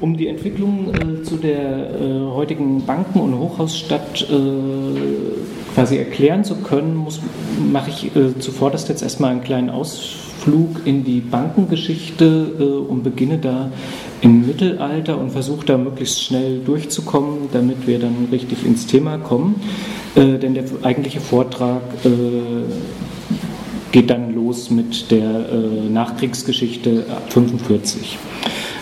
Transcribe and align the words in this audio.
Um 0.00 0.16
die 0.16 0.28
Entwicklung 0.28 0.94
äh, 0.94 1.22
zu 1.22 1.36
der 1.36 1.90
äh, 1.90 2.20
heutigen 2.32 2.84
Banken- 2.84 3.20
und 3.20 3.36
Hochhausstadt 3.36 4.22
äh, 4.30 5.74
quasi 5.74 5.96
erklären 5.96 6.44
zu 6.44 6.56
können, 6.56 7.06
mache 7.72 7.90
ich 7.90 8.14
äh, 8.14 8.38
zuvorderst 8.38 8.88
jetzt 8.88 9.02
erstmal 9.02 9.32
einen 9.32 9.42
kleinen 9.42 9.70
Ausflug 9.70 10.82
in 10.84 11.04
die 11.04 11.20
Bankengeschichte 11.20 12.52
äh, 12.58 12.62
und 12.62 13.02
beginne 13.02 13.38
da 13.38 13.72
im 14.20 14.46
Mittelalter 14.46 15.18
und 15.18 15.30
versuche 15.30 15.66
da 15.66 15.76
möglichst 15.76 16.22
schnell 16.22 16.60
durchzukommen, 16.60 17.48
damit 17.52 17.86
wir 17.86 17.98
dann 17.98 18.28
richtig 18.30 18.64
ins 18.64 18.86
Thema 18.86 19.18
kommen. 19.18 19.60
Äh, 20.14 20.38
denn 20.38 20.54
der 20.54 20.64
eigentliche 20.82 21.20
Vortrag 21.20 21.82
geht 23.90 24.10
dann 24.10 24.34
los 24.34 24.70
mit 24.70 25.10
der 25.10 25.46
Nachkriegsgeschichte 25.90 27.06
ab 27.08 27.22
1945. 27.28 28.18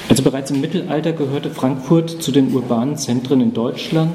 Also 0.08 0.22
bereits 0.22 0.50
im 0.50 0.60
Mittelalter 0.60 1.12
gehörte 1.12 1.50
Frankfurt 1.50 2.10
zu 2.22 2.30
den 2.30 2.52
urbanen 2.52 2.96
Zentren 2.96 3.40
in 3.40 3.52
Deutschland. 3.52 4.14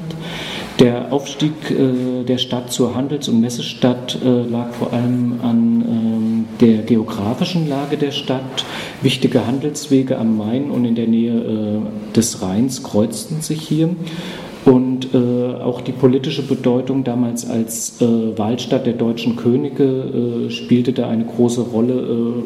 Der 0.78 1.12
Aufstieg 1.12 1.52
äh, 1.70 2.24
der 2.24 2.38
Stadt 2.38 2.72
zur 2.72 2.94
Handels- 2.94 3.28
und 3.28 3.40
Messestadt 3.40 4.18
äh, 4.24 4.42
lag 4.42 4.72
vor 4.72 4.92
allem 4.92 5.34
an 5.42 6.46
äh, 6.60 6.64
der 6.64 6.78
geografischen 6.78 7.68
Lage 7.68 7.98
der 7.98 8.10
Stadt. 8.10 8.64
Wichtige 9.02 9.46
Handelswege 9.46 10.18
am 10.18 10.36
Main 10.38 10.70
und 10.70 10.86
in 10.86 10.94
der 10.94 11.08
Nähe 11.08 11.34
äh, 11.34 12.12
des 12.16 12.40
Rheins 12.40 12.82
kreuzten 12.82 13.42
sich 13.42 13.60
hier. 13.60 13.90
Und 14.64 15.12
äh, 15.12 15.60
auch 15.60 15.80
die 15.80 15.92
politische 15.92 16.42
Bedeutung 16.42 17.04
damals 17.04 17.50
als 17.50 18.00
äh, 18.00 18.38
Wahlstatt 18.38 18.86
der 18.86 18.92
deutschen 18.94 19.34
Könige 19.36 20.48
spielte 20.50 20.92
da 20.92 21.08
eine 21.08 21.24
große 21.24 21.62
Rolle 21.62 22.44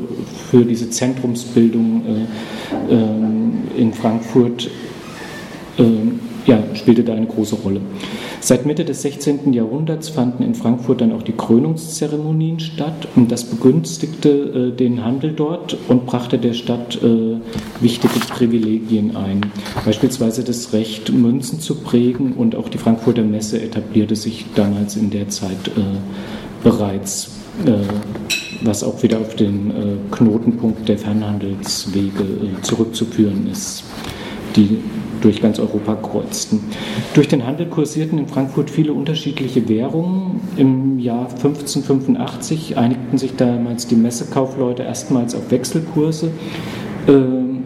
für 0.51 0.65
diese 0.65 0.89
Zentrumsbildung 0.89 2.03
äh, 2.07 2.95
ähm, 2.95 3.36
in 3.77 3.93
Frankfurt. 3.93 4.71
Ähm, 5.79 6.21
ja, 6.47 6.63
spielte 6.75 7.03
da 7.03 7.15
eine 7.15 7.27
große 7.27 7.57
Rolle. 7.57 7.81
Seit 8.41 8.67
Mitte 8.67 8.85
des 8.85 9.03
16. 9.03 9.53
Jahrhunderts 9.53 10.09
fanden 10.09 10.45
in 10.45 10.55
Frankfurt 10.55 11.01
dann 11.01 11.13
auch 11.13 11.23
die 11.23 11.33
Krönungszeremonien 11.33 12.61
statt 12.61 13.09
und 13.17 13.33
das 13.33 13.45
begünstigte 13.45 14.29
äh, 14.29 14.77
den 14.77 15.05
Handel 15.05 15.33
dort 15.33 15.77
und 15.89 16.07
brachte 16.07 16.39
der 16.39 16.53
Stadt 16.53 17.03
äh, 17.03 17.39
wichtige 17.81 18.21
Privilegien 18.21 19.17
ein. 19.17 19.41
Beispielsweise 19.85 20.45
das 20.45 20.73
Recht, 20.73 21.13
Münzen 21.13 21.59
zu 21.59 21.75
prägen 21.77 22.35
und 22.35 22.55
auch 22.55 22.69
die 22.69 22.79
Frankfurter 22.79 23.25
Messe 23.25 23.61
etablierte 23.61 24.15
sich 24.15 24.45
damals 24.55 24.97
in 24.97 25.11
der 25.11 25.29
Zeit 25.29 25.69
äh, 25.69 25.81
bereits 26.63 27.27
äh, 27.27 27.46
was 28.63 28.83
auch 28.83 29.03
wieder 29.03 29.19
auf 29.19 29.35
den 29.37 29.71
äh, 29.71 30.15
Knotenpunkt 30.15 30.89
der 30.89 30.99
Fernhandelswege 30.99 32.23
äh, 32.23 32.63
zurückzuführen 32.63 33.49
ist, 33.51 33.85
die 34.57 34.79
durch 35.21 35.41
ganz 35.41 35.59
Europa 35.59 35.95
kreuzten. 35.97 36.61
Durch 37.15 37.29
den 37.29 37.47
Handel 37.47 37.67
kursierten 37.67 38.19
in 38.19 38.29
Frankfurt 38.29 38.71
viele 38.71 38.93
unterschiedliche 38.93 39.69
Währungen. 39.69 40.41
Im 40.57 40.99
Jahr 40.99 41.29
1585 41.31 42.77
einigten 42.77 43.19
sich 43.19 43.35
damals 43.37 43.87
die 43.87 43.97
Messekaufleute 43.97 44.83
erstmals 44.83 45.35
auf 45.35 45.51
Wechselkurse. 45.51 46.31
Ähm, 47.09 47.63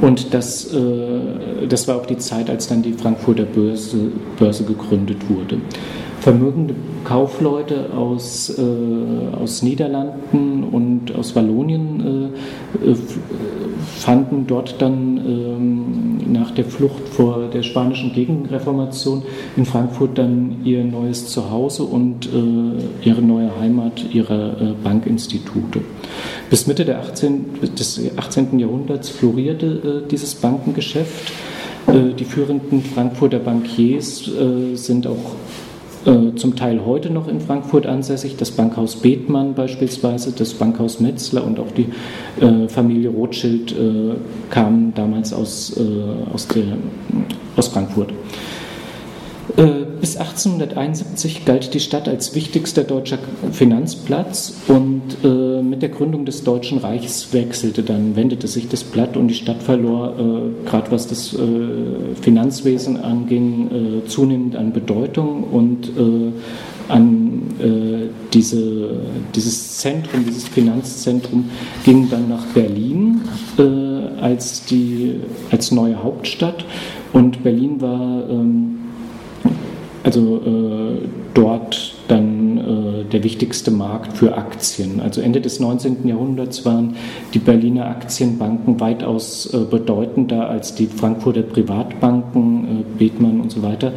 und 0.00 0.32
das, 0.32 0.72
äh, 0.72 1.66
das 1.68 1.86
war 1.86 1.96
auch 1.96 2.06
die 2.06 2.16
Zeit, 2.16 2.48
als 2.48 2.68
dann 2.68 2.82
die 2.82 2.94
Frankfurter 2.94 3.44
Börse, 3.44 4.10
Börse 4.38 4.64
gegründet 4.64 5.18
wurde 5.28 5.58
vermögende 6.22 6.74
Kaufleute 7.04 7.90
aus, 7.96 8.56
äh, 8.56 9.36
aus 9.36 9.62
Niederlanden 9.62 10.64
und 10.64 11.14
aus 11.14 11.34
Wallonien 11.34 12.32
äh, 12.84 12.90
äh 12.90 12.96
fanden 14.02 14.46
dort 14.46 14.80
dann 14.80 15.16
ähm, 15.18 16.32
nach 16.32 16.50
der 16.50 16.64
Flucht 16.64 17.08
vor 17.08 17.48
der 17.52 17.62
spanischen 17.62 18.12
Gegenreformation 18.12 19.22
in 19.56 19.64
Frankfurt 19.64 20.18
dann 20.18 20.56
ihr 20.64 20.84
neues 20.84 21.28
Zuhause 21.28 21.84
und 21.84 22.26
äh, 22.26 23.08
ihre 23.08 23.22
neue 23.22 23.58
Heimat 23.60 24.04
ihrer 24.12 24.60
äh, 24.60 24.74
Bankinstitute. 24.82 25.80
Bis 26.50 26.66
Mitte 26.66 26.98
18, 26.98 27.44
des 27.76 28.00
18. 28.16 28.58
Jahrhunderts 28.58 29.08
florierte 29.08 30.02
äh, 30.04 30.08
dieses 30.08 30.34
Bankengeschäft. 30.34 31.32
Die 31.84 32.24
führenden 32.24 32.80
Frankfurter 32.80 33.40
Bankiers 33.40 34.30
sind 34.74 35.04
auch 35.08 35.34
zum 36.04 36.56
Teil 36.56 36.84
heute 36.84 37.10
noch 37.10 37.28
in 37.28 37.40
Frankfurt 37.40 37.86
ansässig, 37.86 38.36
das 38.36 38.50
Bankhaus 38.50 38.96
Bethmann 38.96 39.54
beispielsweise, 39.54 40.32
das 40.32 40.54
Bankhaus 40.54 40.98
Metzler 41.00 41.44
und 41.44 41.60
auch 41.60 41.70
die 41.70 41.86
äh, 42.44 42.68
Familie 42.68 43.10
Rothschild 43.10 43.72
äh, 43.72 44.14
kamen 44.50 44.92
damals 44.94 45.32
aus, 45.32 45.76
äh, 45.76 46.32
aus, 46.32 46.48
der, 46.48 46.64
aus 47.56 47.68
Frankfurt. 47.68 48.12
Äh, 50.02 50.12
bis 50.12 50.16
1871 50.16 51.44
galt 51.44 51.72
die 51.74 51.80
Stadt 51.80 52.08
als 52.08 52.34
wichtigster 52.34 52.82
deutscher 52.84 53.18
Finanzplatz 53.52 54.54
und 54.68 55.02
äh, 55.24 55.62
mit 55.62 55.82
der 55.82 55.90
Gründung 55.90 56.24
des 56.24 56.42
Deutschen 56.44 56.78
Reichs 56.78 57.32
wechselte 57.32 57.82
dann, 57.82 58.16
wendete 58.16 58.48
sich 58.48 58.68
das 58.68 58.84
Blatt 58.84 59.16
und 59.16 59.28
die 59.28 59.34
Stadt 59.34 59.62
verlor, 59.62 60.14
äh, 60.18 60.68
gerade 60.68 60.90
was 60.90 61.06
das 61.06 61.34
äh, 61.34 61.38
Finanzwesen 62.20 63.00
anging, 63.00 64.02
äh, 64.04 64.08
zunehmend 64.08 64.56
an 64.56 64.72
Bedeutung 64.72 65.44
und 65.44 65.88
äh, 65.88 66.32
an 66.88 67.28
diese, 68.34 68.90
dieses 69.34 69.78
Zentrum, 69.78 70.24
dieses 70.26 70.48
Finanzzentrum 70.48 71.48
ging 71.84 72.10
dann 72.10 72.28
nach 72.28 72.44
Berlin 72.46 73.20
als, 74.20 74.64
die, 74.64 75.20
als 75.50 75.70
neue 75.70 76.02
Hauptstadt 76.02 76.64
und 77.12 77.44
Berlin 77.44 77.80
war 77.80 78.28
ähm, 78.28 78.81
also 80.04 80.42
äh, 80.44 81.08
dort 81.34 81.94
dann 82.08 82.58
äh, 82.58 83.04
der 83.04 83.22
wichtigste 83.22 83.70
Markt 83.70 84.16
für 84.16 84.36
Aktien. 84.36 85.00
Also 85.00 85.20
Ende 85.20 85.40
des 85.40 85.60
19. 85.60 86.06
Jahrhunderts 86.06 86.64
waren 86.64 86.96
die 87.34 87.38
Berliner 87.38 87.86
Aktienbanken 87.86 88.80
weitaus 88.80 89.52
äh, 89.52 89.58
bedeutender 89.58 90.48
als 90.48 90.74
die 90.74 90.86
Frankfurter 90.86 91.42
Privatbanken, 91.42 92.64
äh, 92.64 92.98
Bethmann 92.98 93.40
und 93.40 93.52
so 93.52 93.62
weiter. 93.62 93.92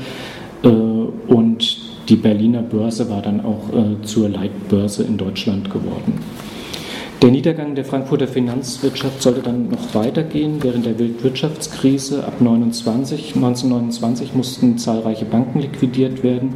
Äh, 0.63 0.67
und 0.67 1.77
die 2.07 2.15
Berliner 2.15 2.61
Börse 2.61 3.09
war 3.09 3.21
dann 3.21 3.43
auch 3.43 3.69
äh, 3.73 4.03
zur 4.03 4.29
Leitbörse 4.29 5.03
in 5.03 5.17
Deutschland 5.17 5.71
geworden. 5.71 6.19
Der 7.25 7.31
Niedergang 7.31 7.73
der 7.73 7.85
Frankfurter 7.85 8.27
Finanzwirtschaft 8.27 9.19
sollte 9.19 9.41
dann 9.41 9.67
noch 9.69 9.95
weitergehen. 9.95 10.61
Während 10.61 10.85
der 10.85 10.99
Weltwirtschaftskrise 10.99 12.23
ab 12.23 12.39
29, 12.39 13.35
1929 13.35 14.35
mussten 14.35 14.77
zahlreiche 14.77 15.25
Banken 15.25 15.59
liquidiert 15.59 16.21
werden 16.21 16.53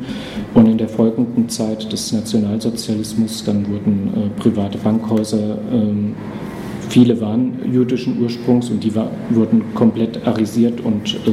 und 0.54 0.68
in 0.68 0.78
der 0.78 0.88
folgenden 0.88 1.50
Zeit 1.50 1.92
des 1.92 2.14
Nationalsozialismus 2.14 3.44
dann 3.46 3.68
wurden 3.68 4.14
äh, 4.14 4.40
private 4.40 4.78
Bankhäuser, 4.78 5.56
äh, 5.56 6.14
viele 6.88 7.20
waren 7.20 7.74
jüdischen 7.74 8.22
Ursprungs 8.22 8.70
und 8.70 8.84
die 8.84 8.94
war, 8.94 9.10
wurden 9.32 9.74
komplett 9.74 10.28
arisiert 10.28 10.82
und 10.82 11.16
äh, 11.16 11.32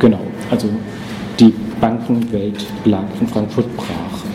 genau, 0.00 0.18
also 0.50 0.68
die 1.38 1.54
Bankenwelt 1.80 2.66
lag 2.84 3.06
in 3.20 3.28
Frankfurt 3.28 3.76
brach. 3.76 4.29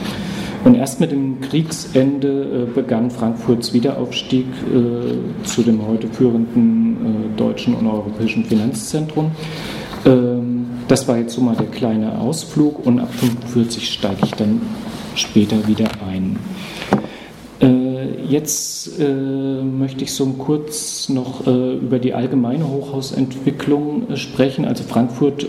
Und 0.66 0.74
erst 0.74 1.00
mit 1.00 1.12
dem 1.12 1.42
Kriegsende 1.42 2.66
äh, 2.68 2.74
begann 2.74 3.12
Frankfurts 3.12 3.72
Wiederaufstieg 3.72 4.48
äh, 4.48 5.46
zu 5.46 5.62
dem 5.62 5.86
heute 5.88 6.08
führenden 6.08 6.96
äh, 6.96 7.38
deutschen 7.38 7.76
und 7.76 7.86
europäischen 7.86 8.44
Finanzzentrum. 8.46 9.30
Ähm, 10.08 10.66
das 10.88 11.08
war 11.08 11.20
jetzt 11.20 11.36
so 11.36 11.42
mal 11.42 11.56
der 11.56 11.68
kleine 11.68 12.20
Ausflug 12.20 12.84
und 12.84 13.00
ab 13.00 13.09
1945 13.12 13.94
steige 13.94 14.22
ich 14.24 14.31
dann 14.31 14.59
später 15.16 15.68
wieder 15.68 15.88
ein. 16.08 16.38
Jetzt 18.28 19.00
möchte 19.00 20.03
ich 20.03 20.14
so 20.14 20.26
kurz 20.34 21.08
noch 21.09 21.47
über 21.47 22.00
die 22.00 22.14
allgemeine 22.14 22.68
Hochhausentwicklung 22.68 24.16
sprechen. 24.16 24.66
Also 24.66 24.84
Frankfurt 24.84 25.47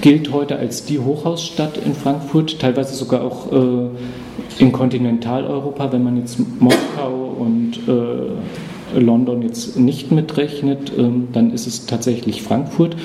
gilt 0.00 0.32
heute 0.32 0.56
als 0.56 0.84
die 0.84 0.98
Hochhausstadt 0.98 1.78
in 1.78 1.94
Frankfurt, 1.94 2.58
teilweise 2.60 2.94
sogar 2.94 3.22
auch 3.22 3.52
äh, 3.52 3.88
in 4.58 4.72
Kontinentaleuropa, 4.72 5.92
wenn 5.92 6.02
man 6.02 6.16
jetzt 6.16 6.38
Moskau 6.60 7.34
und 7.38 7.78
äh, 7.88 8.98
London 8.98 9.42
jetzt 9.42 9.76
nicht 9.76 10.12
mitrechnet, 10.12 10.92
ähm, 10.96 11.28
dann 11.32 11.52
ist 11.52 11.66
es 11.66 11.86
tatsächlich 11.86 12.42
Frankfurt. 12.42 12.96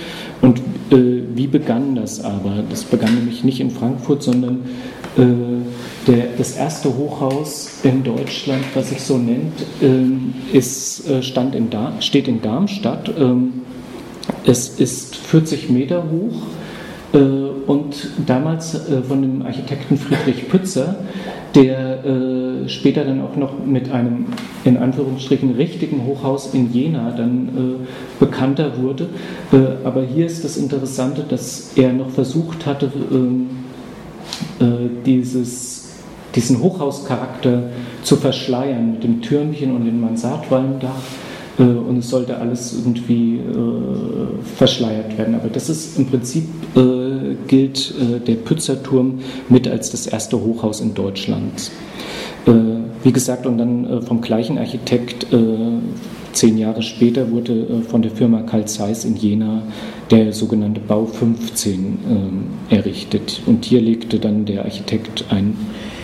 Und 0.41 0.59
äh, 0.91 1.23
wie 1.35 1.47
begann 1.47 1.95
das 1.95 2.23
aber? 2.23 2.63
Das 2.69 2.83
begann 2.83 3.15
nämlich 3.15 3.43
nicht 3.43 3.59
in 3.59 3.71
Frankfurt, 3.71 4.23
sondern 4.23 4.61
äh, 5.17 6.07
der, 6.07 6.27
das 6.37 6.55
erste 6.55 6.95
Hochhaus 6.95 7.79
in 7.83 8.03
Deutschland, 8.03 8.63
was 8.75 8.89
sich 8.89 9.01
so 9.01 9.17
nennt, 9.17 9.53
ähm, 9.81 10.33
ist, 10.53 11.09
äh, 11.09 11.21
stand 11.21 11.55
in 11.55 11.69
steht 11.99 12.27
in 12.27 12.41
Darmstadt. 12.41 13.11
Ähm, 13.17 13.61
es 14.45 14.79
ist 14.79 15.15
40 15.15 15.69
Meter 15.69 16.03
hoch 16.09 16.35
äh, 16.35 16.60
und 17.13 18.09
damals 18.25 18.73
äh, 18.89 19.01
von 19.01 19.21
dem 19.21 19.41
Architekten 19.45 19.97
Friedrich 19.97 20.47
Pützer 20.49 20.95
der 21.55 22.05
äh, 22.05 22.69
später 22.69 23.03
dann 23.03 23.21
auch 23.21 23.35
noch 23.35 23.53
mit 23.65 23.91
einem 23.91 24.27
in 24.63 24.77
Anführungsstrichen 24.77 25.55
richtigen 25.55 26.05
Hochhaus 26.05 26.53
in 26.53 26.71
Jena 26.71 27.11
dann 27.11 27.47
äh, 27.47 28.19
bekannter 28.19 28.81
wurde. 28.81 29.09
Äh, 29.51 29.85
aber 29.85 30.03
hier 30.03 30.25
ist 30.25 30.43
das 30.43 30.57
Interessante, 30.57 31.23
dass 31.27 31.73
er 31.75 31.91
noch 31.93 32.09
versucht 32.09 32.65
hatte, 32.65 32.91
ähm, 33.11 33.49
äh, 34.59 34.63
dieses, 35.05 35.89
diesen 36.35 36.61
Hochhauscharakter 36.61 37.63
zu 38.03 38.15
verschleiern 38.15 38.93
mit 38.93 39.03
dem 39.03 39.21
Türmchen 39.21 39.75
und 39.75 39.85
dem 39.85 39.99
Mansardwalmdach 39.99 41.01
äh, 41.57 41.63
und 41.63 41.97
es 41.97 42.09
sollte 42.09 42.37
alles 42.37 42.73
irgendwie 42.73 43.37
äh, 43.37 44.43
verschleiert 44.55 45.17
werden. 45.17 45.35
Aber 45.35 45.49
das 45.49 45.69
ist 45.69 45.97
im 45.97 46.07
Prinzip 46.07 46.45
äh, 46.75 47.35
gilt 47.47 47.93
äh, 47.99 48.19
der 48.19 48.35
Pützerturm 48.35 49.19
mit 49.49 49.67
als 49.67 49.91
das 49.91 50.07
erste 50.07 50.39
Hochhaus 50.39 50.81
in 50.81 50.93
Deutschland. 50.93 51.71
Wie 53.03 53.11
gesagt, 53.11 53.45
und 53.45 53.59
dann 53.59 54.01
vom 54.01 54.19
gleichen 54.19 54.57
Architekt 54.57 55.27
zehn 56.31 56.57
Jahre 56.57 56.81
später 56.81 57.29
wurde 57.29 57.83
von 57.87 58.01
der 58.01 58.09
Firma 58.09 58.41
Carl 58.41 58.65
Zeiss 58.65 59.05
in 59.05 59.15
Jena 59.15 59.61
der 60.09 60.33
sogenannte 60.33 60.81
Bau 60.81 61.05
15 61.05 61.99
errichtet. 62.71 63.41
Und 63.45 63.65
hier 63.65 63.79
legte 63.79 64.17
dann 64.17 64.45
der 64.45 64.65
Architekt 64.65 65.25
ein 65.29 65.55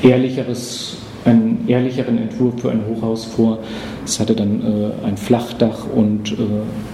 ehrlicheres 0.03 0.97
einen 1.27 1.65
ehrlicheren 1.67 2.17
Entwurf 2.17 2.61
für 2.61 2.71
ein 2.71 2.81
Hochhaus 2.87 3.25
vor. 3.25 3.59
Es 4.05 4.19
hatte 4.19 4.33
dann 4.33 4.61
äh, 4.61 5.05
ein 5.05 5.17
Flachdach 5.17 5.85
und 5.93 6.31
äh, 6.31 6.35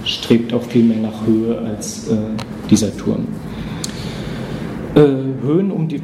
strebt 0.04 0.52
auch 0.52 0.62
viel 0.62 0.84
mehr 0.84 0.98
nach 0.98 1.26
Höhe 1.26 1.58
als 1.58 2.08
äh, 2.08 2.16
dieser 2.70 2.94
Turm. 2.96 3.26
Äh, 4.94 5.00
Höhen 5.42 5.70
um, 5.70 5.88
die, 5.88 6.00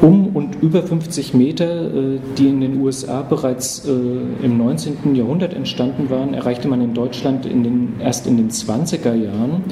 um 0.00 0.28
und 0.28 0.62
über 0.62 0.82
50 0.82 1.34
Meter, 1.34 1.86
äh, 1.86 2.18
die 2.38 2.48
in 2.48 2.60
den 2.60 2.80
USA 2.80 3.22
bereits 3.22 3.86
äh, 3.86 4.44
im 4.44 4.58
19. 4.58 5.14
Jahrhundert 5.14 5.54
entstanden 5.54 6.10
waren, 6.10 6.34
erreichte 6.34 6.68
man 6.68 6.80
in 6.82 6.94
Deutschland 6.94 7.46
in 7.46 7.62
den, 7.62 7.94
erst 8.00 8.26
in 8.26 8.36
den 8.36 8.50
20er 8.50 9.14
Jahren. 9.14 9.64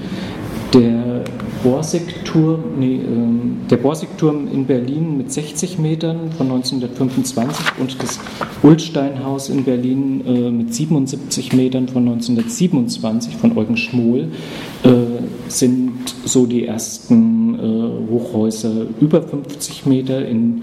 Der 0.74 1.24
Borsigturm, 1.62 2.78
nee, 2.78 2.96
ähm, 2.96 3.58
der 3.70 3.76
Borsigturm 3.76 4.48
in 4.50 4.66
Berlin 4.66 5.18
mit 5.18 5.30
60 5.30 5.78
Metern 5.78 6.32
von 6.32 6.50
1925 6.50 7.78
und 7.78 8.02
das 8.02 8.18
Ulsteinhaus 8.62 9.50
in 9.50 9.64
Berlin 9.64 10.24
äh, 10.26 10.50
mit 10.50 10.74
77 10.74 11.52
Metern 11.52 11.88
von 11.88 12.08
1927 12.08 13.36
von 13.36 13.56
Eugen 13.58 13.76
Schmohl 13.76 14.28
äh, 14.84 14.90
sind 15.48 16.14
so 16.24 16.46
die 16.46 16.66
ersten 16.66 17.54
äh, 17.54 18.10
Hochhäuser 18.10 18.86
über 19.00 19.22
50 19.22 19.86
Meter. 19.86 20.26
In, 20.26 20.62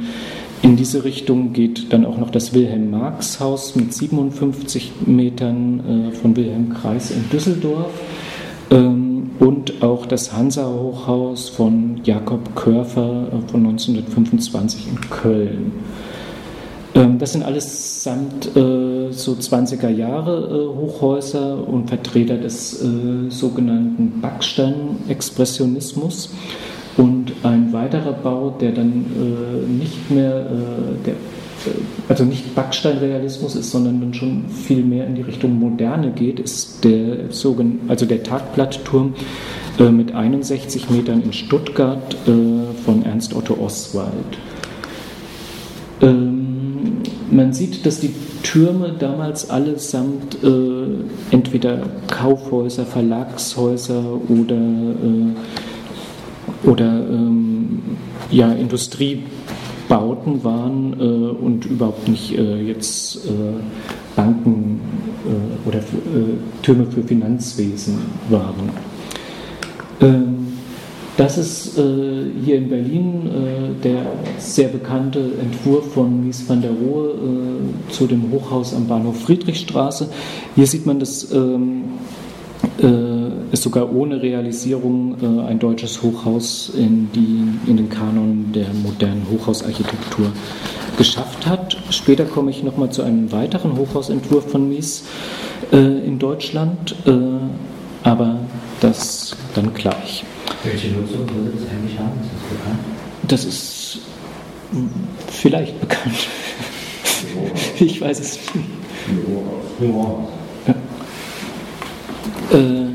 in 0.63 0.75
diese 0.77 1.03
Richtung 1.03 1.53
geht 1.53 1.93
dann 1.93 2.05
auch 2.05 2.17
noch 2.17 2.31
das 2.31 2.53
Wilhelm-Marx-Haus 2.55 3.75
mit 3.75 3.93
57 3.93 4.91
Metern 5.05 6.11
von 6.19 6.35
Wilhelm 6.35 6.73
Kreis 6.73 7.11
in 7.11 7.29
Düsseldorf. 7.29 7.91
Und 9.39 9.83
auch 9.83 10.05
das 10.05 10.31
Hansa-Hochhaus 10.33 11.49
von 11.49 12.01
Jakob 12.03 12.55
Körfer 12.55 13.27
äh, 13.27 13.41
von 13.49 13.65
1925 13.65 14.87
in 14.87 15.01
Köln. 15.09 15.71
Ähm, 16.95 17.19
das 17.19 17.33
sind 17.33 17.43
alles 17.43 18.03
samt 18.03 18.55
äh, 18.55 19.11
so 19.11 19.33
20er 19.33 19.89
Jahre 19.89 20.47
äh, 20.47 20.67
Hochhäuser 20.75 21.67
und 21.67 21.89
Vertreter 21.89 22.37
des 22.37 22.79
sogenannten 23.29 24.21
Backstein-Expressionismus. 24.21 26.29
Und 26.97 27.33
ein 27.43 27.73
weiterer 27.73 28.13
Bau, 28.13 28.55
der 28.59 28.71
dann 28.71 29.77
nicht 29.77 30.09
mehr, 30.09 30.47
der 31.05 31.13
also 32.07 32.23
nicht 32.23 32.55
Backsteinrealismus 32.55 33.55
ist, 33.55 33.71
sondern 33.71 34.13
schon 34.13 34.49
viel 34.49 34.83
mehr 34.83 35.07
in 35.07 35.15
die 35.15 35.21
Richtung 35.21 35.59
Moderne 35.59 36.11
geht, 36.11 36.39
ist 36.39 36.83
der, 36.83 37.29
also 37.87 38.05
der 38.05 38.23
Tagblattturm 38.23 39.13
äh, 39.79 39.89
mit 39.89 40.13
61 40.13 40.89
Metern 40.89 41.21
in 41.23 41.33
Stuttgart 41.33 42.15
äh, 42.27 42.83
von 42.83 43.03
Ernst 43.03 43.35
Otto 43.35 43.57
Oswald. 43.59 44.37
Ähm, 46.01 47.01
man 47.31 47.53
sieht, 47.53 47.85
dass 47.85 47.99
die 47.99 48.13
Türme 48.43 48.93
damals 48.97 49.49
allesamt 49.49 50.41
äh, 50.43 51.29
entweder 51.31 51.81
Kaufhäuser, 52.07 52.85
Verlagshäuser 52.85 54.03
oder, 54.29 54.55
oder 56.63 56.85
ähm, 56.85 57.79
ja, 58.31 58.51
Industrie 58.53 59.23
Bauten 59.87 60.43
waren 60.43 60.93
äh, 60.99 61.03
und 61.03 61.65
überhaupt 61.65 62.07
nicht 62.07 62.37
äh, 62.37 62.61
jetzt 62.61 63.17
äh, 63.25 63.29
Banken 64.15 64.79
oder 65.65 65.79
Türme 66.61 66.85
für 66.85 67.03
Finanzwesen 67.03 67.97
waren. 68.29 68.69
Ähm, 70.01 70.47
das 71.17 71.37
ist 71.37 71.75
hier 71.75 72.57
in 72.57 72.69
Berlin 72.69 73.29
der 73.83 74.05
sehr 74.37 74.67
bekannte 74.67 75.19
Entwurf 75.41 75.93
von 75.93 76.23
Mies 76.23 76.47
van 76.47 76.61
der 76.61 76.69
Rohe 76.69 77.15
zu 77.89 78.05
dem 78.05 78.31
Hochhaus 78.31 78.75
am 78.75 78.87
Bahnhof 78.87 79.19
Friedrichstraße. 79.21 80.09
Hier 80.55 80.67
sieht 80.67 80.85
man 80.85 80.99
das 80.99 81.31
ähm, 81.31 81.85
äh, 82.77 83.16
es 83.51 83.61
sogar 83.61 83.93
ohne 83.93 84.21
Realisierung 84.21 85.17
äh, 85.21 85.47
ein 85.47 85.59
deutsches 85.59 86.01
Hochhaus 86.01 86.71
in, 86.75 87.09
die, 87.13 87.69
in 87.69 87.77
den 87.77 87.89
Kanon 87.89 88.51
der 88.53 88.67
modernen 88.73 89.25
Hochhausarchitektur 89.31 90.31
geschafft 90.97 91.45
hat. 91.45 91.77
Später 91.89 92.25
komme 92.25 92.51
ich 92.51 92.63
nochmal 92.63 92.91
zu 92.91 93.03
einem 93.03 93.31
weiteren 93.31 93.77
Hochhausentwurf 93.77 94.51
von 94.51 94.67
Mies 94.69 95.05
äh, 95.71 95.77
in 95.77 96.19
Deutschland, 96.19 96.95
äh, 97.05 97.11
aber 98.03 98.39
das 98.81 99.35
dann 99.53 99.73
gleich. 99.73 100.23
Welche 100.63 100.89
Nutzung 100.89 101.19
würde 101.19 101.51
das 101.55 101.69
eigentlich 101.69 101.97
haben? 101.99 102.19
Ist 102.21 102.31
das 102.33 102.57
bekannt? 102.57 102.79
Das 103.27 103.45
ist 103.45 103.99
vielleicht 105.29 105.79
bekannt. 105.79 106.27
ich 107.79 108.01
weiß 108.01 108.19
es 108.19 108.39
nicht. 108.53 108.69
Hochhaus. 109.79 110.29
Äh, 112.51 112.86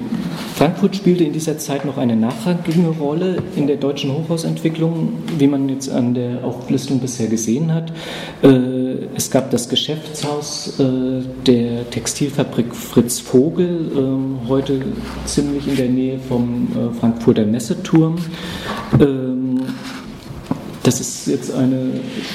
Frankfurt 0.63 0.95
spielte 0.95 1.25
in 1.25 1.33
dieser 1.33 1.59
Zeit 1.59 1.85
noch 1.85 1.99
eine 1.99 2.15
nachrangige 2.15 2.87
Rolle 2.87 3.39
in 3.57 3.67
der 3.67 3.79
deutschen 3.79 4.13
Hochhausentwicklung, 4.13 5.15
wie 5.37 5.49
man 5.49 5.69
jetzt 5.69 5.91
an 5.91 6.15
der 6.15 6.45
Auflistung 6.45 7.01
bisher 7.01 7.27
gesehen 7.27 7.75
hat. 7.75 7.93
Äh, 8.45 9.09
es 9.17 9.29
gab 9.29 9.51
das 9.51 9.69
Geschäftshaus 9.69 10.79
äh, 10.79 11.25
der 11.45 11.91
Textilfabrik 11.91 12.77
Fritz 12.77 13.19
Vogel, 13.19 13.91
ähm, 13.97 14.39
heute 14.47 14.83
ziemlich 15.25 15.67
in 15.67 15.75
der 15.75 15.89
Nähe 15.89 16.21
vom 16.21 16.69
Frankfurter 17.01 17.45
Messeturm. 17.45 18.19
Ähm, 19.01 19.63
das 20.85 21.01
ist 21.01 21.27
jetzt 21.27 21.53
eine 21.53 21.91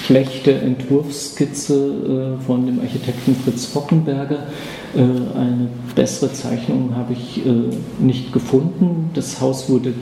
schlechte 0.06 0.54
Entwurfsskizze 0.54 2.38
von 2.46 2.66
dem 2.66 2.80
Architekten 2.80 3.36
Fritz 3.36 3.66
Fockenberger. 3.66 4.48
Äh, 4.96 5.02
eine 5.02 5.68
bessere 5.96 6.32
Zeichnung 6.32 6.96
habe 6.96 7.14
ich 7.14 7.46
äh, 7.46 7.52
nicht 8.00 8.32
gefunden. 8.32 9.10
Das 9.14 9.42
Haus 9.42 9.70
wurde 9.70 9.94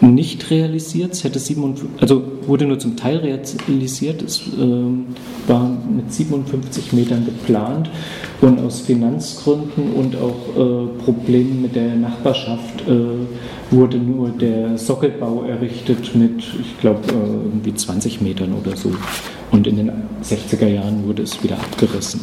nicht 0.00 0.50
realisiert. 0.50 1.12
Es 1.12 1.24
hätte 1.24 1.38
57, 1.38 2.00
also 2.00 2.22
wurde 2.46 2.66
nur 2.66 2.78
zum 2.78 2.96
Teil 2.96 3.18
realisiert. 3.18 4.22
Es 4.22 4.42
ähm, 4.58 5.06
war 5.46 5.68
mit 5.68 6.12
57 6.12 6.92
Metern 6.92 7.24
geplant 7.24 7.90
und 8.40 8.60
aus 8.60 8.80
Finanzgründen 8.80 9.92
und 9.94 10.16
auch 10.16 10.56
äh, 10.56 10.86
Problemen 11.04 11.62
mit 11.62 11.74
der 11.76 11.96
Nachbarschaft 11.96 12.84
wurde 13.70 13.98
nur 13.98 14.30
der 14.30 14.76
Sockelbau 14.76 15.44
errichtet 15.44 16.14
mit, 16.16 16.42
ich 16.60 16.80
glaube, 16.80 17.00
irgendwie 17.12 17.74
20 17.74 18.20
Metern 18.20 18.54
oder 18.54 18.76
so. 18.76 18.92
Und 19.52 19.66
in 19.66 19.76
den 19.76 19.92
60er 20.24 20.66
Jahren 20.66 21.06
wurde 21.06 21.22
es 21.22 21.40
wieder 21.42 21.56
abgerissen. 21.56 22.20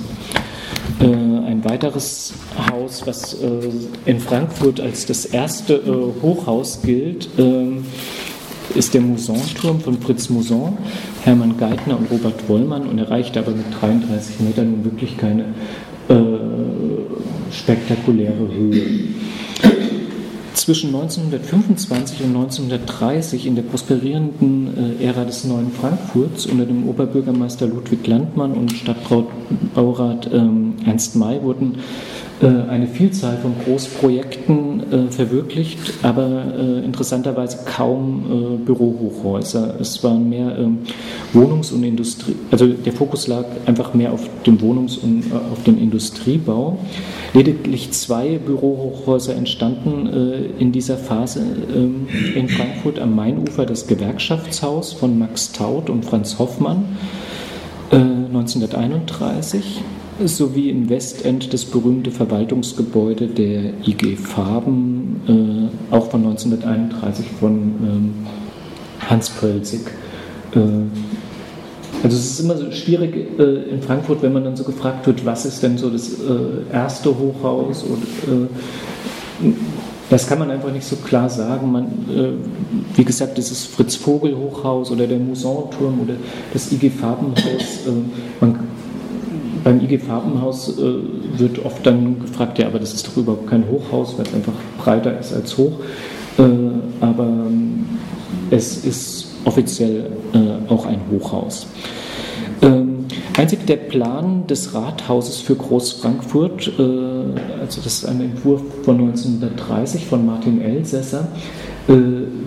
Äh, 0.99 1.05
ein 1.05 1.63
weiteres 1.63 2.33
Haus, 2.71 3.05
was 3.05 3.35
äh, 3.35 3.69
in 4.05 4.19
Frankfurt 4.19 4.79
als 4.79 5.05
das 5.05 5.25
erste 5.25 5.75
äh, 5.75 6.21
Hochhaus 6.21 6.81
gilt, 6.81 7.29
ist 8.75 8.93
der 8.93 9.01
Mousson-Turm 9.01 9.79
von 9.79 9.99
Fritz 9.99 10.29
Mousson, 10.29 10.77
Hermann 11.23 11.57
Geithner 11.57 11.97
und 11.97 12.11
Robert 12.11 12.47
Wollmann 12.47 12.87
und 12.87 12.99
erreichte 12.99 13.39
aber 13.39 13.51
mit 13.51 13.65
33 13.79 14.39
Metern 14.41 14.71
nun 14.71 14.85
wirklich 14.85 15.17
keine 15.17 15.45
spektakuläre 17.51 18.47
Höhe 18.49 18.83
zwischen 20.67 20.93
1925 20.93 22.25
und 22.25 22.35
1930 22.35 23.45
in 23.45 23.55
der 23.55 23.61
prosperierenden 23.61 24.99
äh, 24.99 25.05
Ära 25.05 25.23
des 25.23 25.45
neuen 25.45 25.71
Frankfurts 25.71 26.45
unter 26.45 26.65
dem 26.65 26.89
Oberbürgermeister 26.89 27.67
Ludwig 27.67 28.05
Landmann 28.05 28.51
und 28.51 28.73
Stadtbaurat 28.73 30.29
ähm, 30.33 30.73
Ernst 30.85 31.15
May 31.15 31.41
wurden 31.41 31.77
eine 32.45 32.87
Vielzahl 32.87 33.37
von 33.37 33.55
Großprojekten 33.65 35.07
äh, 35.07 35.11
verwirklicht, 35.11 35.79
aber 36.03 36.43
äh, 36.55 36.85
interessanterweise 36.85 37.59
kaum 37.65 38.59
äh, 38.61 38.65
Bürohochhäuser. 38.65 39.79
Es 39.79 40.03
waren 40.03 40.29
mehr 40.29 40.55
ähm, 40.57 40.79
Wohnungs- 41.33 41.71
und 41.71 41.83
Industrie, 41.83 42.35
also 42.51 42.67
der 42.67 42.93
Fokus 42.93 43.27
lag 43.27 43.45
einfach 43.65 43.95
mehr 43.95 44.13
auf 44.13 44.21
dem 44.45 44.61
Wohnungs- 44.61 44.97
und 44.97 45.31
äh, 45.31 45.33
auf 45.51 45.63
den 45.65 45.79
Industriebau. 45.79 46.77
Lediglich 47.33 47.91
zwei 47.91 48.37
Bürohochhäuser 48.37 49.35
entstanden 49.35 50.07
äh, 50.07 50.61
in 50.61 50.71
dieser 50.71 50.97
Phase 50.97 51.41
ähm, 51.75 52.07
in 52.35 52.49
Frankfurt 52.49 52.99
am 52.99 53.15
Mainufer, 53.15 53.65
das 53.65 53.87
Gewerkschaftshaus 53.87 54.93
von 54.93 55.17
Max 55.17 55.53
Taut 55.53 55.89
und 55.89 56.05
Franz 56.05 56.37
Hoffmann 56.37 56.85
1931 57.89 59.81
sowie 60.25 60.69
im 60.69 60.89
Westend 60.89 61.53
das 61.53 61.65
berühmte 61.65 62.11
Verwaltungsgebäude 62.11 63.27
der 63.27 63.73
IG 63.85 64.15
Farben, 64.15 65.21
äh, 65.91 65.95
auch 65.95 66.09
von 66.09 66.25
1931 66.25 67.25
von 67.39 67.53
ähm, 67.53 68.13
Hans 69.07 69.29
Pölzig. 69.29 69.81
Äh, 70.53 70.59
also 72.03 72.15
es 72.15 72.31
ist 72.31 72.39
immer 72.39 72.57
so 72.57 72.71
schwierig 72.71 73.39
äh, 73.39 73.69
in 73.69 73.81
Frankfurt, 73.81 74.21
wenn 74.21 74.33
man 74.33 74.43
dann 74.43 74.55
so 74.55 74.63
gefragt 74.63 75.05
wird, 75.07 75.25
was 75.25 75.45
ist 75.45 75.61
denn 75.61 75.77
so 75.77 75.89
das 75.89 76.13
äh, 76.13 76.73
erste 76.73 77.09
Hochhaus 77.17 77.83
und 77.83 78.03
äh, 78.03 79.53
das 80.09 80.27
kann 80.27 80.39
man 80.39 80.49
einfach 80.49 80.71
nicht 80.71 80.85
so 80.85 80.95
klar 80.95 81.29
sagen. 81.29 81.71
Man, 81.71 81.85
äh, 81.85 82.95
wie 82.95 83.03
gesagt, 83.03 83.37
das 83.37 83.51
ist 83.51 83.65
Fritz 83.67 83.95
Vogel 83.95 84.35
Hochhaus 84.37 84.89
oder 84.89 85.05
der 85.05 85.19
Mousson-Turm 85.19 85.99
oder 86.01 86.13
das 86.53 86.71
IG 86.71 86.89
Farbenhaus. 86.89 87.81
man 88.39 88.57
beim 89.63 89.81
IG 89.81 89.99
Farbenhaus 89.99 90.77
äh, 90.77 91.39
wird 91.39 91.63
oft 91.63 91.85
dann 91.85 92.19
gefragt, 92.19 92.59
ja, 92.59 92.67
aber 92.67 92.79
das 92.79 92.93
ist 92.93 93.07
doch 93.07 93.17
überhaupt 93.17 93.47
kein 93.47 93.63
Hochhaus, 93.69 94.17
weil 94.17 94.25
es 94.25 94.33
einfach 94.33 94.53
breiter 94.77 95.19
ist 95.19 95.33
als 95.33 95.57
hoch. 95.57 95.73
Äh, 96.37 96.43
aber 97.01 97.23
ähm, 97.23 97.85
es 98.51 98.85
ist 98.85 99.27
offiziell 99.45 100.11
äh, 100.33 100.71
auch 100.71 100.85
ein 100.85 100.99
Hochhaus. 101.11 101.67
Ähm, 102.61 102.96
einzig 103.37 103.65
der 103.67 103.77
Plan 103.77 104.47
des 104.47 104.73
Rathauses 104.73 105.39
für 105.39 105.55
Großfrankfurt, 105.55 106.73
äh, 106.79 106.81
also 107.61 107.81
das 107.81 107.99
ist 107.99 108.05
ein 108.05 108.21
Entwurf 108.21 108.61
von 108.83 108.99
1930 108.99 110.05
von 110.05 110.25
Martin 110.25 110.59
Elsässer, 110.61 111.27
äh, 111.87 111.93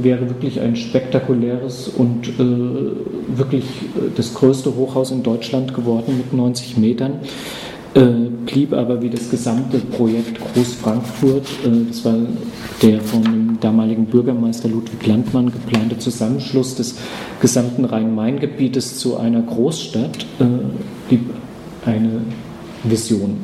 wäre 0.02 0.28
wirklich 0.28 0.60
ein 0.60 0.76
spektakuläres 0.76 1.88
und 1.88 2.28
äh, 2.28 3.38
wirklich 3.38 3.64
äh, 3.64 4.10
das 4.16 4.34
größte 4.34 4.74
Hochhaus 4.74 5.12
in 5.12 5.22
Deutschland 5.22 5.74
geworden 5.74 6.16
mit 6.16 6.32
90 6.32 6.76
Metern. 6.76 7.20
Äh, 7.92 8.30
blieb 8.46 8.72
aber 8.72 9.02
wie 9.02 9.10
das 9.10 9.30
gesamte 9.30 9.78
Projekt 9.78 10.38
Groß 10.38 10.74
Frankfurt, 10.74 11.46
äh, 11.64 11.86
das 11.88 12.04
war 12.04 12.14
der 12.82 13.00
von 13.00 13.22
dem 13.24 13.58
damaligen 13.60 14.06
Bürgermeister 14.06 14.68
Ludwig 14.68 15.04
Landmann 15.06 15.50
geplante 15.50 15.98
Zusammenschluss 15.98 16.76
des 16.76 16.94
gesamten 17.40 17.84
Rhein-Main-Gebietes 17.84 18.98
zu 18.98 19.16
einer 19.16 19.42
Großstadt, 19.42 20.24
äh, 20.38 20.44
blieb 21.08 21.30
eine 21.84 22.20
Vision. 22.84 23.38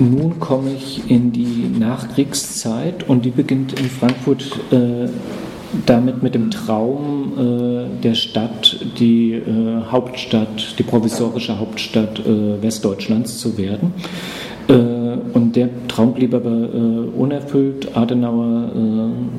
Nun 0.00 0.40
komme 0.40 0.72
ich 0.72 1.08
in 1.08 1.30
die 1.30 1.70
Nachkriegszeit 1.78 3.08
und 3.08 3.24
die 3.24 3.30
beginnt 3.30 3.78
in 3.78 3.86
Frankfurt 3.86 4.42
äh, 4.72 5.08
damit 5.86 6.22
mit 6.22 6.34
dem 6.34 6.50
Traum 6.50 7.32
äh, 7.36 8.02
der 8.02 8.14
Stadt, 8.14 8.78
die 8.98 9.32
äh, 9.32 9.82
Hauptstadt, 9.90 10.78
die 10.78 10.82
provisorische 10.82 11.58
Hauptstadt 11.58 12.20
äh, 12.20 12.62
Westdeutschlands 12.62 13.38
zu 13.38 13.56
werden. 13.56 13.94
Äh, 14.68 14.74
und 14.74 15.56
der 15.56 15.68
Traum 15.88 16.14
blieb 16.14 16.34
aber 16.34 16.50
äh, 16.50 17.18
unerfüllt. 17.18 17.96
Adenauer 17.96 18.70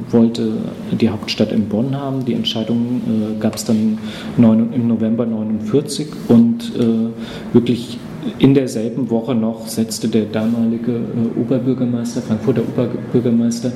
wollte 0.10 0.54
die 0.92 1.10
Hauptstadt 1.10 1.52
in 1.52 1.68
Bonn 1.70 1.96
haben. 1.96 2.26
Die 2.26 2.34
Entscheidung 2.34 3.38
gab 3.40 3.56
es 3.56 3.66
dann 3.66 3.98
im 4.38 4.88
November 4.88 5.24
1949 5.24 6.08
und 6.28 6.72
wirklich 7.54 7.98
in 8.40 8.54
derselben 8.54 9.10
Woche 9.10 9.36
noch 9.36 9.68
setzte 9.68 10.08
der 10.08 10.26
damalige 10.26 10.92
äh, 10.92 11.40
Oberbürgermeister, 11.40 12.22
Frankfurter 12.22 12.62
Oberbürgermeister 12.62 13.72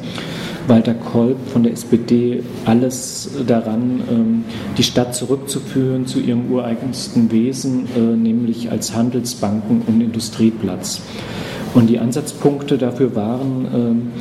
Walter 0.68 0.94
Kolb 0.94 1.38
von 1.48 1.63
der 1.63 1.74
SPD 1.74 2.44
alles 2.66 3.30
daran, 3.48 4.01
ähm, 4.12 4.44
die 4.77 4.84
Stadt 4.84 5.16
zurückzuführen 5.16 6.06
zu 6.06 6.20
ihrem 6.20 6.51
ureigensten 6.51 7.32
Wesen, 7.32 7.88
äh, 7.96 8.00
nämlich 8.00 8.70
als 8.70 8.94
Handelsbanken- 8.94 9.84
und 9.88 10.01
Industrieplatz. 10.01 11.01
Und 11.74 11.88
die 11.88 12.00
Ansatzpunkte 12.00 12.77
dafür 12.77 13.16
waren 13.16 14.12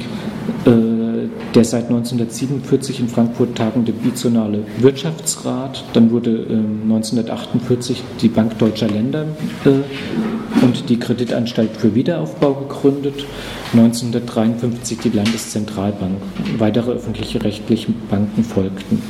ähm, 0.64 0.72
äh, 0.72 1.05
der 1.54 1.64
seit 1.64 1.84
1947 1.84 3.00
in 3.00 3.08
Frankfurt 3.08 3.56
tagende 3.56 3.92
Bizonale 3.92 4.64
Wirtschaftsrat. 4.78 5.84
Dann 5.92 6.10
wurde 6.10 6.30
äh, 6.30 6.54
1948 6.54 8.02
die 8.20 8.28
Bank 8.28 8.58
Deutscher 8.58 8.88
Länder 8.88 9.26
äh, 9.64 10.64
und 10.64 10.88
die 10.88 10.98
Kreditanstalt 10.98 11.76
für 11.76 11.94
Wiederaufbau 11.94 12.54
gegründet. 12.54 13.26
1953 13.72 14.98
die 14.98 15.10
Landeszentralbank. 15.10 16.16
Weitere 16.58 16.92
öffentliche 16.92 17.42
rechtliche 17.42 17.92
Banken 18.10 18.44
folgten. 18.44 19.02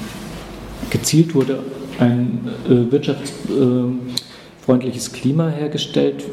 Gezielt 0.91 1.35
wurde 1.35 1.59
ein 1.99 2.49
äh, 2.69 2.93
wirtschaftsfreundliches 2.93 5.13
Klima 5.13 5.49
hergestellt. 5.49 6.25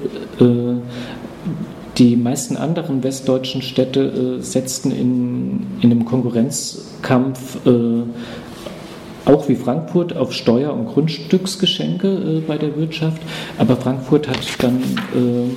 Die 1.98 2.16
meisten 2.16 2.58
anderen 2.58 3.04
westdeutschen 3.04 3.62
Städte 3.62 4.40
äh, 4.40 4.42
setzten 4.42 4.92
in, 4.92 5.68
in 5.82 5.92
einem 5.92 6.06
Konkurrenzkampf 6.06 7.66
äh, 7.68 8.04
auch 9.26 9.48
wie 9.48 9.56
Frankfurt 9.56 10.16
auf 10.18 10.34
Steuer- 10.34 10.74
und 10.74 10.88
Grundstücksgeschenke 10.88 12.08
äh, 12.08 12.40
bei 12.42 12.58
der 12.58 12.76
Wirtschaft, 12.76 13.22
aber 13.58 13.78
Frankfurt 13.78 14.28
hat 14.28 14.40
dann 14.60 14.78
äh, 14.78 15.50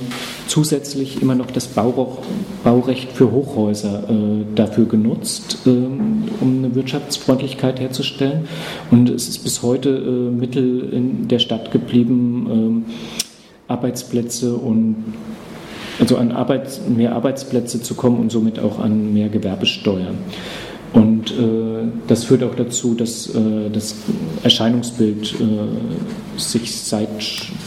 zusätzlich 0.47 1.21
immer 1.21 1.35
noch 1.35 1.51
das 1.51 1.67
Baurecht, 1.67 2.21
Baurecht 2.63 3.11
für 3.11 3.31
Hochhäuser 3.31 4.09
äh, 4.09 4.45
dafür 4.55 4.85
genutzt, 4.85 5.57
ähm, 5.65 6.23
um 6.39 6.59
eine 6.59 6.75
Wirtschaftsfreundlichkeit 6.75 7.79
herzustellen. 7.79 8.47
Und 8.91 9.09
es 9.09 9.27
ist 9.27 9.43
bis 9.43 9.61
heute 9.63 9.89
äh, 9.89 10.31
Mittel 10.31 10.93
in 10.93 11.27
der 11.27 11.39
Stadt 11.39 11.71
geblieben, 11.71 12.47
ähm, 12.49 12.85
Arbeitsplätze 13.67 14.55
und 14.55 14.95
also 15.99 16.17
an 16.17 16.31
Arbeits-, 16.31 16.81
mehr 16.87 17.13
Arbeitsplätze 17.13 17.81
zu 17.81 17.95
kommen 17.95 18.19
und 18.19 18.31
somit 18.31 18.59
auch 18.59 18.79
an 18.79 19.13
mehr 19.13 19.29
Gewerbesteuer. 19.29 20.11
Und 20.93 21.31
äh, 21.31 21.89
das 22.07 22.23
führt 22.23 22.43
auch 22.43 22.55
dazu, 22.55 22.95
dass 22.95 23.27
äh, 23.35 23.69
das 23.71 23.95
Erscheinungsbild 24.43 25.33
äh, 25.33 26.39
sich 26.39 26.75
seit 26.75 27.09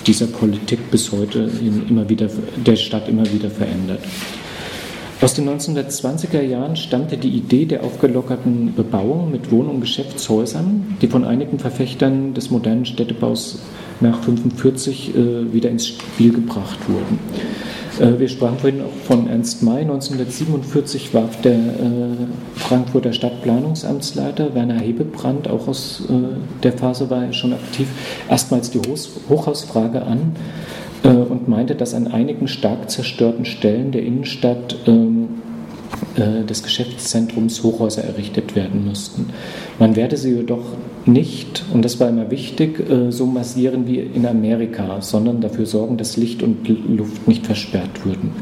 dieser 0.06 0.26
Politik 0.26 0.90
bis 0.90 1.12
heute 1.12 1.50
immer 1.88 2.08
wieder, 2.08 2.28
der 2.64 2.76
Stadt 2.76 3.08
immer 3.08 3.30
wieder 3.30 3.50
verändert. 3.50 4.00
Aus 5.20 5.34
den 5.34 5.46
1920er 5.50 6.40
Jahren 6.40 6.76
stammte 6.76 7.18
die 7.18 7.28
Idee 7.28 7.66
der 7.66 7.84
aufgelockerten 7.84 8.74
Bebauung 8.74 9.30
mit 9.30 9.52
Wohn- 9.52 9.68
und 9.68 9.82
Geschäftshäusern, 9.82 10.96
die 11.02 11.08
von 11.08 11.24
einigen 11.24 11.58
Verfechtern 11.58 12.32
des 12.32 12.50
modernen 12.50 12.86
Städtebaus 12.86 13.58
nach 14.00 14.20
1945 14.20 15.14
äh, 15.14 15.52
wieder 15.52 15.68
ins 15.68 15.88
Spiel 15.88 16.32
gebracht 16.32 16.78
wurden. 16.88 17.18
Äh, 17.98 18.18
wir 18.18 18.28
sprachen 18.28 18.58
vorhin 18.58 18.82
auch 18.82 19.06
von 19.06 19.28
Ernst 19.28 19.62
May. 19.62 19.80
1947 19.80 21.12
warf 21.14 21.40
der 21.40 21.54
äh, 21.54 21.58
Frankfurter 22.54 23.12
Stadtplanungsamtsleiter 23.12 24.54
Werner 24.54 24.80
Hebebrand, 24.80 25.48
auch 25.48 25.66
aus 25.68 26.02
äh, 26.08 26.12
der 26.62 26.72
Phase 26.72 27.10
war 27.10 27.24
er 27.24 27.32
schon 27.32 27.52
aktiv, 27.52 27.88
erstmals 28.28 28.70
die 28.70 28.80
Hochhausfrage 29.28 30.02
an 30.02 30.36
und 31.02 31.48
meinte, 31.48 31.76
dass 31.76 31.94
an 31.94 32.08
einigen 32.08 32.46
stark 32.46 32.90
zerstörten 32.90 33.46
Stellen 33.46 33.90
der 33.90 34.02
Innenstadt 34.02 34.76
ähm, 34.86 35.28
des 36.16 36.62
Geschäftszentrums 36.62 37.62
Hochhäuser 37.62 38.04
errichtet 38.04 38.54
werden 38.54 38.84
müssten. 38.86 39.30
Man 39.78 39.96
werde 39.96 40.18
sie 40.18 40.34
jedoch 40.34 40.64
nicht, 41.06 41.64
und 41.72 41.84
das 41.84 41.98
war 42.00 42.08
immer 42.08 42.30
wichtig, 42.30 42.78
äh, 42.90 43.10
so 43.10 43.26
massieren 43.26 43.86
wie 43.86 43.98
in 43.98 44.26
Amerika, 44.26 45.00
sondern 45.00 45.40
dafür 45.40 45.66
sorgen, 45.66 45.96
dass 45.96 46.16
Licht 46.16 46.42
und 46.42 46.68
Luft 46.68 47.26
nicht 47.26 47.46
versperrt 47.46 48.04
würden. 48.04 48.32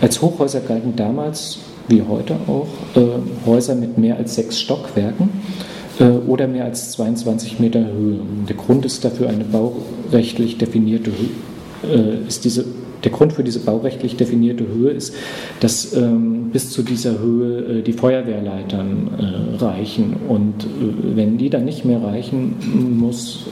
Als 0.00 0.22
Hochhäuser 0.22 0.60
galten 0.60 0.96
damals, 0.96 1.58
wie 1.88 2.02
heute 2.02 2.36
auch, 2.46 2.68
äh, 2.96 3.46
Häuser 3.46 3.74
mit 3.74 3.98
mehr 3.98 4.16
als 4.16 4.34
sechs 4.34 4.58
Stockwerken 4.60 5.28
äh, 5.98 6.04
oder 6.04 6.46
mehr 6.46 6.64
als 6.64 6.92
22 6.92 7.60
Meter 7.60 7.80
Höhe. 7.80 8.20
Der 8.48 8.56
Grund 8.56 8.84
ist 8.84 9.04
dafür 9.04 9.28
eine 9.28 9.44
baurechtlich 9.44 10.58
definierte 10.58 11.10
Höhe, 11.10 12.24
ist 12.26 12.46
diese 12.46 12.64
der 13.04 13.12
Grund 13.12 13.32
für 13.32 13.44
diese 13.44 13.60
baurechtlich 13.60 14.16
definierte 14.16 14.66
Höhe 14.66 14.90
ist, 14.90 15.14
dass 15.60 15.92
ähm, 15.94 16.50
bis 16.50 16.70
zu 16.70 16.82
dieser 16.82 17.18
Höhe 17.18 17.78
äh, 17.78 17.82
die 17.82 17.92
Feuerwehrleitern 17.92 19.54
äh, 19.58 19.62
reichen. 19.62 20.16
Und 20.28 20.64
äh, 20.64 21.16
wenn 21.16 21.38
die 21.38 21.50
dann 21.50 21.64
nicht 21.64 21.84
mehr 21.84 22.02
reichen, 22.02 22.98
muss 22.98 23.46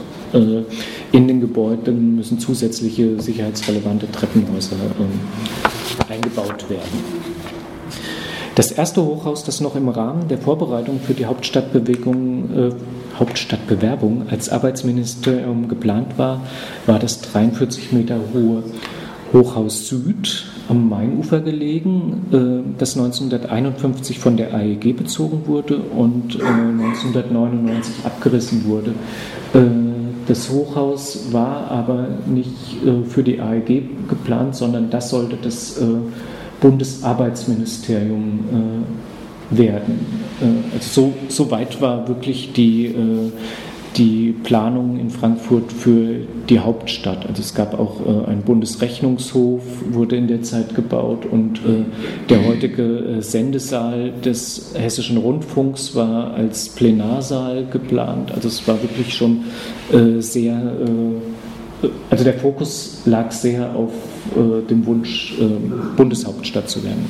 in 1.12 1.28
den 1.28 1.42
Gebäuden 1.42 2.16
müssen 2.16 2.38
zusätzliche 2.38 3.20
sicherheitsrelevante 3.20 4.10
Treppenhäuser 4.10 4.76
ähm, 4.98 5.20
eingebaut 6.08 6.70
werden. 6.70 7.32
Das 8.54 8.70
erste 8.70 9.02
Hochhaus, 9.02 9.44
das 9.44 9.60
noch 9.60 9.76
im 9.76 9.88
Rahmen 9.88 10.28
der 10.28 10.38
Vorbereitung 10.38 11.00
für 11.00 11.14
die 11.14 11.24
Hauptstadtbewegung, 11.24 12.50
äh, 12.54 12.70
Hauptstadtbewerbung 13.18 14.26
als 14.30 14.48
Arbeitsministerium 14.50 15.68
geplant 15.68 16.18
war, 16.18 16.42
war 16.86 16.98
das 16.98 17.20
43 17.22 17.92
Meter 17.92 18.16
hohe 18.34 18.62
Hochhaus 19.32 19.88
Süd 19.88 20.46
am 20.68 20.88
Mainufer 20.88 21.40
gelegen, 21.40 22.26
äh, 22.32 22.78
das 22.78 22.96
1951 22.96 24.18
von 24.18 24.36
der 24.36 24.54
AEG 24.54 24.96
bezogen 24.96 25.46
wurde 25.46 25.78
und 25.78 26.36
äh, 26.36 26.42
1999 26.42 28.04
abgerissen 28.04 28.64
wurde. 28.66 28.90
Äh, 29.54 29.60
das 30.28 30.50
Hochhaus 30.50 31.32
war 31.32 31.70
aber 31.70 32.08
nicht 32.26 32.84
äh, 32.86 33.04
für 33.04 33.22
die 33.22 33.40
AEG 33.40 34.08
geplant, 34.08 34.54
sondern 34.54 34.90
das 34.90 35.10
sollte 35.10 35.36
das 35.40 35.78
äh, 35.78 35.84
Bundesarbeitsministerium 36.60 38.84
äh, 39.50 39.58
werden. 39.58 40.06
Äh, 40.40 40.76
also 40.76 41.02
so, 41.02 41.12
so, 41.28 41.50
weit 41.50 41.80
war 41.80 42.06
wirklich 42.08 42.52
die, 42.52 42.86
äh, 42.86 43.30
die 43.96 44.32
Planung 44.32 44.98
in 44.98 45.10
Frankfurt 45.10 45.72
für 45.72 46.20
die 46.48 46.60
Hauptstadt. 46.60 47.26
Also 47.26 47.42
es 47.42 47.54
gab 47.54 47.78
auch 47.78 48.00
äh, 48.00 48.30
ein 48.30 48.42
Bundesrechnungshof, 48.42 49.62
wurde 49.90 50.16
in 50.16 50.28
der 50.28 50.42
Zeit 50.42 50.74
gebaut 50.74 51.26
und 51.30 51.58
äh, 51.58 51.84
der 52.28 52.46
heutige 52.46 52.82
äh, 52.82 53.22
Sendesaal 53.22 54.12
des 54.24 54.72
Hessischen 54.74 55.18
Rundfunks 55.18 55.94
war 55.94 56.34
als 56.34 56.70
Plenarsaal 56.70 57.66
geplant. 57.70 58.32
Also 58.32 58.48
es 58.48 58.66
war 58.66 58.80
wirklich 58.82 59.14
schon 59.14 59.44
sehr 60.18 60.74
also 62.10 62.24
der 62.24 62.34
Fokus 62.34 63.02
lag 63.06 63.30
sehr 63.32 63.74
auf 63.74 63.92
äh, 64.36 64.66
dem 64.68 64.86
Wunsch, 64.86 65.34
äh, 65.40 65.44
Bundeshauptstadt 65.96 66.68
zu 66.68 66.84
werden. 66.84 67.06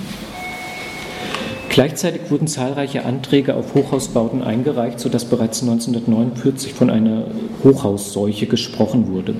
Gleichzeitig 1.72 2.30
wurden 2.30 2.48
zahlreiche 2.48 3.06
Anträge 3.06 3.56
auf 3.56 3.74
Hochhausbauten 3.74 4.42
eingereicht, 4.42 5.00
sodass 5.00 5.24
bereits 5.24 5.62
1949 5.62 6.74
von 6.74 6.90
einer 6.90 7.24
Hochhausseuche 7.64 8.46
gesprochen 8.46 9.08
wurde. 9.08 9.34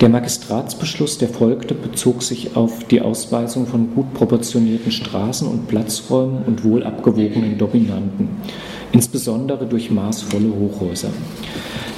Der 0.00 0.08
Magistratsbeschluss, 0.08 1.18
der 1.18 1.28
folgte, 1.28 1.76
bezog 1.76 2.24
sich 2.24 2.56
auf 2.56 2.82
die 2.82 3.00
Ausweisung 3.00 3.68
von 3.68 3.94
gut 3.94 4.12
proportionierten 4.12 4.90
Straßen 4.90 5.46
und 5.46 5.68
Platzräumen 5.68 6.42
und 6.44 6.64
wohl 6.64 6.82
abgewogenen 6.82 7.56
Dominanten, 7.58 8.30
insbesondere 8.90 9.64
durch 9.64 9.88
maßvolle 9.88 10.52
Hochhäuser. 10.58 11.10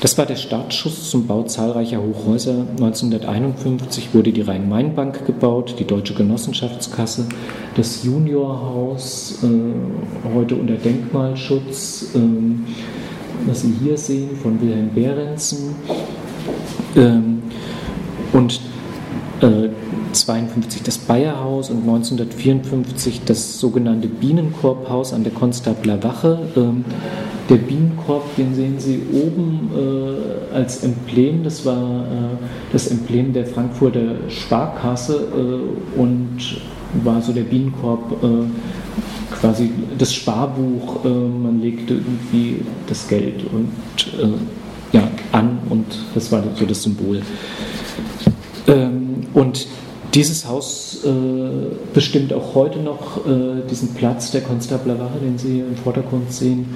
Das 0.05 0.19
war 0.19 0.27
der 0.27 0.37
Startschuss 0.37 1.09
zum 1.09 1.27
Bau 1.27 1.45
zahlreicher 1.45 1.97
Hochhäuser. 1.97 2.67
1951 2.73 4.13
wurde 4.13 4.33
die 4.33 4.43
Rhein-Main-Bank 4.43 5.25
gebaut, 5.25 5.77
die 5.79 5.87
Deutsche 5.87 6.13
Genossenschaftskasse, 6.13 7.27
das 7.75 8.05
Juniorhaus, 8.05 9.39
äh, 9.43 10.35
heute 10.35 10.57
unter 10.57 10.75
Denkmalschutz, 10.75 12.11
äh, 12.15 12.19
was 13.47 13.63
Sie 13.63 13.73
hier 13.83 13.97
sehen, 13.97 14.37
von 14.37 14.61
Wilhelm 14.61 14.91
Behrensen. 14.95 15.75
Ähm, 16.97 17.43
und 18.35 18.61
äh, 19.41 19.71
1952 20.15 20.83
das 20.85 20.99
Bayerhaus 20.99 21.71
und 21.71 21.81
1954 21.81 23.23
das 23.25 23.59
sogenannte 23.59 24.07
Bienenkorbhaus 24.07 25.13
an 25.13 25.25
der 25.25 25.33
Konstabler 25.33 26.03
Wache. 26.05 26.39
Ähm, 26.57 26.85
der 27.49 27.57
Bienenkorb, 27.57 28.37
den 28.37 28.55
sehen 28.55 28.79
Sie 28.79 29.03
oben 29.13 29.71
äh, 29.75 30.55
als 30.55 30.85
Emblem, 30.85 31.43
das 31.43 31.67
war 31.67 32.05
äh, 32.05 32.37
das 32.73 32.87
Emblem 32.87 33.33
der 33.33 33.45
Frankfurter 33.45 34.15
Sparkasse 34.29 35.27
äh, 35.35 36.01
und 36.01 36.39
war 37.03 37.21
so 37.21 37.33
der 37.33 37.43
Bienenkorb 37.43 38.23
quasi 39.33 39.69
das 39.99 40.15
Sparbuch, 40.15 41.03
man 41.03 41.61
legte 41.61 41.95
irgendwie 41.95 42.61
das 42.87 43.09
Geld 43.09 43.43
und 43.53 43.73
ja, 44.93 45.09
an 45.33 45.59
und 45.71 45.87
das 46.15 46.31
war 46.31 46.45
so 46.55 46.65
das 46.65 46.85
Symbol. 46.85 47.21
Ähm, 48.69 49.27
und 49.35 49.67
dieses 50.15 50.47
Haus 50.47 50.99
äh, 51.05 51.09
bestimmt 51.93 52.33
auch 52.33 52.55
heute 52.55 52.79
noch 52.79 53.27
äh, 53.27 53.63
diesen 53.69 53.95
Platz 53.95 54.31
der 54.31 54.43
Konstabler 54.43 54.99
Wache, 54.99 55.19
den 55.21 55.39
Sie 55.39 55.61
im 55.61 55.77
Vordergrund 55.77 56.33
sehen. 56.33 56.67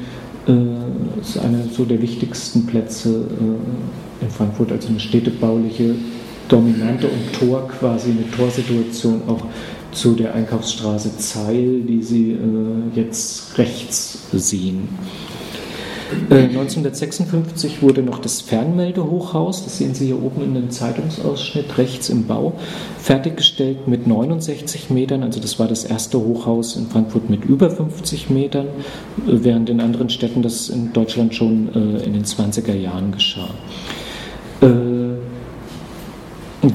Äh, 0.47 1.21
ist 1.21 1.39
einer 1.39 1.65
so 1.71 1.85
der 1.85 2.03
wichtigsten 2.03 2.67
Plätze 2.67 3.11
äh, 3.11 4.25
in 4.25 4.31
Frankfurt, 4.31 4.73
also 4.73 4.89
eine 4.89 5.01
städtebauliche 5.01 5.95
Dominante 6.49 7.07
und 7.07 7.33
Tor 7.39 7.69
quasi, 7.69 8.11
eine 8.11 8.29
Torsituation 8.31 9.23
auch 9.29 9.43
zu 9.93 10.15
der 10.15 10.35
Einkaufsstraße 10.35 11.17
Zeil, 11.19 11.83
die 11.83 12.03
Sie 12.03 12.33
äh, 12.33 12.37
jetzt 12.99 13.57
rechts 13.57 14.19
sehen. 14.33 14.89
1956 16.31 17.79
äh, 17.79 17.83
wurde 17.83 18.03
noch 18.03 18.19
das 18.19 18.41
Fernmeldehochhaus, 18.41 19.65
das 19.65 19.79
sehen 19.79 19.95
Sie 19.95 20.07
hier 20.07 20.23
oben 20.23 20.43
in 20.43 20.55
dem 20.55 20.71
Zeitungsausschnitt 20.71 21.79
rechts 21.79 22.09
im 22.09 22.27
Bau, 22.27 22.55
fertiggestellt 22.99 23.89
mit 23.89 24.07
69 24.07 24.91
Metern. 24.91 25.23
Also 25.23 25.41
das 25.41 25.59
war 25.59 25.69
das 25.69 25.85
erste 25.85 26.19
Hochhaus 26.19 26.77
in 26.77 26.87
Frankfurt 26.87 27.29
mit 27.31 27.45
über 27.45 27.71
50 27.71 28.31
Metern, 28.31 28.67
äh, 28.67 28.71
während 29.27 29.71
in 29.71 29.81
anderen 29.81 30.09
Städten 30.09 30.43
das 30.43 30.69
in 30.69 30.93
Deutschland 30.93 31.35
schon 31.35 31.69
äh, 31.75 32.05
in 32.05 32.13
den 32.13 32.25
20er 32.25 32.75
Jahren 32.75 33.13
geschah. 33.13 33.51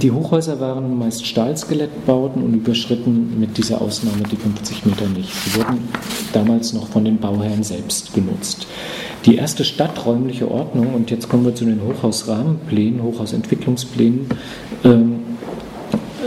Die 0.01 0.11
Hochhäuser 0.11 0.59
waren 0.59 0.97
meist 0.97 1.25
Stahlskelettbauten 1.25 2.43
und 2.43 2.53
überschritten 2.53 3.39
mit 3.39 3.57
dieser 3.57 3.81
Ausnahme 3.81 4.23
die 4.31 4.35
50 4.37 4.85
Meter 4.85 5.07
nicht. 5.07 5.31
Sie 5.33 5.55
wurden 5.55 5.87
damals 6.33 6.73
noch 6.73 6.87
von 6.87 7.05
den 7.05 7.17
Bauherren 7.19 7.63
selbst 7.63 8.13
genutzt. 8.13 8.65
Die 9.25 9.35
erste 9.35 9.63
stadträumliche 9.63 10.49
Ordnung, 10.49 10.95
und 10.95 11.11
jetzt 11.11 11.29
kommen 11.29 11.45
wir 11.45 11.55
zu 11.55 11.65
den 11.65 11.81
Hochhausrahmenplänen, 11.81 13.03
Hochhausentwicklungsplänen, 13.03 14.27
ähm, 14.83 15.19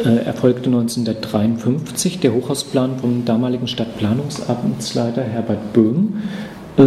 äh, 0.05 0.24
erfolgte 0.24 0.70
1953 0.70 2.20
der 2.20 2.35
Hochhausplan 2.35 2.98
vom 2.98 3.24
damaligen 3.24 3.66
Stadtplanungsamtsleiter 3.66 5.22
Herbert 5.22 5.72
Böhm, 5.72 6.22
äh, 6.79 6.85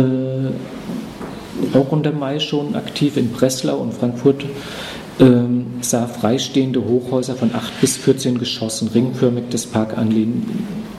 auch 1.78 1.92
unter 1.92 2.12
Mai 2.12 2.40
schon 2.40 2.76
aktiv 2.76 3.18
in 3.18 3.32
Breslau 3.32 3.78
und 3.78 3.94
Frankfurt, 3.94 4.46
äh, 5.20 5.26
sah 5.82 6.08
freistehende 6.08 6.84
Hochhäuser 6.84 7.36
von 7.36 7.54
8 7.54 7.82
bis 7.82 7.98
14 7.98 8.40
Geschossen 8.40 8.90
ringförmig 8.90 9.50
des 9.50 9.68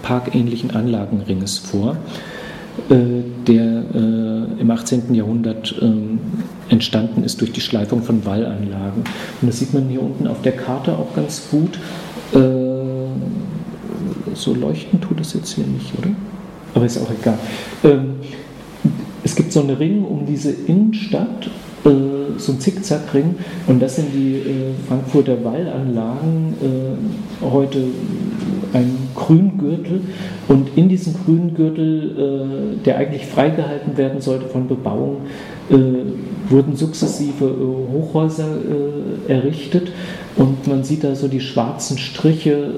parkähnlichen 0.03 0.71
Anlagenringes 0.71 1.59
vor. 1.59 1.97
Äh, 2.89 3.23
der 3.47 3.85
äh, 3.95 4.61
im 4.61 4.71
18. 4.71 5.15
Jahrhundert 5.15 5.75
ähm, 5.81 6.21
entstanden 6.69 7.25
ist 7.25 7.41
durch 7.41 7.53
die 7.53 7.61
Schleifung 7.61 8.03
von 8.03 8.25
Wallanlagen. 8.25 9.05
Und 9.41 9.49
das 9.49 9.59
sieht 9.59 9.75
man 9.75 9.89
hier 9.89 10.03
unten 10.03 10.27
auf 10.27 10.43
der 10.43 10.53
Karte 10.53 10.97
auch 10.97 11.15
ganz 11.15 11.49
gut. 11.51 11.79
Äh, 12.33 12.39
so 14.35 14.55
leuchten 14.55 15.01
tut 15.01 15.21
es 15.21 15.35
jetzt 15.35 15.53
hier 15.55 15.67
nicht, 15.67 15.93
oder? 15.99 16.11
Aber 16.75 16.87
ist 16.87 16.99
auch 16.99 17.11
egal. 17.11 17.39
Ähm, 17.83 18.15
es 19.25 19.35
gibt 19.35 19.53
so 19.53 19.61
einen 19.61 19.71
Ring 19.71 20.05
um 20.05 20.25
diese 20.27 20.51
Innenstadt 20.51 21.51
so 21.83 22.53
ein 22.53 22.61
Zickzackring 22.61 23.37
und 23.67 23.81
das 23.81 23.97
sind 23.97 24.13
die 24.13 24.37
äh, 24.37 24.75
Frankfurter 24.87 25.43
Wallanlagen, 25.45 26.55
äh, 26.61 27.45
heute 27.45 27.85
ein 28.73 28.97
Grüngürtel. 29.15 30.03
Und 30.49 30.77
in 30.77 30.89
diesem 30.89 31.15
Grüngürtel, 31.25 32.77
äh, 32.81 32.85
der 32.85 32.99
eigentlich 32.99 33.27
freigehalten 33.27 33.97
werden 33.97 34.21
sollte 34.21 34.47
von 34.47 34.69
Bebauung, 34.69 35.23
äh, 35.71 35.75
wurden 36.51 36.77
sukzessive 36.77 37.45
äh, 37.45 37.93
Hochhäuser 37.93 38.49
äh, 39.29 39.33
errichtet. 39.33 39.93
Und 40.37 40.67
man 40.67 40.85
sieht 40.85 41.05
da 41.05 41.15
so 41.15 41.29
die 41.29 41.41
schwarzen 41.41 41.99
Striche 41.99 42.75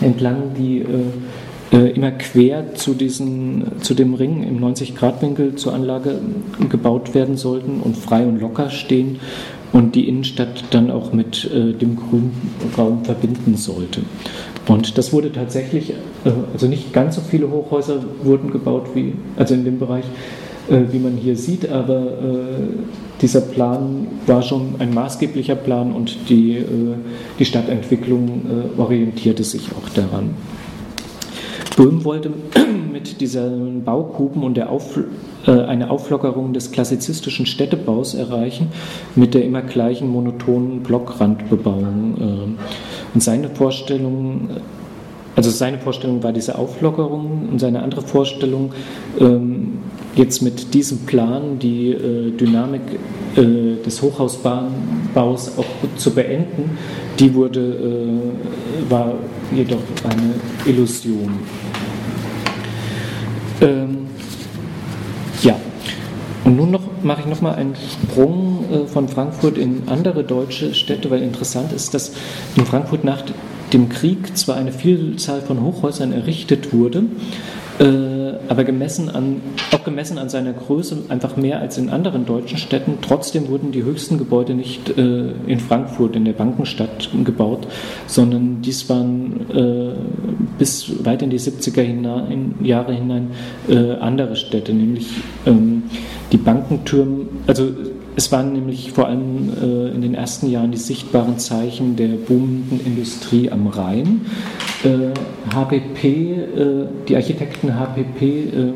entlang, 0.00 0.54
die 0.56 0.78
äh, 0.78 0.84
immer 1.70 2.10
quer 2.10 2.74
zu, 2.74 2.94
diesen, 2.94 3.80
zu 3.80 3.94
dem 3.94 4.14
Ring 4.14 4.42
im 4.42 4.58
90-Grad-Winkel 4.58 5.54
zur 5.54 5.72
Anlage 5.72 6.18
gebaut 6.68 7.14
werden 7.14 7.36
sollten 7.36 7.80
und 7.80 7.96
frei 7.96 8.26
und 8.26 8.40
locker 8.40 8.70
stehen 8.70 9.20
und 9.72 9.94
die 9.94 10.08
Innenstadt 10.08 10.64
dann 10.70 10.90
auch 10.90 11.12
mit 11.12 11.48
äh, 11.52 11.72
dem 11.72 11.96
Grünraum 11.96 13.04
verbinden 13.04 13.56
sollte. 13.56 14.00
Und 14.66 14.98
das 14.98 15.12
wurde 15.12 15.32
tatsächlich, 15.32 15.90
äh, 15.90 16.30
also 16.52 16.66
nicht 16.66 16.92
ganz 16.92 17.16
so 17.16 17.20
viele 17.20 17.50
Hochhäuser 17.50 18.02
wurden 18.22 18.50
gebaut 18.50 18.88
wie, 18.94 19.14
also 19.36 19.54
in 19.54 19.64
dem 19.64 19.78
Bereich, 19.78 20.04
äh, 20.70 20.92
wie 20.92 20.98
man 20.98 21.16
hier 21.16 21.36
sieht, 21.36 21.68
aber 21.70 22.00
äh, 22.00 23.22
dieser 23.22 23.40
Plan 23.40 24.06
war 24.26 24.42
schon 24.42 24.76
ein 24.78 24.94
maßgeblicher 24.94 25.56
Plan 25.56 25.92
und 25.92 26.28
die, 26.28 26.56
äh, 26.56 26.64
die 27.38 27.44
Stadtentwicklung 27.44 28.42
orientierte 28.76 29.44
sich 29.44 29.68
auch 29.72 29.88
daran. 29.90 30.30
Böhm 31.80 32.04
wollte 32.04 32.30
mit 32.92 33.22
diesen 33.22 33.84
Baukuben 33.84 34.42
und 34.42 34.60
Auf, 34.60 34.98
äh, 35.46 35.50
eine 35.50 35.88
Auflockerung 35.88 36.52
des 36.52 36.72
klassizistischen 36.72 37.46
Städtebaus 37.46 38.12
erreichen 38.12 38.68
mit 39.16 39.32
der 39.32 39.46
immer 39.46 39.62
gleichen 39.62 40.08
monotonen 40.08 40.82
Blockrandbebauung. 40.82 42.16
Äh, 42.18 43.14
und 43.14 43.22
seine 43.22 43.48
Vorstellung 43.48 44.50
also 45.36 45.48
seine 45.48 45.78
Vorstellung 45.78 46.22
war 46.22 46.32
diese 46.32 46.58
Auflockerung 46.58 47.48
und 47.50 47.60
seine 47.60 47.82
andere 47.82 48.02
Vorstellung, 48.02 48.72
ähm, 49.18 49.78
jetzt 50.14 50.42
mit 50.42 50.74
diesem 50.74 51.06
Plan 51.06 51.58
die 51.58 51.92
äh, 51.92 52.32
Dynamik 52.32 52.82
äh, 53.36 53.82
des 53.82 54.02
Hochhausbaus 54.02 55.52
auch 55.56 55.96
zu 55.96 56.10
beenden, 56.10 56.76
die 57.18 57.32
wurde, 57.32 57.60
äh, 57.60 58.90
war 58.90 59.14
jedoch 59.54 59.78
eine 60.04 60.34
Illusion. 60.66 61.38
Ähm, 63.60 64.06
ja, 65.42 65.56
und 66.44 66.56
nun 66.56 66.70
noch 66.70 66.82
mache 67.02 67.20
ich 67.20 67.26
noch 67.26 67.40
mal 67.40 67.54
einen 67.54 67.74
Sprung 67.76 68.64
äh, 68.70 68.86
von 68.86 69.08
Frankfurt 69.08 69.58
in 69.58 69.82
andere 69.86 70.24
deutsche 70.24 70.74
Städte, 70.74 71.10
weil 71.10 71.22
interessant 71.22 71.72
ist, 71.72 71.94
dass 71.94 72.12
in 72.56 72.64
Frankfurt 72.64 73.04
nach 73.04 73.22
dem 73.72 73.88
Krieg 73.88 74.36
zwar 74.36 74.56
eine 74.56 74.72
Vielzahl 74.72 75.42
von 75.42 75.62
Hochhäusern 75.62 76.12
errichtet 76.12 76.72
wurde, 76.72 77.04
äh, 77.78 78.19
aber 78.50 78.64
gemessen 78.64 79.08
an, 79.08 79.40
auch 79.70 79.84
gemessen 79.84 80.18
an 80.18 80.28
seiner 80.28 80.52
Größe 80.52 81.04
einfach 81.08 81.36
mehr 81.36 81.60
als 81.60 81.78
in 81.78 81.88
anderen 81.88 82.26
deutschen 82.26 82.58
Städten. 82.58 82.98
Trotzdem 83.00 83.48
wurden 83.48 83.70
die 83.70 83.84
höchsten 83.84 84.18
Gebäude 84.18 84.54
nicht 84.54 84.90
äh, 84.98 85.30
in 85.46 85.60
Frankfurt, 85.60 86.16
in 86.16 86.24
der 86.24 86.32
Bankenstadt, 86.32 87.10
gebaut, 87.24 87.68
sondern 88.08 88.60
dies 88.60 88.88
waren 88.88 89.48
äh, 89.50 89.92
bis 90.58 91.04
weit 91.04 91.22
in 91.22 91.30
die 91.30 91.38
70er 91.38 91.82
hinein, 91.82 92.56
Jahre 92.60 92.92
hinein 92.92 93.30
äh, 93.68 93.92
andere 93.92 94.34
Städte, 94.34 94.74
nämlich 94.74 95.06
ähm, 95.46 95.84
die 96.32 96.36
Bankentürme, 96.36 97.26
also 97.46 97.68
es 98.20 98.30
waren 98.30 98.52
nämlich 98.52 98.92
vor 98.92 99.06
allem 99.06 99.48
äh, 99.62 99.94
in 99.94 100.02
den 100.02 100.14
ersten 100.14 100.50
Jahren 100.50 100.70
die 100.72 100.76
sichtbaren 100.76 101.38
Zeichen 101.38 101.96
der 101.96 102.08
boomenden 102.08 102.78
Industrie 102.84 103.50
am 103.50 103.66
Rhein. 103.66 104.26
Äh, 104.84 105.14
HPP, 105.54 106.04
äh, 106.04 106.86
die 107.08 107.16
Architekten 107.16 107.78
HPP, 107.78 108.22
äh, 108.22 108.72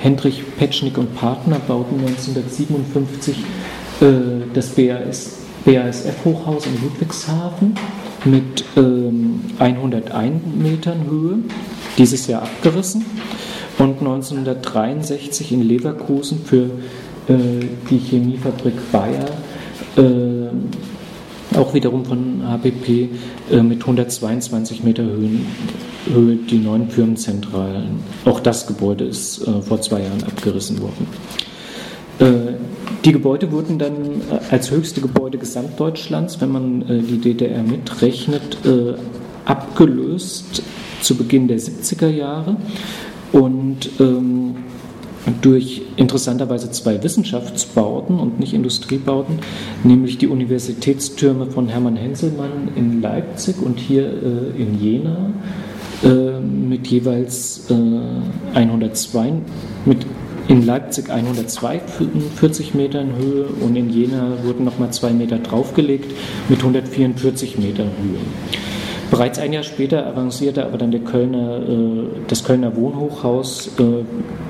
Hendrich 0.00 0.42
Petschnik 0.58 0.98
und 0.98 1.16
Partner 1.16 1.60
bauten 1.66 1.98
1957 1.98 3.38
äh, 4.02 4.04
das 4.52 4.68
BAS, 4.68 5.38
BASF-Hochhaus 5.64 6.66
in 6.66 6.82
Ludwigshafen 6.82 7.76
mit 8.26 8.64
101 9.58 10.12
ähm, 10.14 10.62
Metern 10.62 11.06
Höhe, 11.08 11.38
dieses 11.96 12.26
Jahr 12.26 12.42
abgerissen. 12.42 13.02
Und 13.78 13.98
1963 14.00 15.52
in 15.52 15.62
Leverkusen 15.62 16.44
für 16.44 16.68
die 17.28 17.98
Chemiefabrik 17.98 18.74
Bayer, 18.92 19.26
äh, 19.96 21.56
auch 21.56 21.72
wiederum 21.72 22.04
von 22.04 22.42
HPP, 22.46 23.08
äh, 23.50 23.62
mit 23.62 23.80
122 23.80 24.82
Meter 24.82 25.04
Höhe 25.04 26.36
die 26.50 26.58
neuen 26.58 26.90
Firmenzentralen. 26.90 28.00
Auch 28.26 28.40
das 28.40 28.66
Gebäude 28.66 29.04
ist 29.04 29.48
vor 29.62 29.80
zwei 29.80 30.02
Jahren 30.02 30.22
abgerissen 30.24 30.78
worden. 30.82 31.06
Die 33.04 33.12
Gebäude 33.12 33.50
wurden 33.50 33.78
dann 33.78 34.20
als 34.50 34.70
höchste 34.70 35.00
Gebäude 35.00 35.38
Gesamtdeutschlands, 35.38 36.42
wenn 36.42 36.52
man 36.52 36.84
die 36.86 37.16
DDR 37.16 37.62
mitrechnet, 37.62 38.58
abgelöst 39.46 40.62
zu 41.00 41.16
Beginn 41.16 41.48
der 41.48 41.58
70er 41.58 42.08
Jahre. 42.08 42.56
Und 43.32 43.88
ähm, 43.98 44.56
durch 45.40 45.82
interessanterweise 45.96 46.70
zwei 46.70 47.02
Wissenschaftsbauten 47.02 48.18
und 48.18 48.40
nicht 48.40 48.52
Industriebauten, 48.52 49.38
nämlich 49.82 50.18
die 50.18 50.28
Universitätstürme 50.28 51.46
von 51.46 51.68
Hermann 51.68 51.96
Henselmann 51.96 52.68
in 52.76 53.00
Leipzig 53.00 53.56
und 53.62 53.78
hier 53.78 54.04
äh, 54.04 54.62
in 54.62 54.80
Jena 54.80 55.30
äh, 56.02 56.40
mit 56.40 56.86
jeweils 56.88 57.70
äh, 57.70 58.56
102, 58.56 59.32
mit 59.86 60.06
in 60.48 60.66
Leipzig 60.66 61.08
142 61.08 62.74
Metern 62.74 63.16
Höhe 63.16 63.46
und 63.46 63.76
in 63.76 63.88
Jena 63.88 64.36
wurden 64.44 64.64
nochmal 64.64 64.92
zwei 64.92 65.12
Meter 65.12 65.38
draufgelegt 65.38 66.12
mit 66.50 66.58
144 66.58 67.58
Metern 67.58 67.88
Höhe. 68.02 68.18
Bereits 69.14 69.38
ein 69.38 69.52
Jahr 69.52 69.62
später 69.62 70.08
avancierte 70.08 70.64
aber 70.66 70.76
dann 70.76 70.90
der 70.90 70.98
Kölner, 70.98 71.58
äh, 71.58 72.02
das 72.26 72.42
Kölner 72.42 72.74
Wohnhochhaus 72.74 73.68
äh, 73.78 74.02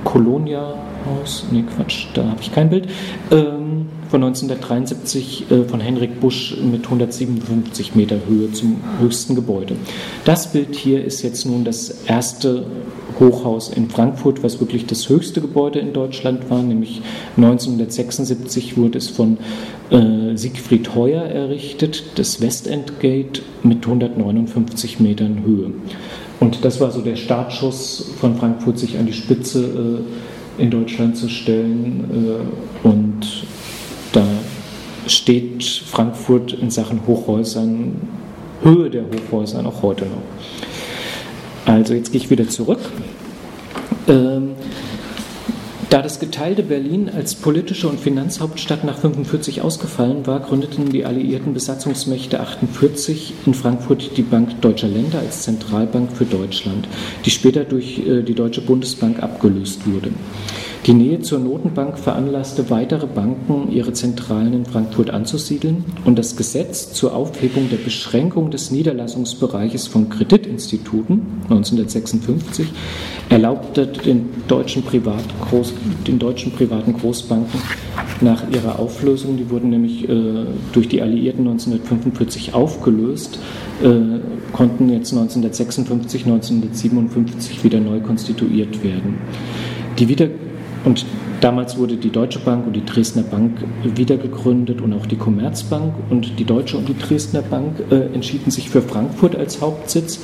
Colonia 0.05 0.77
Haus, 1.05 1.45
nee 1.51 1.63
Quatsch, 1.77 2.07
da 2.15 2.25
habe 2.25 2.41
ich 2.41 2.51
kein 2.51 2.71
Bild, 2.71 2.89
ähm, 3.31 3.89
von 4.09 4.25
1973 4.25 5.51
äh, 5.51 5.65
von 5.65 5.81
Henrik 5.81 6.19
Busch 6.19 6.57
mit 6.63 6.85
157 6.85 7.95
Meter 7.95 8.17
Höhe 8.27 8.53
zum 8.53 8.79
höchsten 9.01 9.35
Gebäude. 9.35 9.77
Das 10.25 10.51
Bild 10.51 10.75
hier 10.75 11.05
ist 11.05 11.21
jetzt 11.21 11.45
nun 11.45 11.65
das 11.65 11.91
erste 12.07 12.65
Hochhaus 13.21 13.69
in 13.69 13.89
Frankfurt, 13.89 14.43
was 14.43 14.61
wirklich 14.61 14.87
das 14.87 15.09
höchste 15.09 15.41
Gebäude 15.41 15.79
in 15.79 15.93
Deutschland 15.93 16.51
war, 16.51 16.63
nämlich 16.63 17.03
1976 17.37 18.77
wurde 18.77 18.99
es 18.99 19.09
von 19.09 19.39
äh, 19.91 20.37
Siegfried 20.37 20.95
Heuer 20.95 21.23
errichtet, 21.23 22.05
das 22.17 22.41
Westendgate 22.41 23.43
mit 23.63 23.85
159 23.87 25.01
Metern 25.01 25.43
Höhe. 25.45 25.71
Und 26.41 26.65
das 26.65 26.81
war 26.81 26.91
so 26.91 27.01
der 27.01 27.17
Startschuss 27.17 28.13
von 28.21 28.37
Frankfurt, 28.37 28.79
sich 28.79 28.99
an 28.99 29.07
die 29.07 29.13
Spitze 29.13 30.03
äh, 30.59 30.63
in 30.63 30.71
Deutschland 30.71 31.17
zu 31.17 31.29
stellen. 31.29 32.49
Äh, 32.85 32.87
und 32.87 33.45
da 34.13 34.25
steht 35.07 35.65
Frankfurt 35.65 36.53
in 36.53 36.71
Sachen 36.71 37.01
Hochhäusern, 37.07 37.97
Höhe 38.63 38.91
der 38.91 39.05
Hochhäuser 39.05 39.65
auch 39.67 39.83
heute 39.83 40.05
noch. 40.07 40.23
Also 41.67 41.95
jetzt 41.95 42.13
gehe 42.13 42.21
ich 42.21 42.31
wieder 42.31 42.49
zurück. 42.49 42.81
Ähm, 44.09 44.51
da 45.95 46.03
das 46.03 46.19
geteilte 46.19 46.65
Berlin 46.65 47.09
als 47.09 47.37
politische 47.37 47.89
und 47.89 48.01
Finanzhauptstadt 48.01 48.83
nach 48.85 48.97
1945 48.97 49.63
ausgefallen 49.63 50.27
war, 50.27 50.41
gründeten 50.41 50.91
die 50.91 51.05
alliierten 51.05 51.55
Besatzungsmächte 51.55 52.41
1948 52.41 53.35
in 53.47 53.55
Frankfurt 53.55 54.17
die 54.17 54.23
Bank 54.23 54.61
Deutscher 54.61 54.89
Länder 54.89 55.21
als 55.21 55.43
Zentralbank 55.43 56.11
für 56.11 56.25
Deutschland, 56.25 56.89
die 57.25 57.31
später 57.31 57.65
durch 57.65 58.01
äh, 58.01 58.23
die 58.23 58.35
Deutsche 58.35 58.61
Bundesbank 58.61 59.23
abgelöst 59.23 59.87
wurde. 59.87 60.11
Die 60.87 60.93
Nähe 60.93 61.21
zur 61.21 61.39
Notenbank 61.39 61.99
veranlasste 61.99 62.69
weitere 62.69 63.07
Banken, 63.07 63.73
ihre 63.73 63.95
Zentralen 63.95 64.53
in 64.53 64.67
Frankfurt 64.67 65.09
anzusiedeln 65.09 65.83
und 66.05 66.19
das 66.19 66.37
Gesetz 66.37 66.93
zur 66.93 67.15
Aufhebung 67.15 67.71
der 67.71 67.79
Beschränkung 67.79 68.51
des 68.51 68.71
Niederlassungsbereiches 68.71 69.87
von 69.87 70.11
Kreditinstituten 70.11 71.23
1956 71.45 72.69
erlaubte 73.31 73.87
den 73.87 74.29
deutschen, 74.47 74.83
Privatgroß, 74.83 75.73
den 76.07 76.19
deutschen 76.19 76.53
privaten 76.53 76.93
Großbanken 76.93 77.63
nach 78.21 78.43
ihrer 78.53 78.79
Auflösung, 78.79 79.39
die 79.39 79.49
wurden 79.49 79.71
nämlich 79.71 80.07
äh, 80.07 80.45
durch 80.75 80.89
die 80.89 81.01
Alliierten 81.01 81.49
1945 81.49 82.53
aufgelöst, 82.53 83.39
äh, 83.83 83.89
konnten 84.53 84.91
jetzt 84.91 85.13
1956, 85.13 86.27
1957 86.27 87.65
wieder 87.65 87.81
neu 87.81 88.01
konstituiert 88.01 88.85
werden. 88.85 89.17
Die 89.99 90.09
wieder 90.09 90.29
und 90.85 91.07
damals 91.41 91.79
wurde 91.79 91.97
die 91.97 92.11
Deutsche 92.11 92.39
Bank 92.39 92.67
und 92.67 92.75
die 92.75 92.85
Dresdner 92.85 93.23
Bank 93.23 93.65
wiedergegründet 93.83 94.81
und 94.81 94.93
auch 94.93 95.07
die 95.07 95.17
Commerzbank. 95.17 95.95
Und 96.11 96.39
die 96.39 96.45
Deutsche 96.45 96.77
und 96.77 96.89
die 96.89 96.97
Dresdner 96.97 97.43
Bank 97.43 97.83
äh, 97.91 98.15
entschieden 98.15 98.51
sich 98.51 98.69
für 98.69 98.83
Frankfurt 98.83 99.35
als 99.35 99.61
Hauptsitz. 99.61 100.21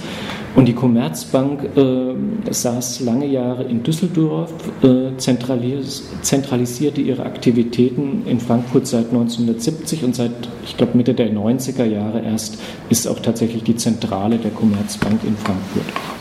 Und 0.55 0.67
die 0.67 0.75
Commerzbank 0.75 1.77
äh, 1.77 2.53
saß 2.53 3.01
lange 3.01 3.27
Jahre 3.27 3.65
in 3.65 3.83
Düsseldorf, 3.83 4.53
äh, 4.83 5.17
zentralis 5.17 6.09
zentralisierte 6.23 7.01
ihre 7.01 7.25
Aktivitäten 7.25 8.23
in 8.27 8.41
Frankfurt 8.41 8.87
seit 8.87 9.07
1970 9.11 10.05
und 10.05 10.15
seit, 10.15 10.33
ich 10.65 10.77
glaube, 10.77 10.97
Mitte 10.97 11.15
der 11.15 11.33
90er 11.33 11.85
Jahre 11.85 12.21
erst 12.21 12.59
ist 12.89 13.07
auch 13.07 13.21
tatsächlich 13.21 13.63
die 13.63 13.77
Zentrale 13.77 14.39
der 14.39 14.51
Commerzbank 14.51 15.21
in 15.25 15.37
Frankfurt. 15.37 16.20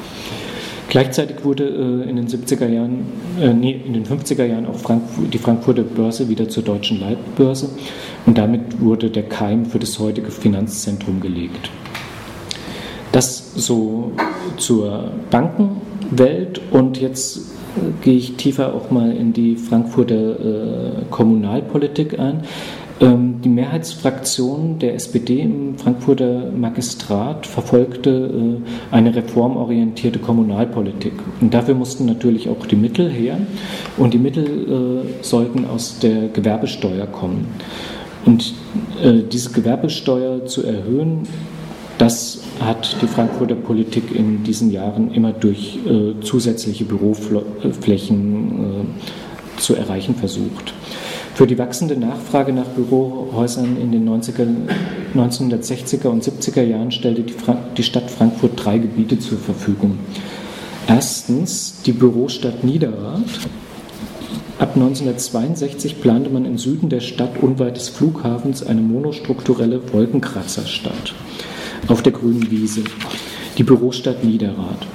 Gleichzeitig 0.89 1.45
wurde 1.45 1.65
äh, 1.65 2.09
in 2.09 2.15
den 2.15 2.27
70er 2.27 2.67
Jahren, 2.67 3.05
äh, 3.39 3.53
nee, 3.53 3.79
in 3.85 3.93
den 3.93 4.05
50er 4.05 4.43
Jahren 4.43 4.65
auch 4.65 4.75
Frankfurt, 4.75 5.31
die 5.31 5.37
Frankfurter 5.37 5.83
Börse 5.83 6.27
wieder 6.29 6.49
zur 6.49 6.63
deutschen 6.63 6.99
Leitbörse 6.99 7.69
und 8.25 8.37
damit 8.37 8.81
wurde 8.81 9.11
der 9.11 9.23
Keim 9.23 9.67
für 9.67 9.77
das 9.77 9.99
heutige 9.99 10.31
Finanzzentrum 10.31 11.19
gelegt. 11.19 11.69
Das 13.11 13.53
so 13.55 14.11
zur 14.57 15.11
Bankenwelt 15.29 16.59
und 16.71 16.99
jetzt 16.99 17.37
äh, 17.37 17.41
gehe 18.03 18.17
ich 18.17 18.35
tiefer 18.37 18.73
auch 18.73 18.89
mal 18.89 19.15
in 19.15 19.31
die 19.31 19.57
Frankfurter 19.57 20.15
äh, 20.15 21.05
Kommunalpolitik 21.11 22.19
ein. 22.19 22.41
Ähm, 23.01 23.41
die 23.41 23.49
Mehrheitsfraktion 23.49 24.79
der 24.79 24.95
SPD 24.95 25.41
im 25.41 25.77
Frankfurter 25.77 26.51
Magistrat 26.51 27.47
verfolgte 27.47 28.09
äh, 28.09 28.93
eine 28.93 29.15
reformorientierte 29.15 30.19
Kommunalpolitik. 30.19 31.13
Und 31.39 31.53
dafür 31.53 31.75
mussten 31.75 32.05
natürlich 32.05 32.49
auch 32.49 32.65
die 32.65 32.75
Mittel 32.75 33.09
her. 33.09 33.37
Und 33.97 34.13
die 34.13 34.17
Mittel 34.17 34.45
äh, 34.45 35.23
sollten 35.23 35.65
aus 35.65 35.99
der 35.99 36.27
Gewerbesteuer 36.27 37.07
kommen. 37.07 37.47
Und 38.25 38.53
äh, 39.01 39.23
diese 39.31 39.51
Gewerbesteuer 39.51 40.45
zu 40.45 40.65
erhöhen, 40.65 41.19
das 41.97 42.41
hat 42.59 42.97
die 43.01 43.07
Frankfurter 43.07 43.55
Politik 43.55 44.13
in 44.13 44.43
diesen 44.43 44.71
Jahren 44.71 45.13
immer 45.13 45.31
durch 45.33 45.79
zusätzliche 46.21 46.85
Büroflächen 46.85 48.87
zu 49.57 49.75
erreichen 49.75 50.15
versucht. 50.15 50.73
Für 51.39 51.47
die 51.47 51.57
wachsende 51.57 51.95
Nachfrage 51.95 52.51
nach 52.51 52.65
Bürohäusern 52.65 53.77
in 53.77 53.93
den 53.93 54.09
90er, 54.09 54.45
1960er 55.15 56.07
und 56.07 56.21
70er 56.21 56.63
Jahren 56.63 56.91
stellte 56.91 57.23
die, 57.23 57.33
die 57.77 57.83
Stadt 57.83 58.11
Frankfurt 58.11 58.51
drei 58.61 58.77
Gebiete 58.77 59.19
zur 59.19 59.37
Verfügung. 59.37 59.99
Erstens 60.85 61.81
die 61.85 61.93
Bürostadt 61.93 62.65
Niederrad. 62.65 63.23
Ab 64.59 64.71
1962 64.75 66.01
plante 66.01 66.29
man 66.29 66.43
im 66.43 66.57
Süden 66.57 66.89
der 66.89 66.99
Stadt 66.99 67.41
unweit 67.41 67.77
des 67.77 67.87
Flughafens 67.87 68.61
eine 68.61 68.81
monostrukturelle 68.81 69.93
Wolkenkratzerstadt 69.93 71.13
auf 71.87 72.03
der 72.03 72.11
grünen 72.11 72.51
Wiese, 72.51 72.81
die 73.57 73.63
Bürostadt 73.63 74.25
Niederrad. 74.25 74.85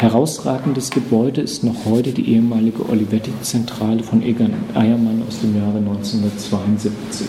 Herausragendes 0.00 0.88
Gebäude 0.90 1.42
ist 1.42 1.62
noch 1.62 1.84
heute 1.84 2.12
die 2.12 2.32
ehemalige 2.32 2.88
Olivetti-Zentrale 2.88 4.02
von 4.02 4.22
Egan 4.22 4.54
Eiermann 4.74 5.22
aus 5.28 5.40
dem 5.40 5.54
Jahre 5.54 5.76
1972. 5.76 7.26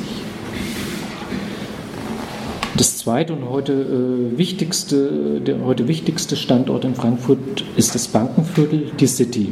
Das 2.78 2.98
zweite 2.98 3.34
und 3.34 3.50
heute, 3.50 3.74
äh, 3.74 4.38
wichtigste, 4.38 5.42
der 5.42 5.64
heute 5.66 5.90
wichtigste 5.90 6.38
Standort 6.38 6.86
in 6.86 6.96
Frankfurt 6.96 7.66
ist 7.76 7.96
das 7.96 8.08
Bankenviertel, 8.08 8.92
die 8.98 9.08
City. 9.08 9.52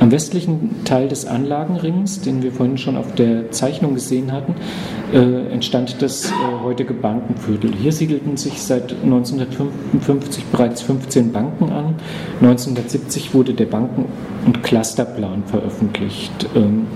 Am 0.00 0.10
westlichen 0.10 0.84
Teil 0.84 1.08
des 1.08 1.24
Anlagenrings, 1.24 2.20
den 2.20 2.42
wir 2.42 2.52
vorhin 2.52 2.76
schon 2.76 2.96
auf 2.96 3.14
der 3.14 3.50
Zeichnung 3.52 3.94
gesehen 3.94 4.32
hatten, 4.32 4.54
äh, 5.14 5.52
entstand 5.52 6.02
das 6.02 6.26
äh, 6.26 6.32
heutige 6.62 6.92
Bankenviertel. 6.92 7.72
Hier 7.74 7.92
siedelten 7.92 8.36
sich 8.36 8.60
seit 8.60 8.92
1955 9.02 10.44
bereits 10.46 10.82
15 10.82 11.32
Banken 11.32 11.70
an. 11.70 11.94
1970 12.40 13.32
wurde 13.32 13.54
der 13.54 13.66
Banken- 13.66 14.06
und 14.44 14.62
Clusterplan 14.62 15.44
veröffentlicht. 15.46 16.48
Ähm, 16.54 16.86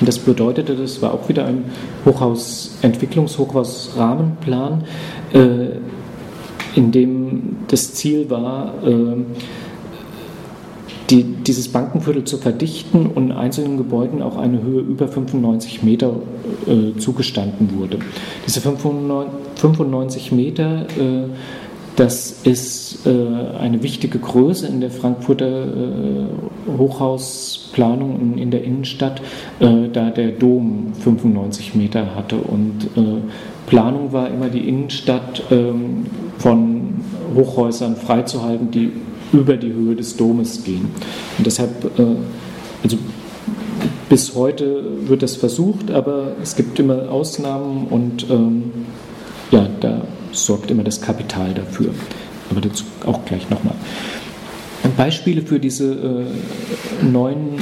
das 0.00 0.18
bedeutete, 0.18 0.74
das 0.74 1.00
war 1.02 1.14
auch 1.14 1.28
wieder 1.28 1.46
ein 1.46 1.64
Hochhaus, 2.04 2.78
Entwicklungshochhausrahmenplan, 2.82 4.84
äh, 5.32 5.46
in 6.76 6.92
dem 6.92 7.56
das 7.68 7.94
Ziel 7.94 8.30
war, 8.30 8.74
äh, 8.84 9.16
die, 11.10 11.24
dieses 11.24 11.68
Bankenviertel 11.68 12.24
zu 12.24 12.38
verdichten 12.38 13.06
und 13.06 13.32
einzelnen 13.32 13.76
Gebäuden 13.76 14.22
auch 14.22 14.36
eine 14.36 14.62
Höhe 14.62 14.80
über 14.80 15.08
95 15.08 15.82
Meter 15.82 16.14
äh, 16.66 16.98
zugestanden 16.98 17.76
wurde. 17.76 17.98
Diese 18.46 18.60
95 18.60 20.32
Meter 20.32 20.86
äh, 20.98 21.24
das 22.00 22.34
ist 22.44 23.04
äh, 23.04 23.10
eine 23.58 23.82
wichtige 23.82 24.18
Größe 24.18 24.66
in 24.66 24.80
der 24.80 24.90
Frankfurter 24.90 25.66
äh, 25.66 26.78
Hochhausplanung 26.78 28.38
in, 28.38 28.50
der 28.50 28.64
Innenstadt, 28.64 29.20
äh, 29.60 29.88
da 29.92 30.08
der 30.08 30.30
Dom 30.30 30.94
95 30.98 31.74
Meter 31.74 32.14
hatte. 32.14 32.36
Und 32.36 32.88
Planung 33.66 34.14
war 34.14 34.30
immer 34.30 34.48
die 34.48 34.66
Innenstadt 34.66 35.42
ähm, 35.50 36.06
von 36.38 36.94
Hochhäusern 37.36 37.96
freizuhalten, 37.96 38.70
die 38.70 38.92
über 39.34 39.58
die 39.58 39.72
Höhe 39.72 39.94
des 39.94 40.16
Domes 40.16 40.64
gehen. 40.64 40.88
Und 41.36 41.46
deshalb, 41.46 41.70
also 42.82 42.96
bis 44.08 44.34
heute 44.34 44.82
wird 45.06 45.22
das 45.22 45.36
versucht, 45.36 45.90
aber 45.90 46.32
es 46.42 46.56
gibt 46.56 46.78
immer 46.80 47.10
Ausnahmen 47.10 47.86
und 47.88 48.28
ähm, 48.30 48.72
ja, 49.52 49.68
da 49.80 50.02
sorgt 50.32 50.70
immer 50.70 50.84
das 50.84 51.00
Kapital 51.00 51.54
dafür. 51.54 51.94
Aber 52.50 52.60
dazu 52.60 52.84
auch 53.06 53.24
gleich 53.24 53.48
nochmal. 53.50 53.74
Beispiele 54.96 55.42
für 55.42 55.60
diese 55.60 55.92
äh, 55.92 57.04
neuen 57.04 57.58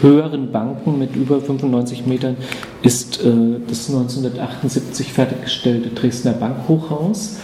höheren 0.00 0.50
Banken 0.50 0.98
mit 0.98 1.14
über 1.16 1.40
95 1.40 2.06
Metern 2.06 2.36
ist 2.82 3.20
äh, 3.22 3.30
das 3.68 3.88
1978 3.88 5.12
fertiggestellte 5.12 5.90
Dresdner 5.90 6.32
Bankhochhaus 6.32 7.38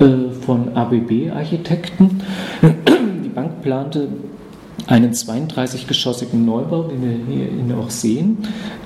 äh, 0.00 0.30
von 0.44 0.74
ABB 0.74 1.30
Architekten. 1.34 2.22
Die 3.24 3.28
Bank 3.28 3.62
plante 3.62 4.08
einen 4.86 5.12
32-geschossigen 5.12 6.44
Neubau, 6.44 6.84
den 6.84 7.02
wir 7.02 7.64
hier 7.64 7.78
auch 7.78 7.90
sehen. 7.90 8.38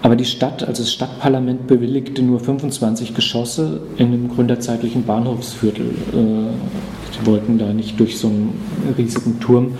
Aber 0.02 0.16
die 0.16 0.24
Stadt, 0.24 0.62
also 0.62 0.82
das 0.82 0.92
Stadtparlament, 0.92 1.66
bewilligte 1.66 2.22
nur 2.22 2.40
25 2.40 3.14
Geschosse 3.14 3.80
in 3.96 4.08
einem 4.08 4.28
gründerzeitlichen 4.28 5.04
Bahnhofsviertel. 5.04 5.90
Sie 6.12 6.18
äh, 6.18 7.26
wollten 7.26 7.58
da 7.58 7.72
nicht 7.72 7.98
durch 7.98 8.18
so 8.18 8.28
einen 8.28 8.54
riesigen 8.96 9.40
Turm 9.40 9.72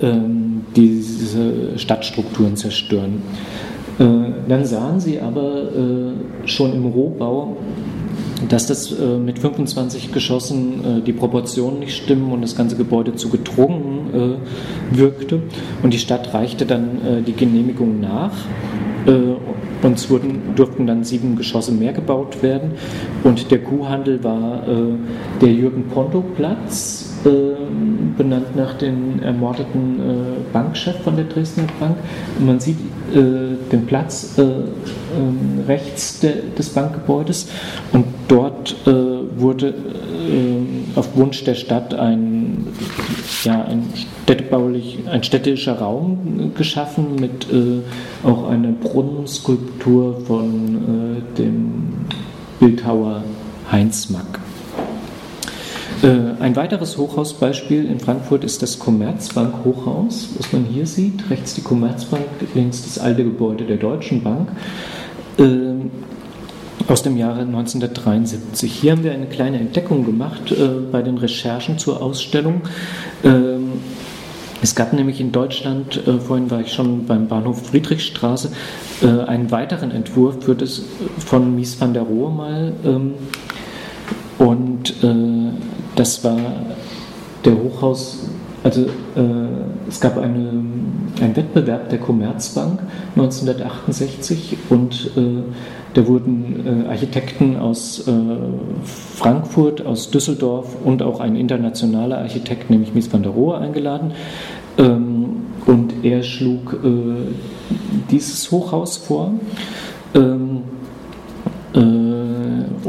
ähm, 0.00 0.62
diese 0.76 1.78
Stadtstrukturen 1.78 2.56
zerstören. 2.56 3.22
Äh, 3.98 4.04
dann 4.48 4.64
sahen 4.64 5.00
sie 5.00 5.20
aber 5.20 5.64
äh, 5.72 6.48
schon 6.48 6.72
im 6.74 6.86
Rohbau, 6.86 7.56
dass 8.48 8.66
das 8.66 8.92
äh, 8.92 9.18
mit 9.18 9.38
25 9.38 10.12
Geschossen 10.12 10.98
äh, 10.98 11.00
die 11.02 11.12
Proportionen 11.12 11.80
nicht 11.80 11.96
stimmen 11.96 12.32
und 12.32 12.42
das 12.42 12.56
ganze 12.56 12.76
Gebäude 12.76 13.14
zu 13.14 13.28
gedrungen 13.28 14.38
äh, 14.92 14.96
wirkte. 14.96 15.42
Und 15.82 15.92
die 15.92 15.98
Stadt 15.98 16.32
reichte 16.34 16.66
dann 16.66 17.00
äh, 17.04 17.22
die 17.22 17.32
Genehmigung 17.32 18.00
nach. 18.00 18.32
Äh, 19.06 19.10
und 19.82 19.94
es 19.94 20.08
wurden, 20.10 20.54
durften 20.54 20.86
dann 20.86 21.02
sieben 21.02 21.36
Geschosse 21.36 21.72
mehr 21.72 21.92
gebaut 21.92 22.42
werden. 22.42 22.72
Und 23.24 23.50
der 23.50 23.58
Kuhhandel 23.62 24.22
war 24.22 24.66
äh, 24.68 24.94
der 25.40 25.52
Jürgen-Ponto-Platz, 25.52 27.14
benannt 28.16 28.56
nach 28.56 28.74
dem 28.74 29.22
ermordeten 29.22 30.00
Bankchef 30.52 30.96
von 31.02 31.16
der 31.16 31.26
Dresdner 31.26 31.64
Bank. 31.80 31.96
Und 32.38 32.46
man 32.46 32.60
sieht 32.60 32.78
den 33.14 33.86
Platz 33.86 34.38
ähm, 34.38 35.64
rechts 35.66 36.20
des 36.20 36.70
Bankgebäudes 36.70 37.48
und 37.92 38.04
dort 38.28 38.74
äh, 38.86 38.90
wurde 39.38 39.68
äh, 39.68 40.98
auf 40.98 41.16
Wunsch 41.16 41.44
der 41.44 41.54
Stadt 41.54 41.94
ein, 41.94 42.66
ja, 43.44 43.64
ein, 43.64 43.84
städtebaulich, 44.24 45.00
ein 45.10 45.22
städtischer 45.22 45.78
Raum 45.78 46.52
geschaffen 46.54 47.16
mit 47.16 47.46
äh, 47.52 47.80
auch 48.26 48.48
einer 48.48 48.72
Brunnenskulptur 48.72 50.20
von 50.26 50.76
äh, 51.16 51.38
dem 51.38 52.06
Bildhauer 52.60 53.24
Heinz 53.70 54.10
Mack. 54.10 54.40
Äh, 56.02 56.40
ein 56.40 56.56
weiteres 56.56 56.98
Hochhausbeispiel 56.98 57.84
in 57.84 58.00
Frankfurt 58.00 58.42
ist 58.42 58.60
das 58.62 58.78
Commerzbank 58.78 59.64
Hochhaus, 59.64 60.30
was 60.36 60.52
man 60.52 60.64
hier 60.64 60.86
sieht. 60.86 61.30
Rechts 61.30 61.54
die 61.54 61.62
Commerzbank, 61.62 62.24
links 62.54 62.82
das 62.82 62.98
alte 62.98 63.22
Gebäude 63.22 63.64
der 63.64 63.76
Deutschen 63.76 64.22
Bank. 64.22 64.48
Ähm, 65.38 65.90
aus 66.88 67.04
dem 67.04 67.16
Jahre 67.16 67.42
1973. 67.42 68.72
Hier 68.72 68.92
haben 68.92 69.04
wir 69.04 69.12
eine 69.12 69.26
kleine 69.26 69.58
Entdeckung 69.60 70.04
gemacht 70.04 70.50
äh, 70.50 70.80
bei 70.90 71.02
den 71.02 71.18
Recherchen 71.18 71.78
zur 71.78 72.02
Ausstellung. 72.02 72.62
Ähm, 73.22 73.74
es 74.60 74.74
gab 74.74 74.92
nämlich 74.92 75.20
in 75.20 75.30
Deutschland, 75.30 76.04
äh, 76.06 76.18
vorhin 76.18 76.50
war 76.50 76.60
ich 76.60 76.72
schon 76.72 77.06
beim 77.06 77.28
Bahnhof 77.28 77.68
Friedrichstraße, 77.68 78.50
äh, 79.02 79.06
einen 79.06 79.52
weiteren 79.52 79.92
Entwurf 79.92 80.44
für 80.44 80.56
das, 80.56 80.82
von 81.18 81.54
Mies 81.54 81.80
van 81.80 81.94
der 81.94 82.02
Rohe 82.02 82.30
mal. 82.32 82.72
Ähm, 82.84 83.14
und 84.38 84.90
äh, 85.04 85.52
das 85.96 86.24
war 86.24 86.38
der 87.44 87.54
Hochhaus, 87.54 88.28
also 88.62 88.82
äh, 88.82 88.88
es 89.88 90.00
gab 90.00 90.16
eine, 90.16 90.48
einen 91.20 91.36
Wettbewerb 91.36 91.88
der 91.88 91.98
Commerzbank 91.98 92.80
1968 93.16 94.56
und 94.70 95.10
äh, 95.16 95.42
da 95.94 96.06
wurden 96.06 96.84
äh, 96.86 96.88
Architekten 96.88 97.56
aus 97.56 98.06
äh, 98.06 98.12
Frankfurt, 98.84 99.84
aus 99.84 100.10
Düsseldorf 100.10 100.76
und 100.82 101.02
auch 101.02 101.20
ein 101.20 101.36
internationaler 101.36 102.18
Architekt, 102.18 102.70
nämlich 102.70 102.94
Mies 102.94 103.12
van 103.12 103.22
der 103.22 103.32
Rohe, 103.32 103.58
eingeladen. 103.58 104.12
Ähm, 104.78 105.42
und 105.66 106.02
er 106.02 106.22
schlug 106.22 106.80
äh, 106.82 106.88
dieses 108.10 108.50
Hochhaus 108.50 108.96
vor 108.96 109.32
ähm, 110.14 110.20
äh, 110.20 110.51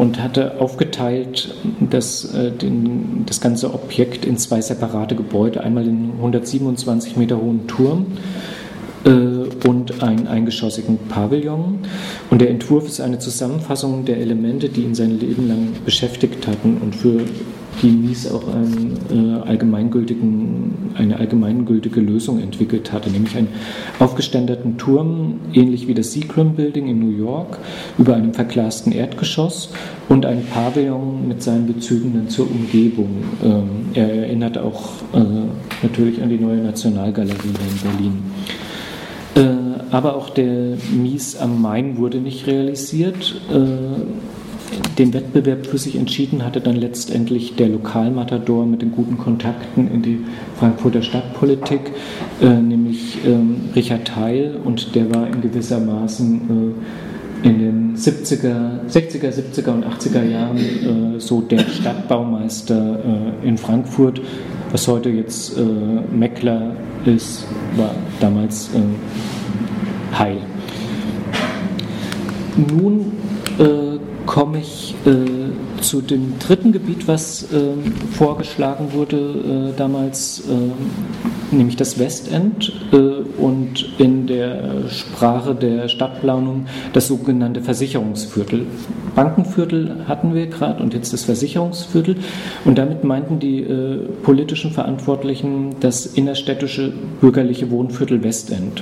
und 0.04 0.22
hatte 0.22 0.60
aufgeteilt 0.60 1.56
das, 1.80 2.26
äh, 2.34 2.52
den, 2.52 3.24
das 3.26 3.40
ganze 3.40 3.74
Objekt 3.74 4.26
in 4.26 4.38
zwei 4.38 4.60
separate 4.60 5.16
Gebäude. 5.16 5.62
Einmal 5.62 5.86
den 5.86 6.12
127 6.18 7.16
Meter 7.16 7.38
hohen 7.38 7.68
Turm 7.68 8.08
äh, 9.06 9.10
und 9.10 10.04
einen 10.04 10.28
eingeschossigen 10.28 10.98
Pavillon. 11.08 11.80
Und 12.30 12.42
der 12.42 12.50
Entwurf 12.50 12.86
ist 12.86 13.00
eine 13.00 13.20
Zusammenfassung 13.20 14.04
der 14.04 14.18
Elemente, 14.18 14.68
die 14.68 14.82
ihn 14.82 14.94
sein 14.94 15.18
Leben 15.18 15.48
lang 15.48 15.68
beschäftigt 15.86 16.48
hatten 16.48 16.80
und 16.82 16.98
für 16.98 17.22
Mies 17.82 18.32
auch 18.32 18.48
einen, 18.48 18.98
äh, 19.12 19.48
allgemeingültigen, 19.48 20.92
eine 20.96 21.18
allgemeingültige 21.18 22.00
Lösung 22.00 22.40
entwickelt 22.40 22.92
hatte, 22.92 23.10
nämlich 23.10 23.36
einen 23.36 23.50
aufgeständerten 24.00 24.78
Turm, 24.78 25.40
ähnlich 25.54 25.88
wie 25.88 25.94
das 25.94 26.14
Seagram 26.14 26.56
Building 26.56 26.88
in 26.88 27.00
New 27.00 27.18
York, 27.18 27.60
über 27.98 28.16
einem 28.16 28.34
verglasten 28.34 28.94
Erdgeschoss 28.94 29.70
und 30.10 30.26
ein 30.26 30.46
Pavillon 30.46 31.28
mit 31.28 31.42
seinen 31.42 31.68
Bezügen 31.68 32.14
dann 32.14 32.30
zur 32.30 32.50
Umgebung. 32.50 33.10
Ähm, 33.44 33.64
er 33.94 34.14
erinnert 34.14 34.58
auch 34.58 35.02
äh, 35.14 35.20
natürlich 35.82 36.22
an 36.22 36.30
die 36.30 36.38
neue 36.38 36.58
Nationalgalerie 36.58 37.48
in 37.48 37.90
Berlin. 37.90 38.24
Äh, 39.36 39.94
aber 39.94 40.16
auch 40.16 40.30
der 40.30 40.78
Mies 40.92 41.36
am 41.38 41.62
Main 41.62 41.98
wurde 41.98 42.18
nicht 42.20 42.48
realisiert. 42.48 43.42
Äh, 43.52 44.43
den 44.98 45.14
Wettbewerb 45.14 45.66
für 45.66 45.78
sich 45.78 45.96
entschieden 45.96 46.44
hatte 46.44 46.62
dann 46.62 46.76
letztendlich 46.76 47.56
der 47.56 47.70
Lokalmatador 47.70 48.66
mit 48.66 48.82
den 48.82 48.92
guten 48.92 49.18
Kontakten 49.18 49.90
in 49.92 50.02
die 50.02 50.20
Frankfurter 50.58 51.02
Stadtpolitik, 51.02 51.92
äh, 52.42 52.50
nämlich 52.50 53.18
ähm, 53.26 53.70
Richard 53.76 54.16
Heil 54.16 54.58
und 54.64 54.96
der 54.96 55.14
war 55.14 55.28
in 55.28 55.42
gewissermaßen 55.42 56.76
äh, 57.44 57.48
in 57.48 57.60
den 57.60 57.98
70er, 57.98 58.88
60er, 58.90 59.32
70er 59.32 59.72
und 59.72 59.86
80er 59.86 60.24
Jahren 60.24 60.58
äh, 61.16 61.20
so 61.20 61.42
der 61.42 61.60
Stadtbaumeister 61.60 63.34
äh, 63.44 63.48
in 63.48 63.58
Frankfurt, 63.58 64.22
was 64.72 64.88
heute 64.88 65.10
jetzt 65.10 65.58
äh, 65.58 65.62
Meckler 66.16 66.76
ist, 67.06 67.46
war 67.76 67.94
damals 68.20 68.70
äh, 68.74 70.18
Heil. 70.18 70.38
Nun 72.56 73.12
komme 74.26 74.60
ich 74.60 74.96
äh, 75.06 75.82
zu 75.82 76.02
dem 76.02 76.40
dritten 76.40 76.72
Gebiet, 76.72 77.08
was 77.08 77.52
äh, 77.52 77.74
vorgeschlagen 78.18 78.94
wurde 78.94 79.18
äh, 79.74 79.78
damals, 79.78 80.44
äh, 80.50 81.56
nämlich 81.56 81.76
das 81.76 82.00
Westend 82.00 82.72
äh, 82.92 82.96
und 82.96 83.94
in 84.00 84.28
der 84.28 84.90
Sprache 84.90 85.56
der 85.56 85.88
Stadtplanung 85.90 86.68
das 86.94 87.08
sogenannte 87.08 87.62
Versicherungsviertel. 87.62 88.66
Bankenviertel 89.16 90.06
hatten 90.08 90.34
wir 90.34 90.48
gerade 90.48 90.82
und 90.82 90.94
jetzt 90.94 91.14
das 91.14 91.26
Versicherungsviertel 91.26 92.18
und 92.66 92.78
damit 92.78 93.04
meinten 93.04 93.40
die 93.40 93.62
äh, 93.62 93.98
politischen 94.24 94.72
Verantwortlichen 94.72 95.76
das 95.80 96.06
innerstädtische 96.06 96.94
bürgerliche 97.22 97.70
Wohnviertel 97.70 98.24
Westend. 98.24 98.82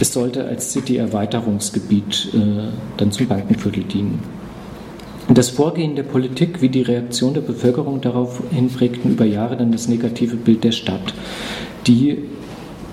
Es 0.00 0.12
sollte 0.12 0.44
als 0.44 0.72
City-Erweiterungsgebiet 0.72 2.28
äh, 2.34 2.70
dann 2.96 3.12
zum 3.12 3.26
Bankenviertel 3.26 3.84
dienen. 3.84 4.20
Das 5.28 5.50
Vorgehen 5.50 5.96
der 5.96 6.02
Politik 6.02 6.60
wie 6.60 6.68
die 6.68 6.82
Reaktion 6.82 7.34
der 7.34 7.40
Bevölkerung 7.40 8.00
darauf 8.00 8.42
hin 8.50 8.68
prägten 8.68 9.12
über 9.12 9.24
Jahre 9.24 9.56
dann 9.56 9.72
das 9.72 9.88
negative 9.88 10.36
Bild 10.36 10.64
der 10.64 10.72
Stadt, 10.72 11.14
die, 11.86 12.24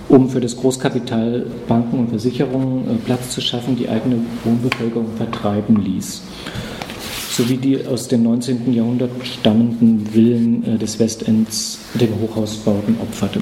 um 0.08 0.30
für 0.30 0.40
das 0.40 0.56
Großkapital 0.56 1.48
Banken 1.68 2.00
und 2.00 2.10
Versicherungen 2.10 2.88
äh, 2.88 2.96
Platz 3.06 3.32
zu 3.32 3.42
schaffen, 3.42 3.76
die 3.76 3.90
eigene 3.90 4.18
Wohnbevölkerung 4.44 5.08
vertreiben 5.18 5.84
ließ 5.84 6.22
sowie 7.40 7.56
die 7.56 7.86
aus 7.86 8.10
dem 8.10 8.24
19. 8.24 8.74
Jahrhundert 8.74 9.12
stammenden 9.24 10.06
Villen 10.08 10.62
äh, 10.66 10.78
des 10.78 11.00
Westends 11.00 11.80
den 11.94 12.10
Hochhausbauten 12.20 12.98
opferte. 13.02 13.42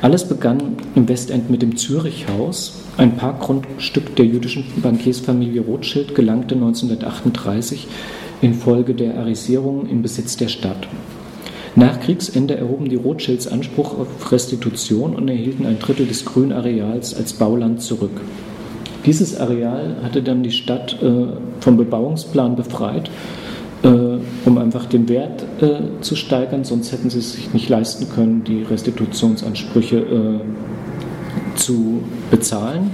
Alles 0.00 0.26
begann 0.26 0.76
im 0.94 1.06
Westend 1.06 1.50
mit 1.50 1.60
dem 1.60 1.76
Zürichhaus. 1.76 2.80
Ein 2.96 3.16
Parkgrundstück 3.16 4.16
der 4.16 4.24
jüdischen 4.24 4.64
Bankiersfamilie 4.76 5.60
Rothschild 5.60 6.14
gelangte 6.14 6.54
1938 6.54 7.86
infolge 8.40 8.94
der 8.94 9.18
Arisierung 9.18 9.86
in 9.86 10.00
Besitz 10.00 10.38
der 10.38 10.48
Stadt. 10.48 10.88
Nach 11.74 12.00
Kriegsende 12.00 12.56
erhoben 12.56 12.88
die 12.88 12.96
Rothschilds 12.96 13.48
Anspruch 13.48 13.98
auf 13.98 14.32
Restitution 14.32 15.14
und 15.14 15.28
erhielten 15.28 15.66
ein 15.66 15.78
Drittel 15.78 16.06
des 16.06 16.24
Grünareals 16.24 17.14
als 17.14 17.34
Bauland 17.34 17.82
zurück. 17.82 18.18
Dieses 19.06 19.38
Areal 19.38 19.96
hatte 20.02 20.22
dann 20.22 20.42
die 20.42 20.50
Stadt 20.50 21.00
äh, 21.02 21.26
vom 21.60 21.76
Bebauungsplan 21.76 22.56
befreit, 22.56 23.10
äh, 23.82 23.88
um 24.44 24.58
einfach 24.58 24.86
den 24.86 25.08
Wert 25.08 25.44
äh, 25.62 26.00
zu 26.02 26.16
steigern, 26.16 26.64
sonst 26.64 26.92
hätten 26.92 27.08
sie 27.08 27.20
es 27.20 27.32
sich 27.32 27.54
nicht 27.54 27.68
leisten 27.68 28.08
können, 28.14 28.44
die 28.44 28.62
Restitutionsansprüche 28.62 30.40
zu 31.54 32.02
bezahlen. 32.30 32.90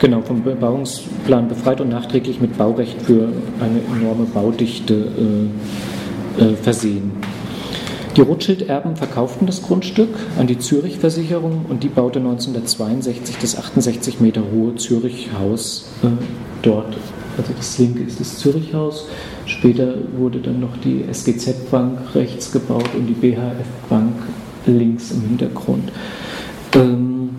Genau, 0.00 0.22
vom 0.22 0.42
Bebauungsplan 0.42 1.48
befreit 1.48 1.82
und 1.82 1.90
nachträglich 1.90 2.40
mit 2.40 2.56
Baurecht 2.56 3.02
für 3.02 3.28
eine 3.60 3.80
enorme 4.00 4.24
Baudichte 4.24 4.94
äh, 4.94 6.42
äh, 6.42 6.56
versehen. 6.56 7.12
Die 8.16 8.22
Rothschild-Erben 8.22 8.96
verkauften 8.96 9.46
das 9.46 9.62
Grundstück 9.62 10.16
an 10.36 10.48
die 10.48 10.58
Zürich-Versicherung 10.58 11.66
und 11.68 11.84
die 11.84 11.88
baute 11.88 12.18
1962 12.18 13.36
das 13.40 13.56
68 13.56 14.20
Meter 14.20 14.42
hohe 14.52 14.74
Zürich-Haus 14.74 15.92
äh, 16.02 16.08
dort. 16.62 16.96
Also 17.38 17.52
das 17.56 17.78
linke 17.78 18.02
ist 18.02 18.18
das 18.18 18.38
Zürich-Haus. 18.38 19.06
Später 19.46 19.94
wurde 20.16 20.40
dann 20.40 20.58
noch 20.58 20.76
die 20.78 21.04
SGZ-Bank 21.08 22.14
rechts 22.16 22.50
gebaut 22.50 22.90
und 22.96 23.06
die 23.06 23.14
BHF-Bank 23.14 24.14
links 24.66 25.12
im 25.12 25.22
Hintergrund. 25.22 25.92
Ähm, 26.74 27.30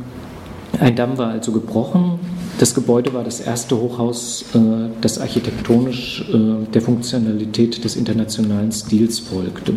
ein 0.79 0.95
Damm 0.95 1.17
war 1.17 1.31
also 1.31 1.51
gebrochen 1.51 2.19
das 2.61 2.75
Gebäude 2.75 3.11
war 3.11 3.23
das 3.23 3.39
erste 3.39 3.75
Hochhaus, 3.75 4.45
äh, 4.53 4.59
das 5.01 5.17
architektonisch 5.17 6.23
äh, 6.31 6.71
der 6.71 6.83
Funktionalität 6.83 7.83
des 7.83 7.95
internationalen 7.95 8.71
Stils 8.71 9.17
folgte. 9.17 9.73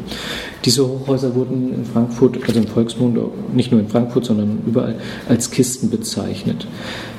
Diese 0.66 0.86
Hochhäuser 0.86 1.34
wurden 1.34 1.72
in 1.72 1.86
Frankfurt, 1.86 2.36
also 2.46 2.60
im 2.60 2.66
Volksmund, 2.66 3.18
nicht 3.54 3.72
nur 3.72 3.80
in 3.80 3.88
Frankfurt, 3.88 4.26
sondern 4.26 4.58
überall 4.66 4.96
als 5.30 5.50
Kisten 5.50 5.88
bezeichnet. 5.88 6.66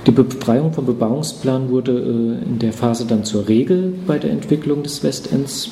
Die 0.05 0.11
Befreiung 0.11 0.71
vom 0.71 0.85
Bebauungsplan 0.85 1.71
wurde 1.71 1.93
äh, 1.93 2.47
in 2.47 2.59
der 2.59 2.71
Phase 2.71 3.05
dann 3.07 3.23
zur 3.23 3.47
Regel 3.47 3.91
bei 4.05 4.19
der 4.19 4.29
Entwicklung 4.29 4.83
des 4.83 5.03
Westends. 5.03 5.71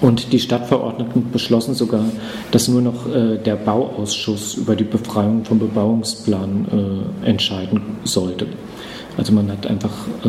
Und 0.00 0.32
die 0.32 0.40
Stadtverordneten 0.40 1.30
beschlossen 1.32 1.74
sogar, 1.74 2.04
dass 2.50 2.68
nur 2.68 2.82
noch 2.82 3.12
äh, 3.12 3.38
der 3.38 3.56
Bauausschuss 3.56 4.54
über 4.54 4.76
die 4.76 4.84
Befreiung 4.84 5.44
vom 5.44 5.58
Bebauungsplan 5.58 7.12
äh, 7.24 7.28
entscheiden 7.28 7.80
sollte. 8.04 8.46
Also 9.16 9.32
man 9.32 9.50
hat 9.50 9.66
einfach 9.66 9.90
äh, 10.24 10.28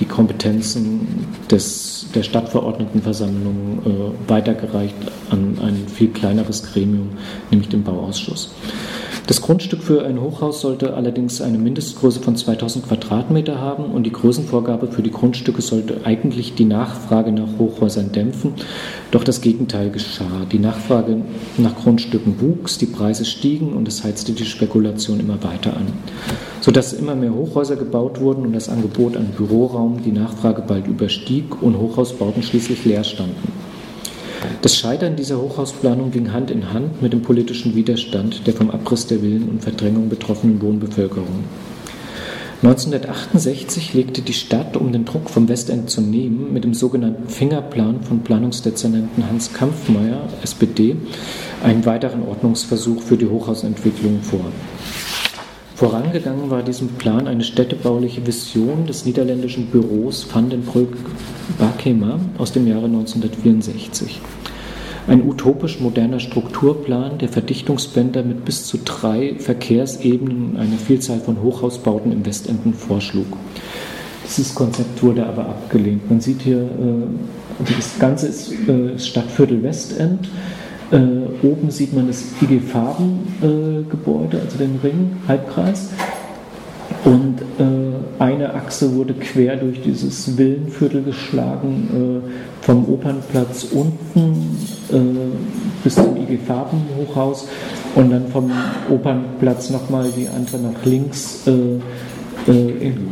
die 0.00 0.06
Kompetenzen 0.06 1.26
des, 1.50 2.06
der 2.14 2.22
Stadtverordnetenversammlung 2.22 3.82
äh, 3.84 4.30
weitergereicht 4.30 4.94
an 5.28 5.58
ein 5.62 5.86
viel 5.88 6.08
kleineres 6.08 6.62
Gremium, 6.72 7.10
nämlich 7.50 7.68
den 7.68 7.84
Bauausschuss. 7.84 8.50
Das 9.30 9.42
Grundstück 9.42 9.84
für 9.84 10.04
ein 10.04 10.20
Hochhaus 10.20 10.60
sollte 10.60 10.94
allerdings 10.94 11.40
eine 11.40 11.56
Mindestgröße 11.56 12.18
von 12.18 12.34
2000 12.34 12.88
Quadratmeter 12.88 13.60
haben 13.60 13.84
und 13.84 14.02
die 14.02 14.10
Größenvorgabe 14.10 14.88
für 14.88 15.02
die 15.02 15.12
Grundstücke 15.12 15.62
sollte 15.62 16.00
eigentlich 16.02 16.56
die 16.56 16.64
Nachfrage 16.64 17.30
nach 17.30 17.46
Hochhäusern 17.56 18.10
dämpfen. 18.10 18.54
Doch 19.12 19.22
das 19.22 19.40
Gegenteil 19.40 19.90
geschah. 19.90 20.46
Die 20.50 20.58
Nachfrage 20.58 21.18
nach 21.58 21.76
Grundstücken 21.76 22.40
wuchs, 22.40 22.78
die 22.78 22.86
Preise 22.86 23.24
stiegen 23.24 23.72
und 23.74 23.86
es 23.86 24.02
heizte 24.02 24.32
die 24.32 24.44
Spekulation 24.44 25.20
immer 25.20 25.40
weiter 25.44 25.76
an, 25.76 25.86
sodass 26.60 26.92
immer 26.92 27.14
mehr 27.14 27.32
Hochhäuser 27.32 27.76
gebaut 27.76 28.20
wurden 28.20 28.44
und 28.44 28.52
das 28.52 28.68
Angebot 28.68 29.16
an 29.16 29.28
Büroraum 29.36 30.02
die 30.02 30.10
Nachfrage 30.10 30.62
bald 30.66 30.88
überstieg 30.88 31.62
und 31.62 31.78
Hochhausbauten 31.78 32.42
schließlich 32.42 32.84
leer 32.84 33.04
standen. 33.04 33.69
Das 34.62 34.76
Scheitern 34.76 35.16
dieser 35.16 35.40
Hochhausplanung 35.40 36.10
ging 36.10 36.34
Hand 36.34 36.50
in 36.50 36.70
Hand 36.70 37.00
mit 37.00 37.14
dem 37.14 37.22
politischen 37.22 37.74
Widerstand 37.74 38.46
der 38.46 38.52
vom 38.52 38.70
Abriss 38.70 39.06
der 39.06 39.20
Villen 39.20 39.48
und 39.48 39.62
Verdrängung 39.62 40.10
betroffenen 40.10 40.60
Wohnbevölkerung. 40.60 41.44
1968 42.62 43.94
legte 43.94 44.20
die 44.20 44.34
Stadt, 44.34 44.76
um 44.76 44.92
den 44.92 45.06
Druck 45.06 45.30
vom 45.30 45.48
Westend 45.48 45.88
zu 45.88 46.02
nehmen, 46.02 46.52
mit 46.52 46.64
dem 46.64 46.74
sogenannten 46.74 47.26
Fingerplan 47.30 48.02
von 48.02 48.20
Planungsdezernenten 48.20 49.26
Hans 49.26 49.50
Kampfmeier, 49.54 50.28
SPD, 50.42 50.94
einen 51.64 51.86
weiteren 51.86 52.22
Ordnungsversuch 52.28 53.00
für 53.00 53.16
die 53.16 53.28
Hochhausentwicklung 53.28 54.20
vor. 54.20 54.44
Vorangegangen 55.74 56.50
war 56.50 56.62
diesem 56.62 56.88
Plan 56.88 57.26
eine 57.26 57.44
städtebauliche 57.44 58.26
Vision 58.26 58.86
des 58.86 59.06
niederländischen 59.06 59.68
Büros 59.68 60.26
Van 60.30 60.50
den 60.50 60.60
Broek 60.60 60.92
Bakema 61.58 62.20
aus 62.36 62.52
dem 62.52 62.66
Jahre 62.66 62.84
1964. 62.84 64.20
Ein 65.06 65.26
utopisch 65.26 65.80
moderner 65.80 66.20
Strukturplan, 66.20 67.18
der 67.18 67.28
Verdichtungsbänder 67.28 68.22
mit 68.22 68.44
bis 68.44 68.66
zu 68.66 68.78
drei 68.84 69.34
Verkehrsebenen 69.38 70.50
und 70.50 70.56
eine 70.56 70.76
Vielzahl 70.76 71.20
von 71.20 71.42
Hochhausbauten 71.42 72.12
im 72.12 72.24
Westenden 72.26 72.74
vorschlug. 72.74 73.26
Dieses 74.24 74.54
Konzept 74.54 75.02
wurde 75.02 75.26
aber 75.26 75.46
abgelehnt. 75.46 76.08
Man 76.08 76.20
sieht 76.20 76.42
hier, 76.42 76.62
äh, 76.62 77.74
das 77.76 77.98
Ganze 77.98 78.28
ist 78.28 78.52
äh, 78.68 78.98
Stadtviertel 78.98 79.62
Westend 79.62 80.28
Äh, 80.92 81.46
oben 81.46 81.70
sieht 81.70 81.94
man 81.94 82.08
das 82.08 82.24
IG 82.42 82.58
Farben-Gebäude, 82.60 84.40
also 84.40 84.58
den 84.58 84.80
Ring, 84.82 85.16
Halbkreis. 85.28 85.90
Und 87.04 87.40
äh, 87.58 88.22
eine 88.22 88.52
Achse 88.52 88.94
wurde 88.94 89.14
quer 89.14 89.56
durch 89.56 89.80
dieses 89.82 90.36
Villenviertel 90.36 91.02
geschlagen, 91.02 92.22
äh, 92.22 92.64
vom 92.64 92.86
Opernplatz 92.88 93.68
unten 93.72 94.58
äh, 94.90 94.96
bis 95.82 95.94
zum 95.94 96.16
IG 96.16 96.38
Farben 96.46 96.82
Hochhaus 96.98 97.48
und 97.94 98.10
dann 98.10 98.28
vom 98.28 98.50
Opernplatz 98.90 99.70
nochmal 99.70 100.10
die 100.14 100.28
andere 100.28 100.58
nach 100.58 100.84
links. 100.84 101.46
Äh, 101.46 102.50
äh, 102.50 102.88
in, 102.88 103.08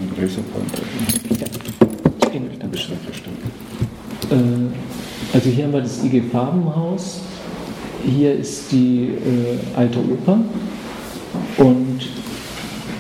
also 5.33 5.51
hier 5.51 5.65
haben 5.65 5.73
wir 5.73 5.81
das 5.81 6.05
IG 6.05 6.23
Farbenhaus, 6.31 7.21
hier 8.05 8.35
ist 8.35 8.71
die 8.71 9.13
alte 9.77 9.99
Oper. 9.99 10.39
Und 11.59 12.01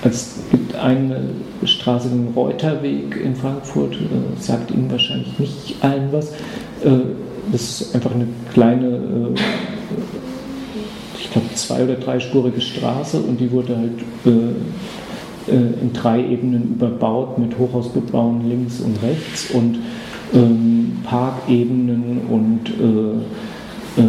es 0.05 0.36
gibt 0.51 0.74
eine 0.76 1.30
Straße, 1.64 2.09
den 2.09 2.28
Reuterweg 2.34 3.16
in 3.22 3.34
Frankfurt, 3.34 3.94
äh, 3.94 4.40
sagt 4.40 4.70
Ihnen 4.70 4.90
wahrscheinlich 4.90 5.38
nicht 5.38 5.76
allen 5.80 6.12
was. 6.12 6.30
Äh, 6.84 7.01
das 7.51 7.80
ist 7.80 7.94
einfach 7.94 8.12
eine 8.14 8.28
kleine, 8.53 8.86
äh, 8.86 9.40
ich 11.18 11.30
glaube, 11.30 11.49
zwei- 11.55 11.82
oder 11.84 11.94
dreispurige 11.94 12.61
Straße 12.61 13.18
und 13.18 13.40
die 13.40 13.51
wurde 13.51 13.76
halt 13.76 13.99
äh, 14.24 15.51
äh, 15.51 15.80
in 15.80 15.92
drei 15.92 16.20
Ebenen 16.20 16.74
überbaut 16.74 17.38
mit 17.38 17.59
Hochhausbebauung 17.59 18.49
links 18.49 18.80
und 18.80 19.03
rechts 19.03 19.51
und 19.51 19.78
ähm, 20.34 20.99
Parkebenen 21.05 22.20
und 22.28 22.68
äh, 22.68 24.01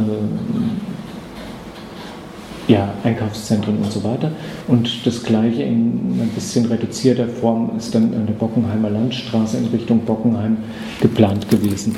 ja, 2.69 2.93
Einkaufszentren 3.03 3.77
und 3.77 3.91
so 3.91 4.03
weiter. 4.03 4.31
Und 4.67 5.05
das 5.05 5.23
gleiche 5.23 5.63
in 5.63 6.21
ein 6.21 6.31
bisschen 6.35 6.65
reduzierter 6.67 7.27
Form 7.27 7.71
ist 7.77 7.93
dann 7.95 8.13
an 8.13 8.27
der 8.27 8.35
Bockenheimer 8.35 8.91
Landstraße 8.91 9.57
in 9.57 9.65
Richtung 9.67 10.05
Bockenheim 10.05 10.57
geplant 11.01 11.49
gewesen. 11.49 11.95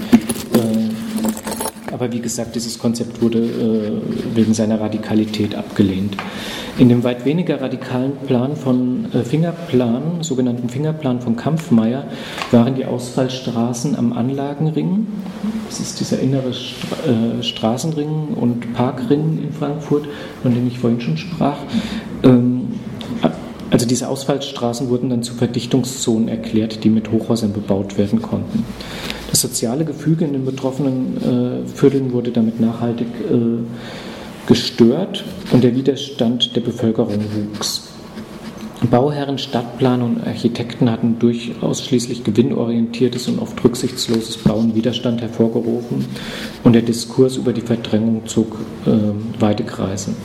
Äh, 2.01 2.05
aber 2.05 2.13
wie 2.13 2.19
gesagt, 2.19 2.55
dieses 2.55 2.79
Konzept 2.79 3.21
wurde 3.21 3.39
äh, 3.39 4.35
wegen 4.35 4.53
seiner 4.53 4.79
Radikalität 4.79 5.55
abgelehnt. 5.55 6.17
In 6.77 6.89
dem 6.89 7.03
weit 7.03 7.25
weniger 7.25 7.61
radikalen 7.61 8.13
Plan 8.25 8.55
von 8.55 9.05
äh, 9.13 9.23
Fingerplan, 9.23 10.21
sogenannten 10.23 10.69
Fingerplan 10.69 11.21
von 11.21 11.35
Kampfmeier, 11.35 12.05
waren 12.51 12.75
die 12.75 12.85
Ausfallstraßen 12.85 13.95
am 13.95 14.13
Anlagenring, 14.13 15.07
das 15.67 15.79
ist 15.79 15.99
dieser 15.99 16.19
innere 16.19 16.53
Stra 16.53 17.41
Straßenring 17.41 18.29
und 18.35 18.73
Parkring 18.73 19.39
in 19.43 19.53
Frankfurt, 19.53 20.07
von 20.41 20.53
dem 20.53 20.67
ich 20.67 20.79
vorhin 20.79 20.99
schon 20.99 21.17
sprach, 21.17 21.57
ähm, 22.23 22.67
also 23.69 23.85
diese 23.85 24.09
Ausfallstraßen 24.09 24.89
wurden 24.89 25.09
dann 25.09 25.23
zu 25.23 25.33
Verdichtungszonen 25.33 26.27
erklärt, 26.27 26.83
die 26.83 26.89
mit 26.89 27.09
Hochhäusern 27.11 27.53
bebaut 27.53 27.97
werden 27.97 28.21
konnten. 28.21 28.65
Das 29.41 29.49
soziale 29.49 29.85
Gefüge 29.85 30.23
in 30.23 30.33
den 30.33 30.45
betroffenen 30.45 31.65
äh, 31.65 31.67
Vierteln 31.67 32.13
wurde 32.13 32.29
damit 32.29 32.59
nachhaltig 32.59 33.07
äh, 33.07 33.57
gestört 34.45 35.23
und 35.51 35.63
der 35.63 35.75
Widerstand 35.75 36.55
der 36.55 36.61
Bevölkerung 36.61 37.17
wuchs. 37.55 37.90
Bauherren, 38.89 39.37
Stadtplaner 39.37 40.05
und 40.05 40.25
Architekten 40.25 40.89
hatten 40.89 41.19
durch 41.19 41.51
ausschließlich 41.61 42.23
gewinnorientiertes 42.23 43.27
und 43.27 43.39
oft 43.39 43.63
rücksichtsloses 43.63 44.37
Bauen 44.37 44.73
Widerstand 44.73 45.21
hervorgerufen 45.21 46.05
und 46.63 46.73
der 46.73 46.81
Diskurs 46.81 47.37
über 47.37 47.53
die 47.53 47.61
Verdrängung 47.61 48.25
zog 48.25 48.57
äh, 48.87 49.39
weite 49.39 49.63
Kreise. 49.63 50.15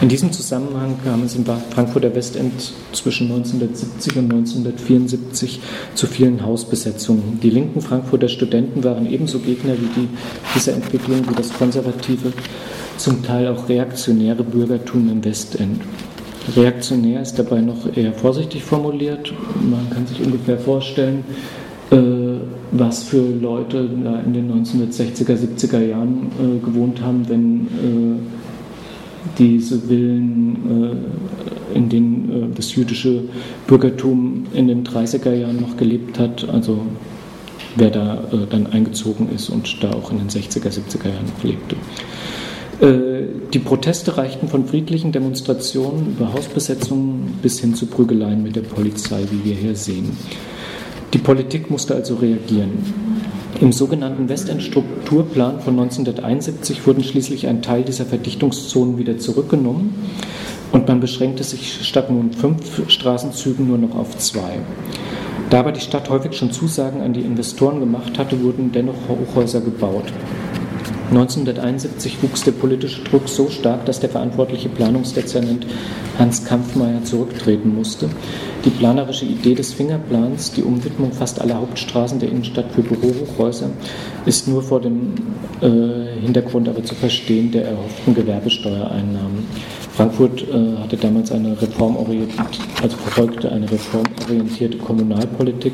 In 0.00 0.08
diesem 0.08 0.32
Zusammenhang 0.32 0.96
kam 1.04 1.22
es 1.22 1.36
im 1.36 1.44
Frankfurter 1.44 2.12
Westend 2.14 2.72
zwischen 2.92 3.30
1970 3.30 4.16
und 4.16 4.24
1974 4.24 5.60
zu 5.94 6.06
vielen 6.08 6.44
Hausbesetzungen. 6.44 7.38
Die 7.40 7.50
linken 7.50 7.80
Frankfurter 7.80 8.28
Studenten 8.28 8.82
waren 8.82 9.10
ebenso 9.10 9.38
Gegner 9.38 9.74
wie 9.74 10.00
die, 10.00 10.08
dieser 10.54 10.72
Entwicklung 10.72 11.28
wie 11.28 11.34
das 11.34 11.52
konservative, 11.52 12.32
zum 12.96 13.22
Teil 13.22 13.46
auch 13.48 13.68
reaktionäre 13.68 14.42
Bürgertum 14.42 15.08
im 15.10 15.24
Westend. 15.24 15.80
Reaktionär 16.56 17.22
ist 17.22 17.38
dabei 17.38 17.60
noch 17.60 17.96
eher 17.96 18.12
vorsichtig 18.12 18.62
formuliert. 18.64 19.32
Man 19.70 19.88
kann 19.90 20.06
sich 20.06 20.20
ungefähr 20.20 20.58
vorstellen, 20.58 21.24
äh, 21.90 21.96
was 22.72 23.02
für 23.02 23.20
Leute 23.20 23.78
in 23.78 24.32
den 24.32 24.52
1960er, 24.52 25.36
70er 25.36 25.80
Jahren 25.80 26.30
äh, 26.38 26.64
gewohnt 26.64 27.02
haben, 27.02 27.28
wenn 27.28 27.66
äh, 27.66 28.18
diese 29.38 29.78
Villen, 29.78 30.96
in 31.74 31.88
denen 31.90 32.52
das 32.54 32.74
jüdische 32.74 33.24
Bürgertum 33.66 34.46
in 34.54 34.66
den 34.68 34.82
30er 34.82 35.34
Jahren 35.34 35.60
noch 35.60 35.76
gelebt 35.76 36.18
hat, 36.18 36.48
also 36.48 36.80
wer 37.76 37.90
da 37.90 38.24
dann 38.48 38.66
eingezogen 38.68 39.28
ist 39.34 39.50
und 39.50 39.82
da 39.82 39.90
auch 39.92 40.10
in 40.10 40.18
den 40.18 40.28
60er, 40.28 40.68
70er 40.68 41.08
Jahren 41.08 41.26
noch 41.36 41.44
lebte. 41.44 41.76
Äh, 42.80 43.26
die 43.52 43.58
Proteste 43.58 44.16
reichten 44.16 44.48
von 44.48 44.66
friedlichen 44.66 45.12
Demonstrationen 45.12 46.16
über 46.16 46.32
Hausbesetzungen 46.32 47.38
bis 47.42 47.60
hin 47.60 47.74
zu 47.74 47.86
Prügeleien 47.86 48.42
mit 48.42 48.56
der 48.56 48.62
Polizei, 48.62 49.24
wie 49.30 49.44
wir 49.44 49.54
hier 49.54 49.76
sehen. 49.76 50.16
Die 51.12 51.18
Politik 51.18 51.70
musste 51.70 51.94
also 51.94 52.14
reagieren. 52.14 52.70
Im 53.60 53.72
sogenannten 53.72 54.28
Westend-Strukturplan 54.28 55.60
von 55.60 55.78
1971 55.78 56.86
wurden 56.86 57.04
schließlich 57.04 57.48
ein 57.48 57.60
Teil 57.60 57.82
dieser 57.82 58.06
Verdichtungszonen 58.06 58.96
wieder 58.96 59.18
zurückgenommen 59.18 59.92
und 60.72 60.88
man 60.88 61.00
beschränkte 61.00 61.44
sich 61.44 61.86
statt 61.86 62.10
nun 62.10 62.32
fünf 62.32 62.88
Straßenzügen 62.90 63.66
nur 63.66 63.76
noch 63.76 63.96
auf 63.96 64.16
zwei. 64.18 64.60
Da 65.50 65.58
aber 65.58 65.72
die 65.72 65.80
Stadt 65.80 66.08
häufig 66.08 66.34
schon 66.34 66.52
Zusagen 66.52 67.02
an 67.02 67.12
die 67.12 67.22
Investoren 67.22 67.80
gemacht 67.80 68.18
hatte, 68.18 68.40
wurden 68.42 68.70
dennoch 68.72 68.94
Hochhäuser 69.08 69.60
gebaut. 69.60 70.04
1971 71.10 72.22
wuchs 72.22 72.44
der 72.44 72.52
politische 72.52 73.02
Druck 73.02 73.28
so 73.28 73.50
stark, 73.50 73.84
dass 73.84 73.98
der 73.98 74.10
verantwortliche 74.10 74.68
Planungsdezernent 74.68 75.66
Hans 76.18 76.44
Kampfmeier 76.44 77.02
zurücktreten 77.02 77.74
musste. 77.74 78.08
Die 78.64 78.70
planerische 78.70 79.24
Idee 79.24 79.54
des 79.54 79.72
Fingerplans, 79.72 80.52
die 80.52 80.62
Umwidmung 80.62 81.12
fast 81.12 81.40
aller 81.40 81.54
Hauptstraßen 81.54 82.18
der 82.18 82.28
Innenstadt 82.28 82.66
für 82.72 82.82
Bürohochhäuser, 82.82 83.70
ist 84.26 84.48
nur 84.48 84.62
vor 84.62 84.80
dem 84.82 85.14
äh, 85.62 86.20
Hintergrund 86.20 86.68
aber 86.68 86.84
zu 86.84 86.94
verstehen 86.94 87.50
der 87.50 87.68
erhofften 87.68 88.14
Gewerbesteuereinnahmen. 88.14 89.46
Frankfurt 89.94 90.42
äh, 90.42 90.76
hatte 90.78 90.98
damals 90.98 91.32
eine 91.32 91.60
reformorientierte, 91.60 92.58
also 92.82 92.96
verfolgte 92.98 93.50
eine 93.50 93.70
reformorientierte 93.70 94.76
Kommunalpolitik, 94.78 95.72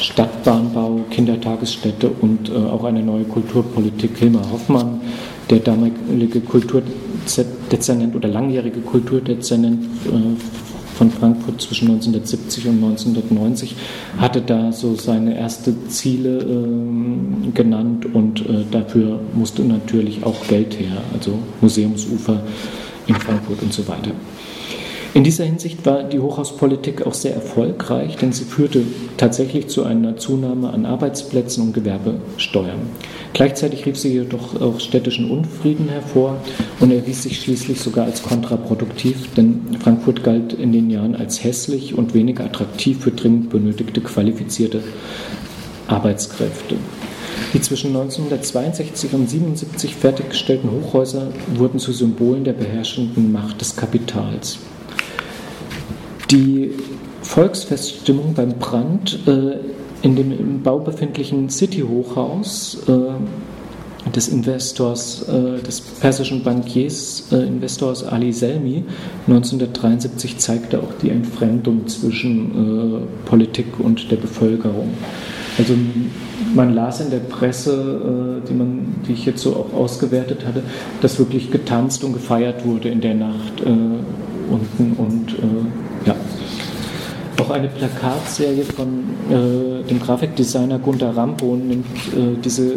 Stadtbahnbau, 0.00 1.00
Kindertagesstätte 1.10 2.10
und 2.20 2.48
äh, 2.48 2.54
auch 2.54 2.84
eine 2.84 3.02
neue 3.02 3.24
Kulturpolitik. 3.24 4.18
Hilmar 4.18 4.50
Hoffmann, 4.50 5.00
der 5.48 5.60
damalige 5.60 6.40
Kulturdezernent 6.40 8.14
oder 8.16 8.28
langjährige 8.28 8.80
Kulturdezernent 8.80 9.84
äh, 10.06 10.65
von 10.96 11.10
Frankfurt 11.10 11.60
zwischen 11.60 11.88
1970 11.88 12.66
und 12.68 12.82
1990 12.82 13.76
hatte 14.18 14.40
da 14.40 14.72
so 14.72 14.94
seine 14.94 15.36
ersten 15.36 15.88
Ziele 15.88 16.38
äh, 16.38 17.50
genannt 17.52 18.06
und 18.12 18.40
äh, 18.40 18.64
dafür 18.70 19.20
musste 19.34 19.62
natürlich 19.62 20.24
auch 20.24 20.46
Geld 20.48 20.78
her, 20.78 21.02
also 21.12 21.38
Museumsufer 21.60 22.42
in 23.06 23.14
Frankfurt 23.14 23.62
und 23.62 23.72
so 23.72 23.86
weiter. 23.86 24.10
In 25.16 25.24
dieser 25.24 25.46
Hinsicht 25.46 25.86
war 25.86 26.02
die 26.02 26.18
Hochhauspolitik 26.18 27.06
auch 27.06 27.14
sehr 27.14 27.32
erfolgreich, 27.32 28.16
denn 28.16 28.32
sie 28.32 28.44
führte 28.44 28.82
tatsächlich 29.16 29.68
zu 29.68 29.84
einer 29.84 30.18
Zunahme 30.18 30.68
an 30.68 30.84
Arbeitsplätzen 30.84 31.62
und 31.62 31.72
Gewerbesteuern. 31.72 32.80
Gleichzeitig 33.32 33.86
rief 33.86 33.96
sie 33.96 34.12
jedoch 34.12 34.60
auch 34.60 34.78
städtischen 34.78 35.30
Unfrieden 35.30 35.88
hervor 35.88 36.36
und 36.80 36.92
erwies 36.92 37.22
sich 37.22 37.40
schließlich 37.40 37.80
sogar 37.80 38.04
als 38.04 38.22
kontraproduktiv, 38.22 39.32
denn 39.34 39.78
Frankfurt 39.80 40.22
galt 40.22 40.52
in 40.52 40.72
den 40.72 40.90
Jahren 40.90 41.16
als 41.16 41.42
hässlich 41.42 41.96
und 41.96 42.12
weniger 42.12 42.44
attraktiv 42.44 43.00
für 43.00 43.12
dringend 43.12 43.48
benötigte 43.48 44.02
qualifizierte 44.02 44.82
Arbeitskräfte. 45.88 46.76
Die 47.54 47.60
zwischen 47.62 47.96
1962 47.96 49.14
und 49.14 49.20
1977 49.20 49.94
fertiggestellten 49.94 50.70
Hochhäuser 50.70 51.28
wurden 51.54 51.78
zu 51.78 51.92
Symbolen 51.92 52.44
der 52.44 52.52
beherrschenden 52.52 53.32
Macht 53.32 53.62
des 53.62 53.76
Kapitals. 53.76 54.58
Die 56.30 56.72
Volksfeststimmung 57.22 58.34
beim 58.34 58.54
Brand 58.58 59.20
äh, 59.26 59.58
in 60.02 60.16
dem 60.16 60.32
im 60.32 60.62
Bau 60.62 60.78
befindlichen 60.78 61.48
City-Hochhaus 61.48 62.78
äh, 62.88 64.10
des 64.10 64.28
Investors, 64.28 65.28
äh, 65.28 65.62
des 65.62 65.80
persischen 65.80 66.42
Bankiers, 66.42 67.28
äh, 67.32 67.36
Investors 67.36 68.04
Ali 68.04 68.32
Selmi 68.32 68.84
1973 69.26 70.38
zeigte 70.38 70.80
auch 70.80 70.92
die 71.02 71.10
Entfremdung 71.10 71.86
zwischen 71.86 73.04
äh, 73.04 73.28
Politik 73.28 73.78
und 73.78 74.10
der 74.10 74.16
Bevölkerung. 74.16 74.90
Also 75.58 75.74
man 76.54 76.74
las 76.74 77.00
in 77.00 77.10
der 77.10 77.18
Presse, 77.18 78.40
äh, 78.44 78.48
die, 78.48 78.54
man, 78.54 78.94
die 79.06 79.12
ich 79.12 79.26
jetzt 79.26 79.42
so 79.42 79.56
auch 79.56 79.72
ausgewertet 79.76 80.46
hatte, 80.46 80.62
dass 81.00 81.18
wirklich 81.18 81.50
getanzt 81.50 82.04
und 82.04 82.12
gefeiert 82.12 82.64
wurde 82.64 82.88
in 82.88 83.00
der 83.00 83.14
Nacht 83.14 83.62
unten 83.62 84.92
und 84.96 85.34
ja. 86.06 86.14
Auch 87.38 87.50
eine 87.50 87.68
Plakatserie 87.68 88.64
von 88.64 89.04
äh, 89.28 89.82
dem 89.86 90.00
Grafikdesigner 90.00 90.78
Gunter 90.78 91.14
Rambohn 91.14 91.68
nimmt 91.68 91.86
äh, 92.08 92.40
diese 92.42 92.72
äh, 92.72 92.76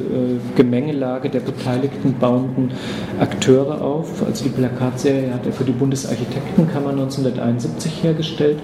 Gemengelage 0.56 1.30
der 1.30 1.40
beteiligten 1.40 2.16
bauenden 2.20 2.72
Akteure 3.20 3.82
auf. 3.82 4.22
Also 4.26 4.44
die 4.44 4.50
Plakatserie 4.50 5.34
hat 5.34 5.46
er 5.46 5.54
für 5.54 5.64
die 5.64 5.72
Bundesarchitektenkammer 5.72 6.90
1971 6.90 8.04
hergestellt. 8.04 8.60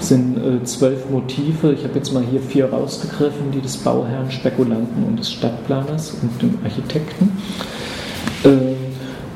Es 0.00 0.08
sind 0.08 0.36
äh, 0.36 0.64
zwölf 0.64 1.08
Motive. 1.10 1.72
Ich 1.72 1.84
habe 1.84 1.94
jetzt 1.94 2.12
mal 2.12 2.24
hier 2.28 2.40
vier 2.40 2.66
rausgegriffen, 2.66 3.52
die 3.52 3.60
des 3.60 3.76
Bauherrn, 3.76 4.30
Spekulanten 4.32 5.04
und 5.04 5.20
des 5.20 5.30
Stadtplaners 5.32 6.16
und 6.22 6.42
dem 6.42 6.58
Architekten. 6.64 7.30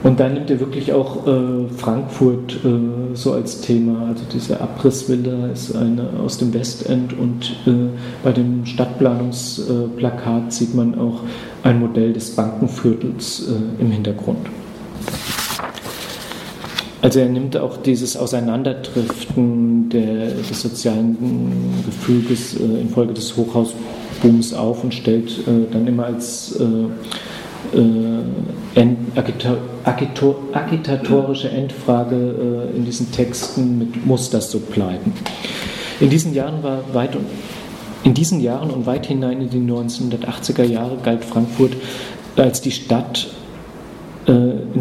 Und 0.02 0.18
dann 0.18 0.32
nimmt 0.32 0.50
er 0.50 0.60
wirklich 0.60 0.92
auch 0.94 1.26
äh, 1.26 1.68
Frankfurt 1.76 2.64
äh, 2.64 3.14
so 3.14 3.32
als 3.32 3.60
Thema. 3.60 4.08
Also 4.08 4.24
diese 4.32 4.58
Abrissvilla 4.60 5.48
ist 5.48 5.76
eine 5.76 6.08
aus 6.24 6.38
dem 6.38 6.54
Westend 6.54 7.12
und 7.18 7.54
äh, 7.66 7.90
bei 8.22 8.32
dem 8.32 8.64
Stadtplanungsplakat 8.64 10.52
sieht 10.52 10.74
man 10.74 10.98
auch 10.98 11.20
ein 11.62 11.80
Modell 11.80 12.14
des 12.14 12.30
Bankenviertels 12.30 13.48
äh, 13.48 13.82
im 13.82 13.90
Hintergrund. 13.90 14.46
Also 17.02 17.20
er 17.20 17.28
nimmt 17.28 17.56
auch 17.56 17.76
dieses 17.78 18.16
Auseinanderdriften 18.16 19.90
der, 19.90 20.30
des 20.30 20.62
sozialen 20.62 21.16
Gefüges 21.84 22.58
äh, 22.58 22.80
infolge 22.80 23.12
des 23.12 23.36
Hochhausbooms 23.36 24.54
auf 24.54 24.82
und 24.82 24.94
stellt 24.94 25.30
äh, 25.46 25.70
dann 25.70 25.86
immer 25.86 26.06
als 26.06 26.58
äh, 27.74 28.86
agitatorische 30.52 31.50
Endfrage 31.50 32.16
äh, 32.72 32.76
in 32.76 32.84
diesen 32.84 33.10
Texten 33.12 33.78
mit 33.78 34.06
muss 34.06 34.30
das 34.30 34.50
so 34.50 34.60
bleiben. 34.60 35.12
In 36.00 36.10
diesen 36.10 36.34
Jahren 36.34 36.62
war 36.62 36.82
weit 36.92 37.16
und 37.16 37.26
in 38.02 38.14
diesen 38.14 38.40
Jahren 38.40 38.70
und 38.70 38.86
weit 38.86 39.06
hinein 39.06 39.42
in 39.42 39.50
die 39.50 39.58
1980er 39.58 40.64
Jahre 40.64 40.96
galt 41.02 41.24
Frankfurt 41.24 41.76
als 42.36 42.60
die 42.62 42.70
Stadt, 42.70 43.28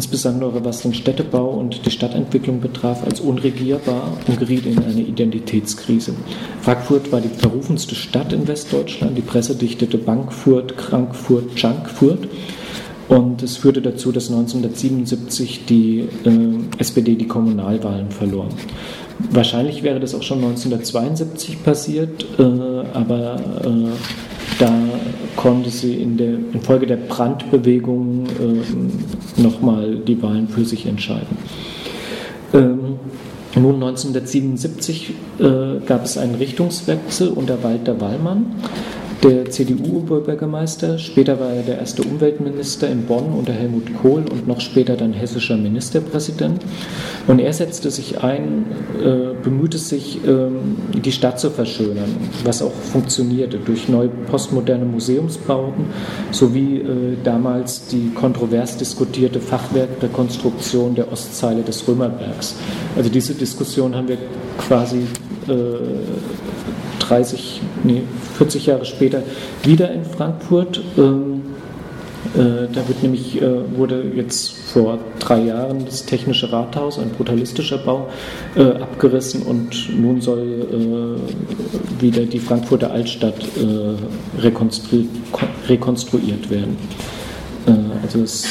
insbesondere 0.00 0.64
was 0.64 0.80
den 0.80 0.94
Städtebau 0.94 1.50
und 1.50 1.84
die 1.84 1.90
Stadtentwicklung 1.90 2.58
betraf, 2.58 3.04
als 3.04 3.20
unregierbar 3.20 4.16
und 4.26 4.38
geriet 4.38 4.64
in 4.64 4.78
eine 4.78 5.02
Identitätskrise. 5.02 6.14
Frankfurt 6.62 7.12
war 7.12 7.20
die 7.20 7.28
verrufenste 7.28 7.94
Stadt 7.94 8.32
in 8.32 8.48
Westdeutschland, 8.48 9.18
die 9.18 9.22
Presse 9.22 9.54
dichtete 9.56 9.98
Bankfurt, 9.98 10.78
Krankfurt, 10.78 11.50
Junkfurt. 11.54 12.28
Und 13.08 13.42
es 13.42 13.58
führte 13.58 13.82
dazu, 13.82 14.10
dass 14.10 14.30
1977 14.30 15.66
die 15.66 16.08
äh, 16.24 16.78
SPD 16.78 17.16
die 17.16 17.26
Kommunalwahlen 17.26 18.10
verlor. 18.10 18.48
Wahrscheinlich 19.32 19.82
wäre 19.82 20.00
das 20.00 20.14
auch 20.14 20.22
schon 20.22 20.38
1972 20.38 21.62
passiert, 21.62 22.24
äh, 22.38 22.42
aber 22.42 23.36
äh, 23.66 24.29
da 24.60 24.70
konnte 25.36 25.70
sie 25.70 25.94
in 25.94 26.16
der, 26.16 26.34
infolge 26.52 26.86
der 26.86 26.96
Brandbewegung 26.96 28.26
äh, 28.26 29.40
nochmal 29.40 29.96
die 29.96 30.22
Wahlen 30.22 30.48
für 30.48 30.64
sich 30.64 30.86
entscheiden. 30.86 31.36
Ähm, 32.52 32.98
nun 33.54 33.74
1977 33.76 35.10
äh, 35.38 35.86
gab 35.86 36.04
es 36.04 36.18
einen 36.18 36.34
Richtungswechsel 36.34 37.28
unter 37.28 37.62
Walter 37.62 38.00
Wallmann 38.00 38.46
der 39.22 39.50
CDU-Oberbürgermeister. 39.50 40.98
Später 40.98 41.38
war 41.38 41.50
er 41.50 41.62
der 41.62 41.78
erste 41.78 42.02
Umweltminister 42.02 42.88
in 42.88 43.04
Bonn 43.04 43.32
unter 43.32 43.52
Helmut 43.52 43.94
Kohl 44.00 44.24
und 44.30 44.48
noch 44.48 44.60
später 44.60 44.96
dann 44.96 45.12
hessischer 45.12 45.56
Ministerpräsident. 45.56 46.62
Und 47.26 47.38
er 47.38 47.52
setzte 47.52 47.90
sich 47.90 48.22
ein, 48.22 48.64
äh, 49.02 49.34
bemühte 49.42 49.78
sich, 49.78 50.20
ähm, 50.26 50.76
die 51.04 51.12
Stadt 51.12 51.38
zu 51.38 51.50
verschönern, 51.50 52.16
was 52.44 52.62
auch 52.62 52.72
funktionierte 52.72 53.58
durch 53.58 53.88
neue 53.88 54.08
postmoderne 54.08 54.84
Museumsbauten 54.84 55.84
sowie 56.30 56.78
äh, 56.78 57.16
damals 57.22 57.88
die 57.88 58.10
kontrovers 58.14 58.76
diskutierte 58.78 59.40
Fachwerkrekonstruktion 59.40 60.94
der 60.94 61.12
Ostzeile 61.12 61.62
des 61.62 61.86
Römerbergs. 61.86 62.56
Also 62.96 63.10
diese 63.10 63.34
Diskussion 63.34 63.94
haben 63.94 64.08
wir 64.08 64.18
quasi 64.58 65.00
äh, 65.46 65.52
30, 67.00 67.60
nee, 67.84 68.02
40 68.40 68.66
Jahre 68.66 68.86
später 68.86 69.22
wieder 69.64 69.92
in 69.92 70.02
Frankfurt. 70.02 70.80
Ähm, 70.96 71.42
äh, 72.34 72.72
da 72.72 72.88
wird 72.88 73.02
nämlich, 73.02 73.40
äh, 73.40 73.76
wurde 73.76 74.02
jetzt 74.16 74.52
vor 74.72 74.98
drei 75.18 75.40
Jahren 75.40 75.84
das 75.84 76.06
Technische 76.06 76.50
Rathaus, 76.50 76.98
ein 76.98 77.10
brutalistischer 77.10 77.76
Bau, 77.76 78.08
äh, 78.56 78.62
abgerissen 78.62 79.42
und 79.42 79.90
nun 79.94 80.22
soll 80.22 81.18
äh, 81.98 82.02
wieder 82.02 82.22
die 82.22 82.38
Frankfurter 82.38 82.90
Altstadt 82.90 83.36
äh, 83.58 84.40
rekonstru 84.40 85.04
rekonstruiert 85.68 86.48
werden. 86.48 86.78
Äh, 87.66 87.72
also 88.02 88.22
es 88.22 88.46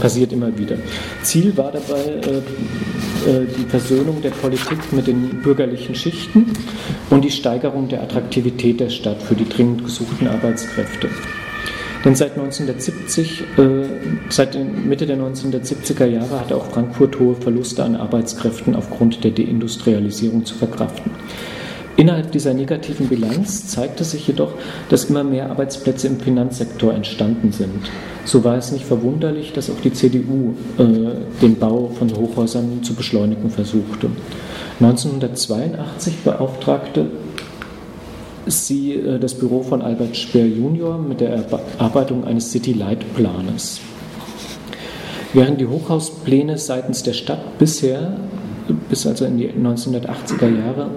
passiert 0.00 0.32
immer 0.32 0.56
wieder. 0.56 0.76
Ziel 1.24 1.56
war 1.56 1.72
dabei 1.72 2.20
die 3.24 3.68
Versöhnung 3.68 4.22
der 4.22 4.30
Politik 4.30 4.92
mit 4.92 5.06
den 5.06 5.42
bürgerlichen 5.42 5.94
Schichten 5.94 6.52
und 7.10 7.24
die 7.24 7.30
Steigerung 7.30 7.88
der 7.88 8.02
Attraktivität 8.02 8.80
der 8.80 8.90
Stadt 8.90 9.22
für 9.22 9.34
die 9.34 9.48
dringend 9.48 9.84
gesuchten 9.84 10.28
Arbeitskräfte. 10.28 11.08
Denn 12.04 12.14
seit 12.14 12.32
1970, 12.32 13.44
äh, 13.56 13.86
seit 14.28 14.58
Mitte 14.84 15.06
der 15.06 15.16
1970er 15.16 16.04
Jahre 16.04 16.40
hatte 16.40 16.56
auch 16.56 16.70
Frankfurt 16.70 17.18
hohe 17.18 17.34
Verluste 17.34 17.82
an 17.82 17.96
Arbeitskräften 17.96 18.76
aufgrund 18.76 19.24
der 19.24 19.30
Deindustrialisierung 19.30 20.44
zu 20.44 20.54
verkraften. 20.54 21.12
Innerhalb 21.96 22.32
dieser 22.32 22.54
negativen 22.54 23.08
Bilanz 23.08 23.68
zeigte 23.68 24.02
sich 24.02 24.26
jedoch, 24.26 24.54
dass 24.88 25.04
immer 25.04 25.22
mehr 25.22 25.50
Arbeitsplätze 25.50 26.08
im 26.08 26.18
Finanzsektor 26.18 26.92
entstanden 26.92 27.52
sind. 27.52 27.90
So 28.24 28.42
war 28.42 28.56
es 28.56 28.72
nicht 28.72 28.84
verwunderlich, 28.84 29.52
dass 29.52 29.70
auch 29.70 29.80
die 29.82 29.92
CDU 29.92 30.54
äh, 30.78 30.82
den 31.40 31.56
Bau 31.56 31.90
von 31.96 32.12
Hochhäusern 32.16 32.82
zu 32.82 32.94
beschleunigen 32.94 33.48
versuchte. 33.48 34.08
1982 34.80 36.16
beauftragte 36.24 37.06
sie 38.46 38.94
äh, 38.94 39.20
das 39.20 39.34
Büro 39.34 39.62
von 39.62 39.80
Albert 39.80 40.16
Speer 40.16 40.48
Junior 40.48 40.98
mit 40.98 41.20
der 41.20 41.44
Erarbeitung 41.78 42.24
eines 42.24 42.50
City-Leitplanes. 42.50 43.80
Während 45.32 45.60
die 45.60 45.66
Hochhauspläne 45.66 46.58
seitens 46.58 47.04
der 47.04 47.12
Stadt 47.12 47.58
bisher, 47.58 48.16
bis 48.88 49.06
also 49.06 49.24
in 49.26 49.38
die 49.38 49.48
1980er 49.48 50.48
Jahre 50.48 50.90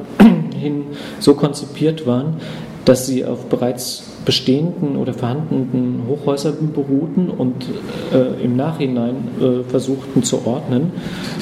hin, 0.68 0.86
so 1.20 1.34
konzipiert 1.34 2.06
waren, 2.06 2.38
dass 2.86 3.06
sie 3.06 3.26
auf 3.26 3.46
bereits 3.48 4.04
bestehenden 4.24 4.98
oder 4.98 5.14
vorhandenen 5.14 6.04
Hochhäusern 6.08 6.74
beruhten 6.74 7.30
und 7.30 7.66
äh, 8.14 8.44
im 8.44 8.58
Nachhinein 8.58 9.16
äh, 9.40 9.64
versuchten 9.70 10.22
zu 10.24 10.46
ordnen, 10.46 10.92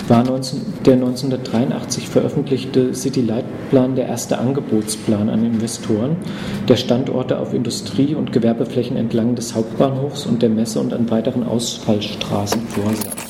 war 0.07 0.23
19, 0.23 0.61
der 0.86 0.93
1983 0.93 2.07
veröffentlichte 2.07 2.93
City-Leitplan 2.93 3.95
der 3.95 4.05
erste 4.05 4.38
Angebotsplan 4.38 5.30
an 5.30 5.43
Investoren, 5.43 6.17
der 6.67 6.76
Standorte 6.76 7.39
auf 7.39 7.55
Industrie- 7.55 8.13
und 8.13 8.32
Gewerbeflächen 8.32 8.97
entlang 8.97 9.34
des 9.34 9.55
Hauptbahnhofs 9.55 10.28
und 10.28 10.43
der 10.43 10.49
Messe 10.49 10.80
und 10.80 10.93
an 10.93 11.09
weiteren 11.09 11.43
Ausfallstraßen 11.43 12.61
vorsah. 12.67 13.24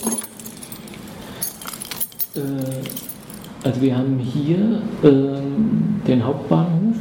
Also 3.65 3.81
wir 3.81 3.97
haben 3.97 4.19
hier 4.19 4.79
ähm, 5.03 6.01
den 6.07 6.23
Hauptbahnhof. 6.23 6.95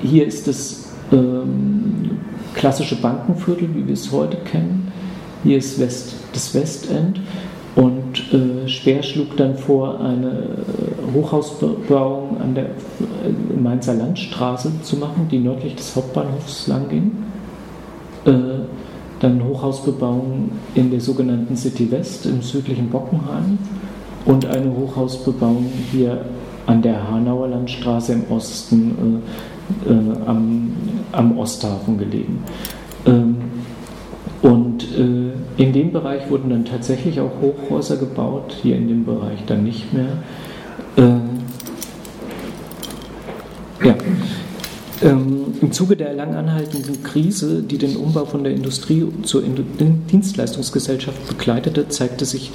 Hier 0.00 0.26
ist 0.26 0.48
das 0.48 0.94
ähm, 1.12 2.18
klassische 2.54 2.96
Bankenviertel, 2.96 3.68
wie 3.74 3.86
wir 3.86 3.92
es 3.92 4.10
heute 4.10 4.38
kennen. 4.38 4.90
Hier 5.44 5.58
ist 5.58 5.78
West, 5.78 6.14
das 6.32 6.54
Westend 6.54 7.20
und 7.76 8.32
äh, 8.32 8.66
Speer 8.68 9.02
schlug 9.02 9.36
dann 9.36 9.56
vor, 9.58 10.00
eine 10.00 10.30
äh, 10.30 11.14
Hochhausbebauung 11.14 12.40
an 12.40 12.54
der 12.54 12.64
äh, 12.64 13.60
Mainzer 13.60 13.94
Landstraße 13.94 14.72
zu 14.82 14.96
machen, 14.96 15.28
die 15.30 15.40
nördlich 15.40 15.76
des 15.76 15.94
Hauptbahnhofs 15.94 16.68
lang 16.68 16.88
ging. 16.88 17.12
Äh, 18.24 18.60
dann 19.20 19.44
Hochhausbebauung 19.44 20.52
in 20.74 20.90
der 20.90 21.00
sogenannten 21.00 21.54
City 21.54 21.90
West 21.90 22.24
im 22.24 22.40
südlichen 22.40 22.88
Bockenheim 22.88 23.58
und 24.28 24.46
eine 24.46 24.70
Hochhausbebauung 24.76 25.72
hier 25.90 26.20
an 26.66 26.82
der 26.82 27.10
Hanauer 27.10 27.48
Landstraße 27.48 28.12
im 28.12 28.24
Osten 28.30 29.22
äh, 29.86 29.90
äh, 29.90 30.26
am, 30.26 30.70
am, 31.12 31.38
Osthafen 31.38 31.96
gelegen. 31.96 32.44
Ähm, 33.06 33.36
und 34.42 34.82
äh, 34.82 35.32
in 35.56 35.72
dem 35.72 35.92
Bereich 35.92 36.28
wurden 36.30 36.50
dann 36.50 36.66
tatsächlich 36.66 37.18
auch 37.20 37.30
Hochhäuser 37.40 37.96
gebaut, 37.96 38.54
hier 38.62 38.76
in 38.76 38.86
dem 38.88 39.06
Bereich 39.06 39.38
dann 39.46 39.64
nicht 39.64 39.94
mehr. 39.94 40.18
Äh, 40.96 41.20
ja. 43.86 43.94
Ähm, 45.00 45.54
Im 45.60 45.70
Zuge 45.70 45.96
der 45.96 46.12
lang 46.12 46.34
anhaltenden 46.34 47.02
Krise, 47.04 47.62
die 47.62 47.78
den 47.78 47.96
Umbau 47.96 48.24
von 48.24 48.42
der 48.42 48.52
Industrie 48.52 49.06
zur 49.22 49.42
Dienstleistungsgesellschaft 49.42 51.28
begleitete, 51.28 51.88
zeigte 51.88 52.24
sich 52.24 52.50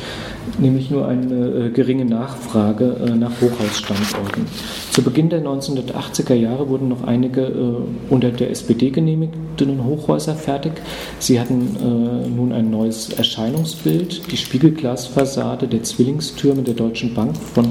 nämlich 0.59 0.91
nur 0.91 1.07
eine 1.07 1.47
äh, 1.47 1.69
geringe 1.69 2.05
Nachfrage 2.05 2.97
äh, 3.05 3.15
nach 3.15 3.31
Hochhausstandorten. 3.39 4.45
Zu 4.91 5.03
Beginn 5.03 5.29
der 5.29 5.41
1980er 5.41 6.33
Jahre 6.33 6.67
wurden 6.67 6.89
noch 6.89 7.03
einige 7.03 7.41
äh, 7.41 7.75
unter 8.09 8.31
der 8.31 8.51
SPD 8.51 8.89
genehmigten 8.89 9.83
Hochhäuser 9.85 10.35
fertig. 10.35 10.73
Sie 11.19 11.39
hatten 11.39 11.77
äh, 11.77 12.29
nun 12.29 12.51
ein 12.51 12.69
neues 12.69 13.09
Erscheinungsbild, 13.09 14.31
die 14.31 14.37
Spiegelglasfassade 14.37 15.67
der 15.67 15.83
Zwillingstürme 15.83 16.61
der 16.61 16.73
Deutschen 16.73 17.13
Bank 17.13 17.37
von 17.37 17.65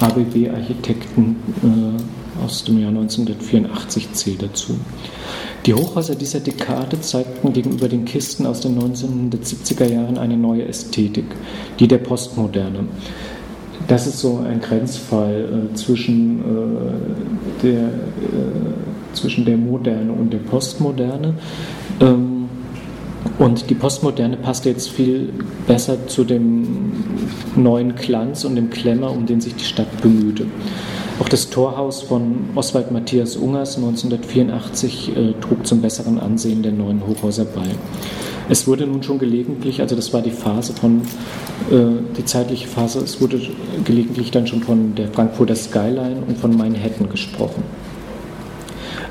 ABB 0.00 0.48
Architekten 0.52 1.36
äh, 1.62 2.19
aus 2.44 2.64
dem 2.64 2.78
Jahr 2.78 2.90
1984 2.90 4.12
zählt 4.12 4.42
dazu. 4.42 4.74
Die 5.66 5.74
Hochhäuser 5.74 6.14
dieser 6.14 6.40
Dekade 6.40 7.00
zeigten 7.00 7.52
gegenüber 7.52 7.88
den 7.88 8.04
Kisten 8.04 8.46
aus 8.46 8.60
den 8.60 8.78
1970er 8.78 9.84
Jahren 9.84 10.16
eine 10.16 10.36
neue 10.36 10.64
Ästhetik, 10.64 11.26
die 11.78 11.86
der 11.86 11.98
Postmoderne. 11.98 12.84
Das 13.86 14.06
ist 14.06 14.20
so 14.20 14.38
ein 14.46 14.60
Grenzfall 14.60 15.68
äh, 15.72 15.74
zwischen, 15.74 16.40
äh, 16.40 17.62
der, 17.62 17.88
äh, 17.88 17.92
zwischen 19.12 19.44
der 19.44 19.56
Moderne 19.56 20.12
und 20.12 20.32
der 20.32 20.38
Postmoderne. 20.38 21.34
Ähm, 22.00 22.48
und 23.38 23.68
die 23.68 23.74
Postmoderne 23.74 24.36
passt 24.36 24.64
jetzt 24.64 24.90
viel 24.90 25.32
besser 25.66 26.06
zu 26.06 26.24
dem 26.24 26.92
neuen 27.56 27.94
Glanz 27.96 28.44
und 28.44 28.54
dem 28.56 28.70
Klemmer, 28.70 29.10
um 29.10 29.26
den 29.26 29.40
sich 29.40 29.54
die 29.54 29.64
Stadt 29.64 30.00
bemühte. 30.00 30.46
Auch 31.20 31.28
das 31.28 31.50
Torhaus 31.50 32.00
von 32.00 32.48
Oswald 32.54 32.92
Matthias 32.92 33.36
Ungers 33.36 33.76
1984 33.76 35.14
äh, 35.14 35.34
trug 35.38 35.66
zum 35.66 35.82
besseren 35.82 36.18
Ansehen 36.18 36.62
der 36.62 36.72
neuen 36.72 37.06
Hochhäuser 37.06 37.44
bei. 37.44 37.66
Es 38.48 38.66
wurde 38.66 38.86
nun 38.86 39.02
schon 39.02 39.18
gelegentlich, 39.18 39.82
also 39.82 39.94
das 39.94 40.14
war 40.14 40.22
die 40.22 40.30
Phase 40.30 40.72
von, 40.72 41.02
äh, 41.70 42.00
die 42.16 42.24
zeitliche 42.24 42.66
Phase, 42.66 43.00
es 43.00 43.20
wurde 43.20 43.38
gelegentlich 43.84 44.30
dann 44.30 44.46
schon 44.46 44.62
von 44.62 44.94
der 44.94 45.08
Frankfurter 45.08 45.56
Skyline 45.56 46.22
und 46.26 46.38
von 46.38 46.56
Manhattan 46.56 47.10
gesprochen. 47.10 47.64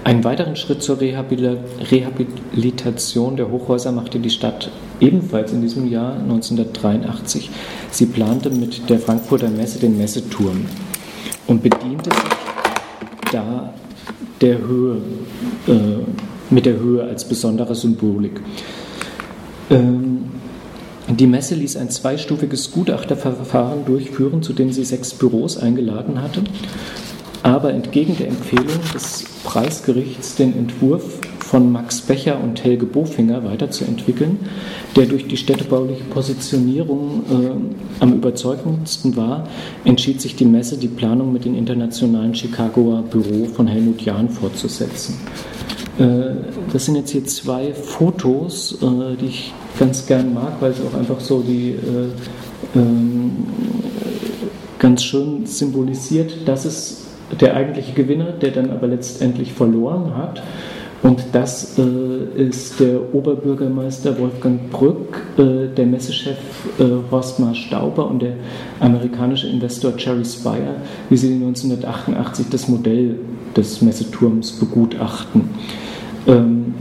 Einen 0.03 0.24
weiteren 0.24 0.55
Schritt 0.55 0.82
zur 0.82 0.99
Rehabilitation 0.99 3.36
der 3.36 3.51
Hochhäuser 3.51 3.91
machte 3.91 4.18
die 4.18 4.32
Stadt 4.32 4.72
ebenfalls 4.99 5.51
in 5.51 5.62
diesem 5.62 5.88
Jahr 5.88 6.14
1983. 6.14 7.51
Sie 7.91 8.07
plante 8.07 8.49
mit 8.49 8.89
der 8.89 8.97
Frankfurter 8.97 9.49
Messe 9.49 9.78
den 9.78 9.99
Messeturm 9.99 10.66
und 11.50 11.64
bediente 11.64 12.12
sich 12.12 13.32
da 13.32 13.74
der 14.39 14.60
Höhe, 14.60 14.97
äh, 15.68 16.54
mit 16.54 16.66
der 16.66 16.80
Höhe 16.80 17.04
als 17.04 17.26
besondere 17.26 17.76
Symbolik. 17.76 18.39
Ähm, 19.70 20.26
die 21.10 21.28
Messe 21.28 21.56
ließ 21.56 21.76
ein 21.78 21.89
zweistufiges 21.89 22.72
Gutachterverfahren 22.72 23.84
durchführen, 23.86 24.43
zu 24.43 24.54
dem 24.54 24.72
sie 24.72 24.86
sechs 24.86 25.14
Büros 25.14 25.58
eingeladen 25.58 26.22
hatte, 26.22 26.43
aber 27.41 27.74
entgegen 27.74 28.16
der 28.16 28.28
Empfehlung 28.28 28.80
des 28.93 29.26
Preisgerichts 29.43 30.36
den 30.36 30.56
Entwurf 30.56 31.20
von 31.50 31.72
Max 31.72 32.02
Becher 32.02 32.39
und 32.39 32.64
Helge 32.64 32.86
Bofinger 32.86 33.43
weiterzuentwickeln, 33.43 34.38
der 34.95 35.08
durch 35.08 35.28
die 35.28 35.36
städtebauliche 35.36 36.04
Positionierung 36.04 37.24
äh, 37.28 38.04
am 38.04 38.14
überzeugendsten 38.14 39.18
war, 39.18 39.47
entschied 39.84 40.22
sich 40.22 40.36
die 40.36 40.45
Messe, 40.45 40.78
die 40.78 40.88
Planung 40.88 41.34
mit 41.34 41.45
dem 41.45 41.56
internationalen 41.56 42.36
Chicagoer 42.36 43.02
Büro 43.02 43.45
von 43.45 43.66
Helmut 43.66 44.02
Jahn 44.02 44.30
fortzusetzen. 44.30 45.16
Äh, 45.97 46.36
das 46.72 46.86
sind 46.86 46.97
jetzt 46.97 47.10
hier 47.10 47.26
zwei 47.26 47.74
Fotos, 47.74 48.78
äh, 48.84 49.16
die 49.20 49.26
ich 49.26 49.52
ganz 49.80 50.06
gern 50.06 50.32
mag, 50.36 50.54
weil 50.60 50.74
sie 50.74 50.84
auch 50.84 50.95
einfach 51.00 51.20
so 51.20 51.41
die 51.41 51.72
äh, 51.72 52.78
ähm, 52.78 53.32
ganz 54.78 55.04
schön 55.04 55.47
symbolisiert, 55.47 56.32
das 56.45 56.68
ist 56.68 57.06
der 57.41 57.56
eigentliche 57.56 57.93
Gewinner, 57.93 58.34
der 58.34 58.52
dann 58.52 58.70
aber 58.70 58.86
letztendlich 58.86 59.52
verloren 59.54 60.16
hat. 60.16 60.43
Und 61.02 61.24
das 61.32 61.80
äh, 61.80 62.41
ist 62.41 62.80
der 62.80 63.14
Oberbürgermeister 63.14 64.20
Wolfgang 64.20 64.70
Brück, 64.70 65.22
äh, 65.38 65.74
der 65.74 65.86
Messechef 65.86 66.38
äh, 66.78 66.84
Horstmar 67.10 67.56
Stauber 67.56 68.10
und 68.10 68.22
der 68.22 68.34
amerikanische 68.82 69.47
Investor 69.47 69.93
Jerry 69.97 70.26
Spire, 70.26 70.76
wie 71.10 71.16
sie 71.16 71.36
1988 71.36 72.47
das 72.50 72.68
Modell 72.68 73.18
des 73.56 73.82
Messeturms 73.82 74.60
begutachten. 74.60 75.50
Ähm, 76.28 76.74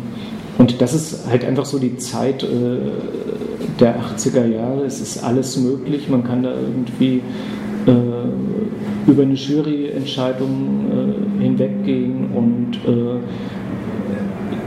und 0.58 0.82
das 0.82 0.94
ist 0.94 1.28
halt 1.28 1.44
einfach 1.44 1.64
so 1.64 1.78
die 1.78 1.96
Zeit 1.96 2.42
äh, 2.42 2.48
der 3.78 4.00
80er 4.00 4.46
Jahre. 4.46 4.84
Es 4.84 5.00
ist 5.00 5.22
alles 5.22 5.56
möglich. 5.56 6.08
Man 6.08 6.24
kann 6.24 6.42
da 6.42 6.50
irgendwie 6.50 7.22
äh, 7.86 9.10
über 9.10 9.22
eine 9.22 9.34
Juryentscheidung 9.34 11.36
äh, 11.40 11.42
hinweggehen 11.42 12.30
und 12.34 12.78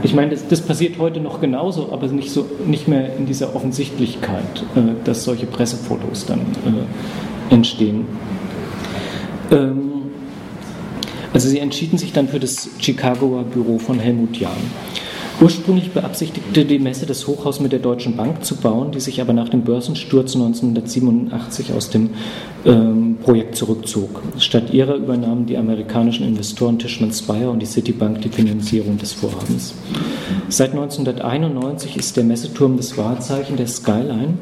ich 0.02 0.14
meine, 0.14 0.30
das, 0.30 0.46
das, 0.48 0.60
passiert 0.60 0.98
heute 0.98 1.20
noch 1.20 1.40
genauso, 1.40 1.92
aber 1.92 2.06
nicht, 2.08 2.30
so, 2.30 2.46
nicht 2.66 2.88
mehr 2.88 3.16
in 3.16 3.26
dieser 3.26 3.54
Offensichtlichkeit, 3.54 4.64
äh, 4.74 4.80
dass 5.04 5.24
solche 5.24 5.46
Pressefotos 5.46 6.26
dann 6.26 6.40
äh, 6.40 7.54
entstehen. 7.54 8.06
Ähm, 9.50 9.92
also 11.32 11.48
sie 11.48 11.60
entschieden 11.60 11.98
sich 11.98 12.12
dann 12.12 12.28
für 12.28 12.40
das 12.40 12.68
Chicagoer 12.78 13.44
Büro 13.44 13.78
von 13.78 13.98
Helmut 13.98 14.36
Jahn. 14.36 14.52
Ursprünglich 15.40 15.90
beabsichtigte 15.90 16.64
die 16.64 16.78
Messe, 16.78 17.06
das 17.06 17.26
Hochhaus 17.26 17.60
mit 17.60 17.72
der 17.72 17.80
Deutschen 17.80 18.16
Bank 18.16 18.44
zu 18.44 18.56
bauen, 18.56 18.92
die 18.92 19.00
sich 19.00 19.20
aber 19.20 19.32
nach 19.32 19.48
dem 19.48 19.62
Börsensturz 19.62 20.34
1987 20.34 21.72
aus 21.72 21.90
dem 21.90 22.10
ähm, 22.64 23.18
Projekt 23.22 23.56
zurückzog. 23.56 24.22
Statt 24.38 24.72
ihrer 24.72 24.94
übernahmen 24.94 25.46
die 25.46 25.56
amerikanischen 25.56 26.26
Investoren 26.26 26.78
Tishman 26.78 27.12
Speyer 27.12 27.50
und 27.50 27.60
die 27.60 27.66
Citibank 27.66 28.20
die 28.22 28.28
Finanzierung 28.28 28.98
des 28.98 29.12
Vorhabens. 29.12 29.74
Seit 30.48 30.70
1991 30.72 31.96
ist 31.96 32.16
der 32.16 32.24
Messeturm 32.24 32.76
das 32.76 32.96
Wahrzeichen 32.96 33.56
der 33.56 33.66
Skyline 33.66 34.34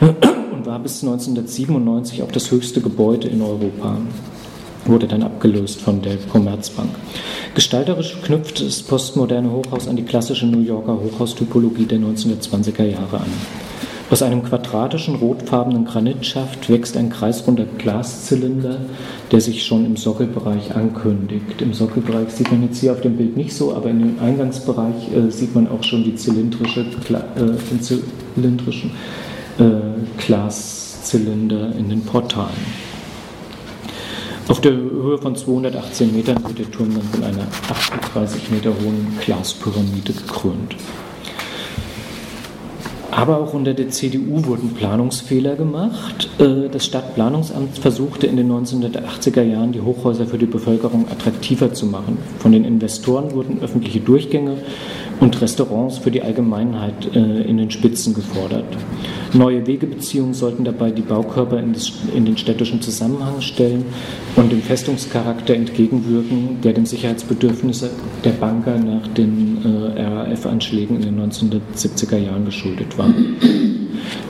und 0.00 0.66
war 0.66 0.80
bis 0.80 1.02
1997 1.02 2.22
auch 2.22 2.32
das 2.32 2.50
höchste 2.50 2.80
Gebäude 2.80 3.28
in 3.28 3.42
Europa 3.42 3.96
wurde 4.88 5.06
dann 5.06 5.22
abgelöst 5.22 5.80
von 5.80 6.02
der 6.02 6.16
Commerzbank. 6.16 6.90
Gestalterisch 7.54 8.16
knüpft 8.22 8.60
das 8.60 8.82
postmoderne 8.82 9.50
Hochhaus 9.50 9.88
an 9.88 9.96
die 9.96 10.02
klassische 10.02 10.46
New 10.46 10.60
Yorker 10.60 10.98
Hochhaustypologie 10.98 11.86
der 11.86 11.98
1920er 11.98 12.84
Jahre 12.84 13.18
an. 13.18 13.32
Aus 14.10 14.22
einem 14.22 14.42
quadratischen, 14.42 15.16
rotfarbenen 15.16 15.84
Granitschaft 15.84 16.70
wächst 16.70 16.96
ein 16.96 17.10
kreisrunder 17.10 17.66
Glaszylinder, 17.76 18.78
der 19.30 19.40
sich 19.42 19.66
schon 19.66 19.84
im 19.84 19.98
Sockelbereich 19.98 20.74
ankündigt. 20.74 21.60
Im 21.60 21.74
Sockelbereich 21.74 22.30
sieht 22.30 22.50
man 22.50 22.62
jetzt 22.62 22.80
hier 22.80 22.92
auf 22.92 23.02
dem 23.02 23.18
Bild 23.18 23.36
nicht 23.36 23.52
so, 23.52 23.74
aber 23.74 23.90
in 23.90 23.98
dem 23.98 24.18
Eingangsbereich 24.18 25.12
äh, 25.14 25.30
sieht 25.30 25.54
man 25.54 25.68
auch 25.68 25.84
schon 25.84 26.04
die 26.04 26.14
zylindrische, 26.14 26.80
äh, 26.80 27.40
den 27.70 27.82
zylindrischen 27.82 28.92
äh, 29.58 29.64
Glaszylinder 30.16 31.72
in 31.76 31.90
den 31.90 32.00
Portalen. 32.00 32.87
Auf 34.48 34.62
der 34.62 34.72
Höhe 34.72 35.18
von 35.18 35.36
218 35.36 36.16
Metern 36.16 36.42
wird 36.42 36.58
der 36.58 36.70
Turm 36.70 36.88
dann 36.94 37.02
von 37.02 37.22
einer 37.22 37.46
38 37.68 38.50
Meter 38.50 38.70
hohen 38.70 39.18
Glaspyramide 39.20 40.14
gekrönt. 40.14 40.74
Aber 43.10 43.40
auch 43.40 43.52
unter 43.52 43.74
der 43.74 43.90
CDU 43.90 44.46
wurden 44.46 44.72
Planungsfehler 44.72 45.54
gemacht. 45.56 46.30
Äh, 46.38 46.70
das 46.70 46.86
Stadtplanungsamt 46.86 47.76
versuchte 47.76 48.26
in 48.26 48.36
den 48.36 48.50
1980er 48.50 49.42
Jahren 49.42 49.72
die 49.72 49.82
Hochhäuser 49.82 50.24
für 50.24 50.38
die 50.38 50.46
Bevölkerung 50.46 51.06
attraktiver 51.10 51.74
zu 51.74 51.84
machen. 51.84 52.16
Von 52.38 52.52
den 52.52 52.64
Investoren 52.64 53.32
wurden 53.32 53.60
öffentliche 53.60 54.00
Durchgänge 54.00 54.56
und 55.20 55.40
Restaurants 55.40 55.98
für 55.98 56.10
die 56.10 56.22
Allgemeinheit 56.22 57.14
äh, 57.14 57.42
in 57.42 57.56
den 57.56 57.70
Spitzen 57.70 58.14
gefordert. 58.14 58.64
Neue 59.32 59.66
Wegebeziehungen 59.66 60.34
sollten 60.34 60.64
dabei 60.64 60.90
die 60.90 61.02
Baukörper 61.02 61.58
in, 61.58 62.24
den 62.24 62.38
städtischen 62.38 62.80
Zusammenhang 62.80 63.40
stellen 63.40 63.84
und 64.36 64.50
dem 64.50 64.62
Festungscharakter 64.62 65.54
entgegenwirken, 65.54 66.60
der 66.62 66.72
dem 66.72 66.86
Sicherheitsbedürfnis 66.86 67.84
der 68.24 68.30
Banker 68.30 68.78
nach 68.78 69.06
den 69.08 69.58
äh, 69.96 70.02
RAF-Anschlägen 70.02 70.96
in 70.96 71.02
den 71.02 71.30
1970er 71.30 72.16
Jahren 72.16 72.44
geschuldet 72.44 72.96
war. 72.96 73.12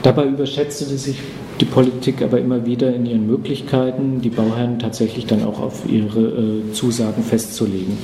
Dabei 0.03 0.25
überschätzte 0.25 0.85
sich 0.85 1.17
die 1.59 1.65
Politik 1.65 2.21
aber 2.21 2.39
immer 2.39 2.65
wieder 2.65 2.93
in 2.93 3.05
ihren 3.05 3.27
Möglichkeiten, 3.27 4.21
die 4.21 4.29
Bauherren 4.29 4.79
tatsächlich 4.79 5.25
dann 5.25 5.43
auch 5.43 5.59
auf 5.59 5.89
ihre 5.89 6.19
äh, 6.19 6.73
Zusagen 6.73 7.23
festzulegen. 7.23 7.97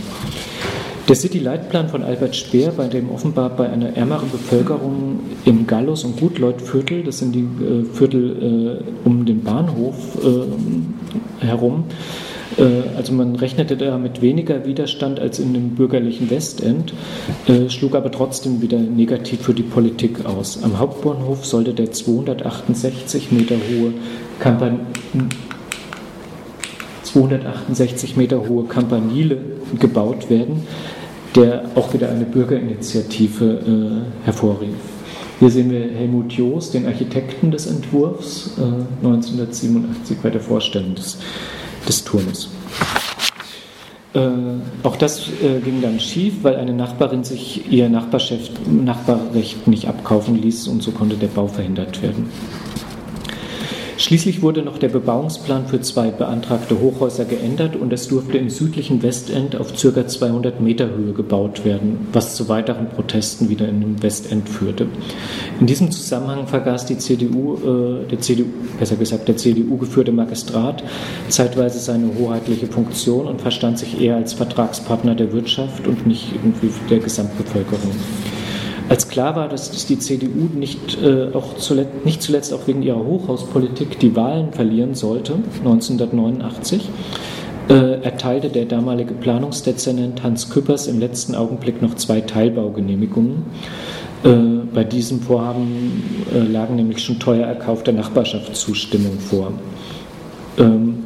Der 1.08 1.16
City-Leitplan 1.16 1.90
von 1.90 2.04
Albert 2.04 2.36
Speer, 2.36 2.72
bei 2.72 2.88
dem 2.88 3.12
offenbar 3.12 3.52
bei 3.52 3.70
einer 3.70 3.96
ärmeren 3.96 4.30
Bevölkerung 4.32 5.20
im 5.46 5.68
Gallus- 5.68 6.04
und 6.04 6.20
Gutleutviertel, 6.20 7.04
das 7.04 7.20
sind 7.20 7.34
die 7.34 7.42
äh, 7.42 7.84
Viertel 7.94 8.82
äh, 8.82 9.08
um 9.08 9.26
den 9.26 9.44
Bahnhof 9.44 9.96
äh, 10.24 11.46
herum, 11.46 11.86
Äh, 12.58 12.98
also 12.98 13.14
man 13.14 13.36
rechnete 13.36 13.78
da 13.78 13.98
mit 13.98 14.22
weniger 14.22 14.66
Widerstand 14.66 15.20
als 15.20 15.40
in 15.40 15.54
dem 15.54 15.72
bürgerlichen 15.72 16.30
Westend, 16.30 16.94
äh, 17.48 17.70
schlug 17.70 17.96
aber 17.96 18.12
trotzdem 18.12 18.62
wieder 18.62 18.80
negativ 18.80 19.42
für 19.42 19.54
die 19.54 19.64
Politik 19.64 20.26
aus. 20.26 20.64
Am 20.64 20.80
Hauptbahnhof 20.80 21.46
sollte 21.46 21.74
der 21.74 21.92
268 21.92 23.32
Meter 23.32 23.56
hohe 23.56 23.94
Kampan 24.40 24.82
268 27.16 28.18
Meter 28.18 28.46
hohe 28.50 28.66
Campanile 28.66 29.38
gebaut 29.80 30.30
werden, 30.30 30.64
der 31.34 31.64
auch 31.76 31.94
wieder 31.94 32.10
eine 32.10 32.26
Bürgerinitiative 32.26 33.46
äh, 33.46 34.26
hervorrief. 34.26 34.76
Hier 35.40 35.50
sehen 35.50 35.72
wir 35.72 35.80
Helmut 35.80 36.34
Joos, 36.34 36.72
den 36.72 36.86
Architekten 36.86 37.52
des 37.52 37.68
Entwurfs, 37.68 38.58
äh, 38.58 38.64
1987 39.06 40.18
bei 40.22 40.30
der 40.30 40.42
Vorstellung 40.42 40.94
des, 40.96 41.18
des 41.88 42.04
Turmes. 42.04 42.50
Äh, 44.14 44.20
auch 44.84 44.98
das 44.98 45.30
äh, 45.42 45.62
ging 45.64 45.82
dann 45.82 46.02
schief, 46.02 46.36
weil 46.42 46.58
eine 46.58 46.74
Nachbarin 46.74 47.24
sich 47.24 47.72
ihr 47.72 47.88
Nachbarrecht 47.90 49.68
nicht 49.68 49.88
abkaufen 49.88 50.42
ließ 50.42 50.68
und 50.68 50.84
so 50.84 50.92
konnte 50.92 51.16
der 51.16 51.28
Bau 51.28 51.48
verhindert 51.48 52.02
werden. 52.02 52.30
Schließlich 54.06 54.44
wurde 54.44 54.62
noch 54.62 54.78
der 54.78 54.90
Bebauungsplan 54.90 55.66
für 55.66 55.82
zwei 55.82 56.12
beantragte 56.12 56.80
Hochhäuser 56.80 57.26
geändert 57.26 57.76
und 57.76 57.92
es 57.92 58.08
durfte 58.08 58.38
im 58.38 58.52
südlichen 58.52 59.02
Westend 59.02 59.56
auf 59.56 59.74
ca. 59.74 60.08
200 60.08 60.62
Meter 60.62 60.92
Höhe 60.96 61.12
gebaut 61.12 61.66
werden, 61.66 62.08
was 62.14 62.36
zu 62.36 62.48
weiteren 62.48 62.88
Protesten 62.88 63.50
wieder 63.50 63.68
in 63.68 63.82
dem 63.82 64.04
Westend 64.04 64.48
führte. 64.48 64.86
In 65.60 65.66
diesem 65.66 65.90
Zusammenhang 65.90 66.46
vergaß 66.46 66.86
die 66.86 67.00
CDU, 67.00 67.56
äh, 67.56 68.08
der 68.08 68.20
CDU, 68.20 68.46
besser 68.78 68.96
gesagt 68.96 69.28
der 69.28 69.38
CDU 69.38 69.76
geführte 69.78 70.12
Magistrat 70.12 70.84
zeitweise 71.28 71.80
seine 71.80 72.12
hoheitliche 72.16 72.68
Funktion 72.68 73.26
und 73.26 73.42
verstand 73.42 73.80
sich 73.80 74.00
eher 74.00 74.18
als 74.18 74.34
Vertragspartner 74.34 75.16
der 75.16 75.34
Wirtschaft 75.34 75.88
und 75.88 76.06
nicht 76.06 76.32
irgendwie 76.32 76.70
der 76.92 77.00
Gesamtbevölkerung. 77.00 77.90
Als 78.88 79.08
klar 79.08 79.36
war, 79.36 79.50
dass 79.50 79.86
die 79.88 79.98
CDU 79.98 80.50
nicht, 80.54 81.02
äh, 81.02 81.34
auch 81.34 81.56
zuletzt, 81.58 82.06
nicht 82.06 82.22
zuletzt 82.22 82.54
auch 82.54 82.68
wegen 82.68 82.84
ihrer 82.84 83.04
Hochhauspolitik 83.04 84.00
die 84.00 84.16
Wahlen 84.16 84.54
verlieren 84.54 84.94
sollte, 84.94 85.34
1989, 85.64 86.90
äh, 87.68 88.02
erteilte 88.04 88.50
der 88.50 88.66
damalige 88.66 89.16
Planungsdezernent 89.16 90.22
Hans 90.22 90.52
Küppers 90.52 90.86
im 90.86 91.00
letzten 91.00 91.34
Augenblick 91.34 91.82
noch 91.82 91.96
zwei 91.96 92.22
Teilbaugenehmigungen. 92.22 93.44
Äh, 94.24 94.30
bei 94.72 94.84
diesem 94.84 95.20
Vorhaben 95.22 96.24
äh, 96.34 96.40
lagen 96.40 96.76
nämlich 96.76 97.04
schon 97.04 97.20
teuer 97.20 97.48
erkaufte 97.48 97.92
Nachbarschaftszustimmung 97.92 99.20
vor. 99.20 99.52
Ähm, 100.60 101.06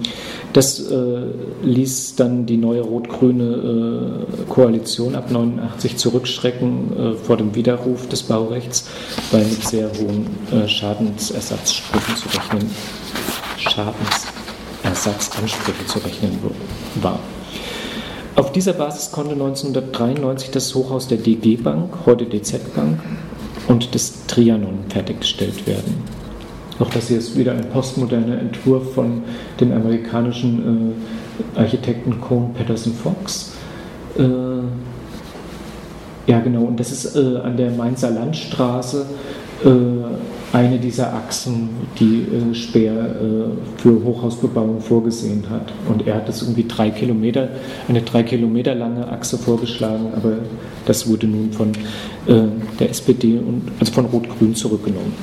das 0.54 0.80
äh, 0.80 1.22
ließ 1.62 2.16
dann 2.16 2.46
die 2.46 2.56
neue 2.58 2.82
rot-grüne 2.82 3.44
äh, 3.44 4.26
Koalition 4.50 5.16
ab 5.16 5.32
89 5.32 5.96
zurückschrecken 5.98 6.98
äh, 6.98 7.14
vor 7.14 7.38
dem 7.38 7.56
Widerruf 7.56 8.10
des 8.10 8.24
Baurechts, 8.24 8.90
weil 9.32 9.46
mit 9.46 9.64
sehr 9.64 9.90
hohen 10.00 10.28
äh, 10.52 10.68
Schadensersatzansprüchen 10.68 12.16
zu 12.16 12.28
rechnen, 12.30 12.70
Schadensersatzansprüche 13.58 15.86
zu 15.86 16.00
rechnen 16.00 16.40
war. 17.02 17.20
Auf 18.36 18.52
dieser 18.52 18.74
Basis 18.74 19.12
konnte 19.12 19.34
1993 19.34 20.50
das 20.52 20.74
Hochhaus 20.74 21.08
der 21.08 21.18
DG 21.18 21.58
Bank, 21.58 21.94
heute 22.06 22.26
DZ 22.26 22.74
Bank, 22.74 23.00
und 23.68 23.94
des 23.94 24.26
Trianon 24.26 24.86
fertiggestellt 24.90 25.68
werden. 25.68 26.19
Auch 26.80 26.90
das 26.90 27.10
hier 27.10 27.18
ist 27.18 27.38
wieder 27.38 27.52
ein 27.52 27.70
postmoderner 27.70 28.40
Entwurf 28.40 28.94
von 28.94 29.24
dem 29.60 29.72
amerikanischen 29.74 30.96
äh, 31.56 31.60
Architekten 31.60 32.20
Cone 32.22 32.52
Patterson 32.58 32.94
Fox. 32.94 33.54
Äh, 34.18 34.24
ja, 36.30 36.40
genau, 36.40 36.64
und 36.64 36.80
das 36.80 36.92
ist 36.92 37.16
äh, 37.16 37.38
an 37.38 37.58
der 37.58 37.72
Mainzer 37.72 38.12
Landstraße 38.12 39.06
äh, 39.66 39.70
eine 40.56 40.80
dieser 40.80 41.14
Achsen, 41.14 41.70
die 42.00 42.22
äh, 42.22 42.56
Speer 42.56 42.94
äh, 42.94 43.80
für 43.82 44.04
Hochhausbebauung 44.04 44.80
vorgesehen 44.80 45.44
hat. 45.50 45.74
Und 45.88 46.08
er 46.08 46.16
hat 46.16 46.30
das 46.30 46.42
irgendwie 46.42 46.66
drei 46.68 46.90
Kilometer, 46.92 47.50
eine 47.88 48.02
drei 48.02 48.24
Kilometer 48.24 48.74
lange 48.74 49.08
Achse 49.08 49.38
vorgeschlagen, 49.38 50.08
aber 50.16 50.34
das 50.86 51.08
wurde 51.08 51.28
nun 51.28 51.52
von 51.52 51.72
der 52.28 52.90
SPD 52.90 53.40
und 53.40 53.64
also 53.80 53.92
von 53.92 54.06
Rot-Grün 54.06 54.54
zurückgenommen. 54.54 55.14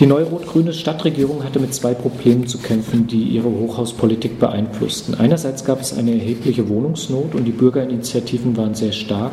Die 0.00 0.06
neue 0.06 0.26
rot-grüne 0.26 0.72
Stadtregierung 0.72 1.42
hatte 1.42 1.58
mit 1.58 1.74
zwei 1.74 1.92
Problemen 1.92 2.46
zu 2.46 2.58
kämpfen, 2.58 3.08
die 3.08 3.24
ihre 3.24 3.50
Hochhauspolitik 3.50 4.38
beeinflussten. 4.38 5.16
Einerseits 5.16 5.64
gab 5.64 5.80
es 5.80 5.92
eine 5.92 6.12
erhebliche 6.12 6.68
Wohnungsnot 6.68 7.34
und 7.34 7.44
die 7.44 7.50
Bürgerinitiativen 7.50 8.56
waren 8.56 8.76
sehr 8.76 8.92
stark 8.92 9.32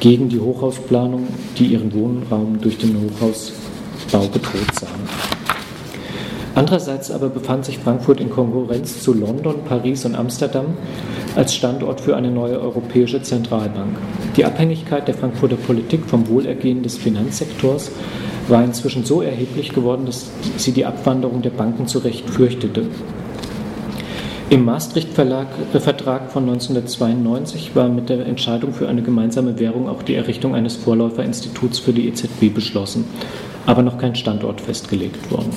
gegen 0.00 0.30
die 0.30 0.40
Hochhausplanung, 0.40 1.26
die 1.58 1.66
ihren 1.66 1.92
Wohnraum 1.92 2.58
durch 2.62 2.78
den 2.78 2.96
Hochhausbau 2.96 4.26
bedroht 4.32 4.74
sahen. 4.80 5.36
Andererseits 6.54 7.10
aber 7.10 7.28
befand 7.28 7.66
sich 7.66 7.78
Frankfurt 7.78 8.18
in 8.18 8.30
Konkurrenz 8.30 9.02
zu 9.02 9.12
London, 9.12 9.56
Paris 9.68 10.06
und 10.06 10.14
Amsterdam 10.14 10.68
als 11.34 11.54
Standort 11.54 12.00
für 12.00 12.16
eine 12.16 12.30
neue 12.30 12.58
europäische 12.58 13.20
Zentralbank. 13.20 13.98
Die 14.38 14.46
Abhängigkeit 14.46 15.06
der 15.06 15.14
Frankfurter 15.14 15.56
Politik 15.56 16.06
vom 16.06 16.26
Wohlergehen 16.28 16.82
des 16.82 16.96
Finanzsektors 16.96 17.90
war 18.48 18.64
inzwischen 18.64 19.04
so 19.04 19.22
erheblich 19.22 19.70
geworden, 19.70 20.06
dass 20.06 20.30
sie 20.56 20.72
die 20.72 20.84
Abwanderung 20.84 21.42
der 21.42 21.50
Banken 21.50 21.86
zu 21.86 21.98
Recht 21.98 22.28
fürchtete. 22.30 22.86
Im 24.48 24.64
Maastricht-Vertrag 24.64 25.48
äh, 25.74 26.30
von 26.30 26.44
1992 26.44 27.74
war 27.74 27.88
mit 27.88 28.08
der 28.08 28.24
Entscheidung 28.26 28.72
für 28.72 28.88
eine 28.88 29.02
gemeinsame 29.02 29.58
Währung 29.58 29.88
auch 29.88 30.04
die 30.04 30.14
Errichtung 30.14 30.54
eines 30.54 30.76
Vorläuferinstituts 30.76 31.80
für 31.80 31.92
die 31.92 32.06
EZB 32.06 32.54
beschlossen, 32.54 33.04
aber 33.66 33.82
noch 33.82 33.98
kein 33.98 34.14
Standort 34.14 34.60
festgelegt 34.60 35.32
worden. 35.32 35.50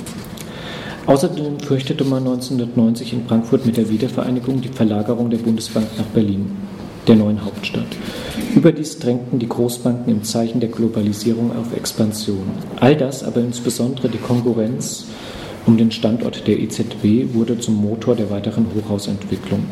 Außerdem 1.06 1.60
fürchtete 1.60 2.04
man 2.04 2.26
1990 2.26 3.14
in 3.14 3.26
Frankfurt 3.28 3.66
mit 3.66 3.78
der 3.78 3.90
Wiedervereinigung 3.90 4.62
die 4.62 4.70
Verlagerung 4.70 5.30
der 5.30 5.38
Bundesbank 5.38 5.88
nach 5.98 6.06
Berlin 6.06 6.52
der 7.08 7.16
neuen 7.16 7.44
Hauptstadt. 7.44 7.88
Überdies 8.56 9.00
drängten 9.00 9.40
die 9.40 9.50
Großbanken 9.50 10.12
im 10.12 10.24
Zeichen 10.24 10.60
der 10.60 10.70
Globalisierung 10.70 11.52
auf 11.56 11.76
Expansion. 11.76 12.52
All 12.80 12.96
das, 12.96 13.24
aber 13.24 13.42
insbesondere 13.42 14.10
die 14.10 14.18
Konkurrenz 14.18 15.06
um 15.66 15.78
den 15.78 15.92
Standort 15.92 16.48
der 16.48 16.60
EZB, 16.60 17.34
wurde 17.34 17.60
zum 17.60 17.76
Motor 17.76 18.16
der 18.16 18.30
weiteren 18.30 18.68
Hochhausentwicklung. 18.76 19.66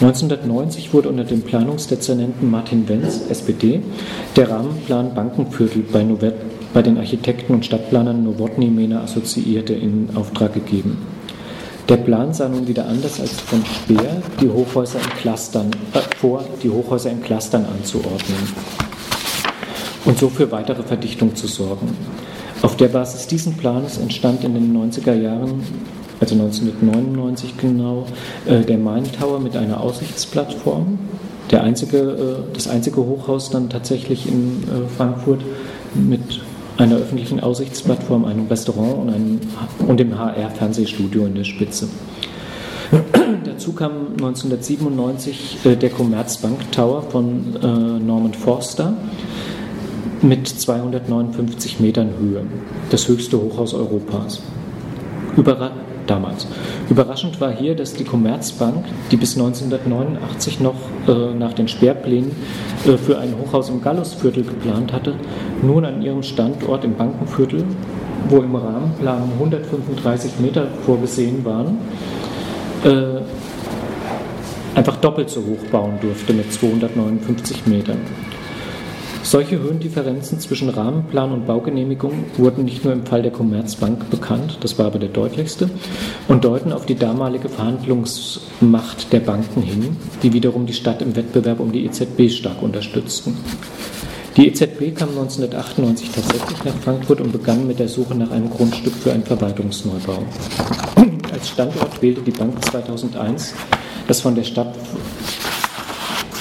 1990 0.00 0.92
wurde 0.92 1.10
unter 1.10 1.24
dem 1.24 1.42
Planungsdezernenten 1.42 2.50
Martin 2.50 2.88
Wenz, 2.88 3.22
SPD, 3.28 3.80
der 4.34 4.50
Rahmenplan 4.50 5.14
Bankenviertel 5.14 5.84
bei, 5.92 6.02
Novet, 6.02 6.34
bei 6.74 6.82
den 6.82 6.98
Architekten 6.98 7.54
und 7.54 7.64
Stadtplanern 7.64 8.24
Nowotny 8.24 8.66
Mena 8.66 9.02
Assoziierte 9.02 9.74
in 9.74 10.08
Auftrag 10.14 10.54
gegeben. 10.54 10.98
Der 11.88 11.96
Plan 11.96 12.32
sah 12.32 12.48
nun 12.48 12.68
wieder 12.68 12.86
anders 12.86 13.20
als 13.20 13.40
von 13.40 13.64
Speer, 13.64 14.22
die 14.40 14.48
Hochhäuser 14.48 15.00
in 15.00 15.10
Clustern, 15.18 15.70
äh, 15.94 16.00
vor, 16.16 16.44
die 16.62 16.70
Hochhäuser 16.70 17.10
in 17.10 17.22
Clustern 17.22 17.66
anzuordnen 17.66 18.48
und 20.04 20.18
so 20.18 20.28
für 20.28 20.50
weitere 20.50 20.82
Verdichtung 20.82 21.34
zu 21.34 21.46
sorgen. 21.46 21.96
Auf 22.62 22.76
der 22.76 22.88
Basis 22.88 23.26
dieses 23.26 23.56
Planes 23.56 23.98
entstand 23.98 24.44
in 24.44 24.54
den 24.54 24.76
90er 24.76 25.14
Jahren, 25.14 25.62
also 26.20 26.34
1999 26.36 27.56
genau, 27.56 28.06
äh, 28.46 28.60
der 28.60 28.78
Main 28.78 29.04
Tower 29.10 29.40
mit 29.40 29.56
einer 29.56 29.80
Aussichtsplattform, 29.80 30.98
der 31.50 31.64
einzige, 31.64 31.98
äh, 31.98 32.54
das 32.54 32.68
einzige 32.68 32.98
Hochhaus 32.98 33.50
dann 33.50 33.68
tatsächlich 33.68 34.28
in 34.28 34.62
äh, 34.62 34.88
Frankfurt 34.96 35.40
mit 35.94 36.40
einer 36.78 36.96
öffentlichen 36.96 37.40
Aussichtsplattform, 37.40 38.24
einem 38.24 38.46
Restaurant 38.46 38.98
und, 38.98 39.08
einem, 39.10 39.40
und 39.86 40.00
dem 40.00 40.18
HR-Fernsehstudio 40.18 41.26
in 41.26 41.34
der 41.34 41.44
Spitze. 41.44 41.88
Dazu 43.44 43.72
kam 43.72 44.12
1997 44.12 45.58
äh, 45.64 45.76
der 45.76 45.90
Commerzbank 45.90 46.70
Tower 46.72 47.02
von 47.02 47.56
äh, 47.62 47.66
Norman 47.66 48.34
Forster 48.34 48.94
mit 50.22 50.46
259 50.46 51.80
Metern 51.80 52.10
Höhe, 52.18 52.42
das 52.90 53.08
höchste 53.08 53.40
Hochhaus 53.40 53.74
Europas. 53.74 54.40
Überra 55.36 55.72
damals. 56.06 56.46
Überraschend 56.88 57.40
war 57.40 57.52
hier, 57.52 57.74
dass 57.74 57.94
die 57.94 58.04
Commerzbank, 58.04 58.84
die 59.10 59.16
bis 59.16 59.36
1989 59.36 60.60
noch 60.60 60.74
äh, 61.08 61.34
nach 61.34 61.52
den 61.52 61.68
Sperrplänen 61.68 62.32
äh, 62.86 62.96
für 62.96 63.18
ein 63.18 63.34
Hochhaus 63.38 63.68
im 63.68 63.82
Gallusviertel 63.82 64.44
geplant 64.44 64.92
hatte, 64.92 65.14
nun 65.62 65.84
an 65.84 66.02
ihrem 66.02 66.22
Standort 66.22 66.84
im 66.84 66.94
Bankenviertel, 66.94 67.64
wo 68.28 68.38
im 68.38 68.54
Rahmenplan 68.54 69.22
135 69.38 70.38
Meter 70.40 70.66
vorgesehen 70.84 71.44
waren, 71.44 71.78
äh, 72.84 73.20
einfach 74.74 74.96
doppelt 74.96 75.30
so 75.30 75.40
hoch 75.40 75.64
bauen 75.70 75.98
durfte 76.00 76.32
mit 76.32 76.52
259 76.52 77.66
Metern. 77.66 77.98
Solche 79.24 79.58
Höhendifferenzen 79.60 80.40
zwischen 80.40 80.68
Rahmenplan 80.68 81.32
und 81.32 81.46
Baugenehmigung 81.46 82.24
wurden 82.36 82.64
nicht 82.64 82.84
nur 82.84 82.92
im 82.92 83.06
Fall 83.06 83.22
der 83.22 83.30
Commerzbank 83.30 84.10
bekannt, 84.10 84.58
das 84.60 84.78
war 84.78 84.86
aber 84.86 84.98
der 84.98 85.10
deutlichste, 85.10 85.70
und 86.28 86.44
deuten 86.44 86.72
auf 86.72 86.86
die 86.86 86.96
damalige 86.96 87.48
Verhandlungsmacht 87.48 89.12
der 89.12 89.20
Banken 89.20 89.62
hin, 89.62 89.96
die 90.22 90.32
wiederum 90.32 90.66
die 90.66 90.72
Stadt 90.72 91.02
im 91.02 91.14
Wettbewerb 91.14 91.60
um 91.60 91.70
die 91.70 91.86
EZB 91.86 92.30
stark 92.30 92.62
unterstützten. 92.62 93.36
Die 94.36 94.48
EZB 94.48 94.94
kam 94.96 95.10
1998 95.10 96.10
tatsächlich 96.10 96.64
nach 96.64 96.74
Frankfurt 96.82 97.20
und 97.20 97.32
begann 97.32 97.66
mit 97.66 97.78
der 97.78 97.88
Suche 97.88 98.14
nach 98.14 98.30
einem 98.30 98.50
Grundstück 98.50 98.94
für 98.94 99.12
einen 99.12 99.24
Verwaltungsneubau. 99.24 100.18
Als 101.32 101.48
Standort 101.48 102.02
wählte 102.02 102.22
die 102.22 102.30
Bank 102.30 102.62
2001 102.64 103.54
das 104.08 104.20
von 104.20 104.34
der 104.34 104.44
Stadt 104.44 104.74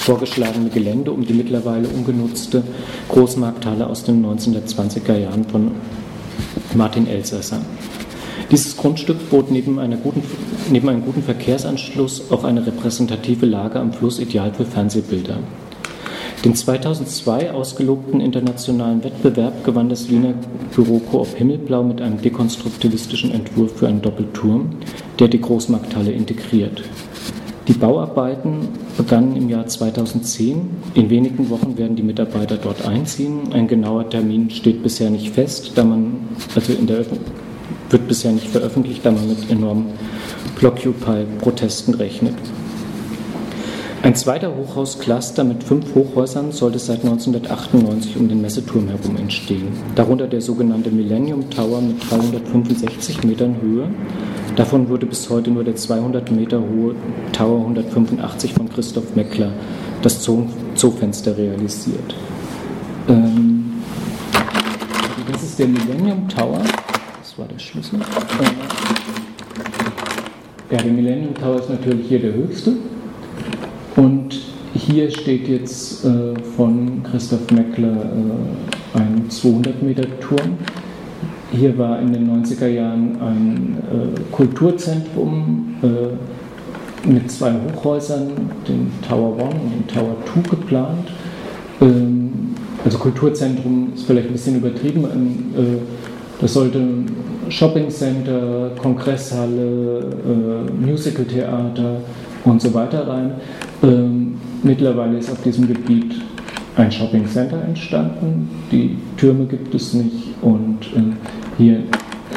vorgeschlagene 0.01 0.69
Gelände 0.69 1.11
um 1.11 1.25
die 1.25 1.33
mittlerweile 1.33 1.87
ungenutzte 1.87 2.63
Großmarkthalle 3.09 3.87
aus 3.87 4.03
den 4.03 4.25
1920er 4.25 5.17
Jahren 5.17 5.45
von 5.45 5.71
Martin 6.73 7.07
Elsasser. 7.07 7.61
Dieses 8.49 8.75
Grundstück 8.75 9.29
bot 9.29 9.51
neben, 9.51 9.75
guten, 10.03 10.23
neben, 10.71 10.89
einem 10.89 11.05
guten 11.05 11.23
Verkehrsanschluss 11.23 12.31
auch 12.31 12.43
eine 12.43 12.65
repräsentative 12.65 13.45
Lage 13.45 13.79
am 13.79 13.93
Fluss 13.93 14.19
ideal 14.19 14.51
für 14.53 14.65
Fernsehbilder. 14.65 15.37
Den 16.43 16.55
2002 16.55 17.51
ausgelobten 17.51 18.19
internationalen 18.19 19.03
Wettbewerb 19.03 19.63
gewann 19.63 19.89
das 19.89 20.09
Wiener 20.09 20.33
Büro 20.73 20.97
Coop 20.97 21.37
Himmelblau 21.37 21.83
mit 21.83 22.01
einem 22.01 22.19
dekonstruktivistischen 22.19 23.31
Entwurf 23.31 23.77
für 23.77 23.87
einen 23.87 24.01
Doppelturm, 24.01 24.71
der 25.19 25.27
die 25.27 25.39
Großmarkthalle 25.39 26.11
integriert. 26.11 26.81
Die 27.71 27.77
Bauarbeiten 27.77 28.67
begannen 28.97 29.37
im 29.37 29.47
Jahr 29.47 29.65
2010. 29.65 30.69
In 30.93 31.09
wenigen 31.09 31.49
Wochen 31.49 31.77
werden 31.77 31.95
die 31.95 32.03
Mitarbeiter 32.03 32.57
dort 32.57 32.85
einziehen. 32.85 33.53
Ein 33.53 33.69
genauer 33.69 34.09
Termin 34.09 34.49
steht 34.49 34.83
bisher 34.83 35.09
nicht 35.09 35.33
fest, 35.33 35.71
da 35.75 35.85
man, 35.85 36.15
also 36.53 36.73
in 36.73 36.85
der 36.85 37.05
wird 37.89 38.07
bisher 38.09 38.33
nicht 38.33 38.47
veröffentlicht, 38.47 39.05
da 39.05 39.11
man 39.11 39.25
mit 39.25 39.49
enormen 39.49 39.85
Blockupy-Protesten 40.59 41.93
rechnet. 41.93 42.35
Ein 44.03 44.15
zweiter 44.15 44.51
Hochhauscluster 44.53 45.45
mit 45.45 45.63
fünf 45.63 45.95
Hochhäusern 45.95 46.51
sollte 46.51 46.77
seit 46.77 47.05
1998 47.05 48.17
um 48.17 48.27
den 48.27 48.41
Messeturm 48.41 48.89
herum 48.89 49.15
entstehen. 49.15 49.69
Darunter 49.95 50.27
der 50.27 50.41
sogenannte 50.41 50.91
Millennium 50.91 51.49
Tower 51.49 51.79
mit 51.79 52.03
365 52.09 53.23
Metern 53.23 53.61
Höhe. 53.61 53.87
Davon 54.55 54.89
wurde 54.89 55.05
bis 55.05 55.29
heute 55.29 55.49
nur 55.49 55.63
der 55.63 55.75
200 55.75 56.29
Meter 56.31 56.59
hohe 56.59 56.93
Tower 57.31 57.61
185 57.61 58.53
von 58.53 58.69
Christoph 58.69 59.15
Meckler, 59.15 59.53
das 60.01 60.21
Zoofenster, 60.21 61.37
realisiert. 61.37 62.15
Ähm, 63.07 63.81
das 65.31 65.43
ist 65.43 65.57
der 65.57 65.67
Millennium 65.67 66.27
Tower. 66.27 66.61
Das 67.19 67.37
war 67.37 67.47
der 67.47 67.59
Schlüssel. 67.59 68.01
Äh, 68.01 68.45
ja, 70.75 70.81
der 70.81 70.91
Millennium 70.91 71.33
Tower 71.33 71.59
ist 71.59 71.69
natürlich 71.69 72.07
hier 72.09 72.19
der 72.19 72.33
höchste. 72.33 72.73
Und 73.95 74.37
hier 74.73 75.09
steht 75.11 75.47
jetzt 75.47 76.03
äh, 76.03 76.33
von 76.57 77.03
Christoph 77.09 77.49
Meckler 77.51 78.05
äh, 78.95 78.97
ein 78.99 79.29
200 79.29 79.81
Meter 79.81 80.19
Turm. 80.19 80.57
Hier 81.51 81.77
war 81.77 81.99
in 81.99 82.13
den 82.13 82.29
90er 82.29 82.67
Jahren 82.67 83.17
ein 83.21 83.77
äh, 83.91 84.33
Kulturzentrum 84.33 85.75
äh, 85.83 87.07
mit 87.09 87.29
zwei 87.29 87.51
Hochhäusern, 87.51 88.31
den 88.67 88.89
Tower 89.07 89.35
One 89.35 89.55
und 89.55 89.73
den 89.73 89.87
Tower 89.87 90.15
Two 90.25 90.41
geplant. 90.49 91.09
Ähm, 91.81 92.55
also 92.85 92.97
Kulturzentrum 92.97 93.91
ist 93.93 94.05
vielleicht 94.05 94.27
ein 94.27 94.33
bisschen 94.33 94.55
übertrieben. 94.57 95.05
Ähm, 95.13 95.61
äh, 95.61 95.79
das 96.39 96.53
sollte 96.53 96.81
Shopping 97.49 97.89
Center, 97.89 98.71
Kongresshalle, 98.81 99.99
äh, 99.99 100.71
Musicaltheater 100.71 101.97
und 102.45 102.61
so 102.61 102.73
weiter 102.73 103.07
rein. 103.07 103.33
Ähm, 103.83 104.35
mittlerweile 104.63 105.17
ist 105.17 105.29
auf 105.29 105.41
diesem 105.43 105.67
Gebiet 105.67 106.15
ein 106.77 106.91
Shopping 106.91 107.27
Center 107.27 107.61
entstanden. 107.61 108.49
Die 108.71 108.97
Türme 109.17 109.45
gibt 109.45 109.75
es 109.75 109.93
nicht 109.93 110.33
und 110.41 110.79
äh, 110.95 111.40
hier 111.61 111.83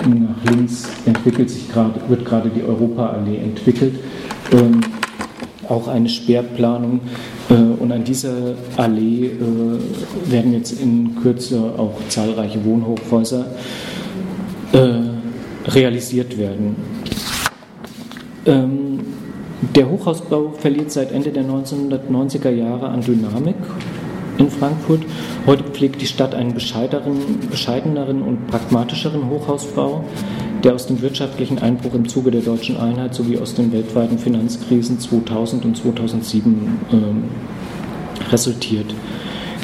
nach 0.07 0.51
links 0.51 0.89
entwickelt 1.07 1.51
sich 1.51 1.71
grad, 1.73 2.09
wird 2.09 2.25
gerade 2.25 2.51
die 2.51 2.63
Europaallee 2.63 3.39
entwickelt. 3.39 3.99
Ähm, 4.53 4.81
auch 5.69 5.89
eine 5.89 6.09
Sperrplanung. 6.09 7.01
Äh, 7.49 7.55
und 7.55 7.91
an 7.91 8.05
dieser 8.05 8.55
Allee 8.77 9.27
äh, 9.27 10.31
werden 10.31 10.53
jetzt 10.53 10.81
in 10.81 11.17
Kürze 11.23 11.59
auch 11.77 11.95
zahlreiche 12.09 12.63
Wohnhochhäuser 12.65 13.47
äh, 14.73 15.69
realisiert 15.71 16.37
werden. 16.37 16.77
Ähm, 18.47 19.01
der 19.75 19.89
Hochhausbau 19.89 20.53
verliert 20.59 20.91
seit 20.91 21.13
Ende 21.13 21.31
der 21.31 21.45
1990er 21.45 22.51
Jahre 22.51 22.89
an 22.89 23.01
Dynamik 23.01 23.57
in 24.39 24.51
Frankfurt. 24.51 25.03
Heute 25.47 25.65
pflegt 25.65 26.01
die 26.01 26.07
Stadt 26.07 26.35
einen 26.35 26.55
bescheideneren 26.55 28.23
und 28.23 28.47
pragmatischeren 28.47 29.29
Hochhausbau, 29.29 30.05
der 30.63 30.75
aus 30.75 30.87
dem 30.87 31.03
wirtschaftlichen 31.03 31.59
Einbruch 31.59 31.95
im 31.95 32.09
Zuge 32.09 32.31
der 32.31 32.41
deutschen 32.41 32.77
Einheit 32.77 33.15
sowie 33.15 33.39
aus 33.39 33.55
den 33.55 33.73
weltweiten 33.73 34.19
Finanzkrisen 34.19 34.99
2000 34.99 35.65
und 35.65 35.77
2007 35.77 36.81
äh, 36.91 38.31
resultiert. 38.31 38.95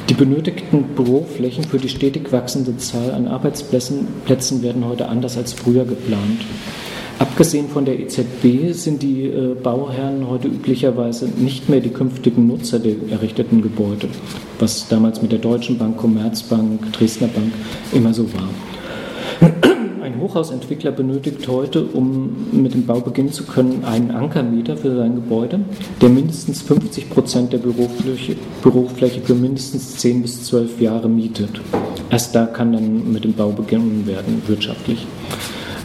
Die 0.09 0.14
benötigten 0.14 0.83
Büroflächen 0.97 1.64
für 1.64 1.79
die 1.79 1.89
stetig 1.89 2.33
wachsende 2.33 2.77
Zahl 2.79 3.12
an 3.12 3.29
Arbeitsplätzen 3.29 4.09
werden 4.62 4.85
heute 4.85 5.09
anders 5.09 5.37
als 5.37 5.53
früher 5.53 5.85
geplant. 5.85 6.41
Abgesehen 7.21 7.68
von 7.68 7.85
der 7.85 8.01
EZB 8.01 8.73
sind 8.73 9.03
die 9.03 9.27
äh, 9.27 9.55
Bauherren 9.55 10.27
heute 10.27 10.49
üblicherweise 10.49 11.27
nicht 11.27 11.68
mehr 11.68 11.81
die 11.81 11.91
künftigen 11.91 12.47
Nutzer 12.47 12.79
der 12.79 12.95
errichteten 13.11 13.61
Gebäude, 13.61 14.09
was 14.59 14.89
damals 14.89 15.21
mit 15.21 15.31
der 15.31 15.39
Deutschen 15.39 15.77
Bank, 15.77 15.99
Commerzbank, 15.99 16.91
Dresdner 16.93 17.29
Bank 17.29 17.53
immer 17.93 18.14
so 18.14 18.27
war. 18.33 18.49
Ein 20.03 20.18
Hochhausentwickler 20.18 20.93
benötigt 20.93 21.47
heute, 21.47 21.85
um 21.85 22.47
mit 22.53 22.73
dem 22.73 22.87
Bau 22.87 23.01
beginnen 23.01 23.33
zu 23.33 23.45
können, 23.45 23.85
einen 23.85 24.12
Ankermieter 24.12 24.79
für 24.79 24.97
sein 24.97 25.16
Gebäude, 25.16 25.61
der 26.01 26.09
mindestens 26.09 26.62
50 26.62 27.11
Prozent 27.11 27.53
der 27.53 27.59
Bürofläche, 27.59 28.37
Bürofläche 28.62 29.21
für 29.21 29.35
mindestens 29.35 29.99
10 29.99 30.23
bis 30.23 30.45
12 30.45 30.81
Jahre 30.81 31.11
mietet. 31.11 31.61
Erst 32.09 32.35
da 32.35 32.47
kann 32.47 32.73
dann 32.73 33.12
mit 33.12 33.25
dem 33.25 33.35
Bau 33.35 33.51
beginnen 33.51 34.07
werden, 34.07 34.41
wirtschaftlich. 34.47 35.07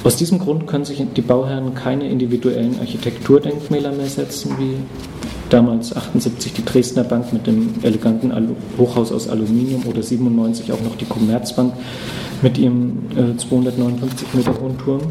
Aus 0.06 0.18
diesem 0.18 0.38
Grund 0.38 0.68
können 0.68 0.86
sich 0.86 1.04
die 1.18 1.22
Bauherren 1.22 1.74
keine 1.74 2.08
individuellen 2.08 2.80
Architekturdenkmäler 2.80 3.92
mehr 3.92 4.06
setzen, 4.06 4.56
wie 4.60 4.76
damals 5.50 5.96
78 5.96 6.54
die 6.54 6.64
Dresdner 6.64 7.04
Bank 7.04 7.34
mit 7.34 7.48
dem 7.48 7.74
eleganten 7.82 8.32
Hochhaus 8.78 9.12
aus 9.12 9.28
Aluminium 9.28 9.84
oder 9.88 10.04
97 10.04 10.72
auch 10.72 10.82
noch 10.82 10.96
die 10.96 11.06
Commerzbank 11.06 11.74
mit 12.44 12.60
ihrem 12.60 13.00
äh, 13.16 13.36
259 13.36 14.28
Meter 14.36 14.54
hohen 14.62 14.78
Turm. 14.78 15.02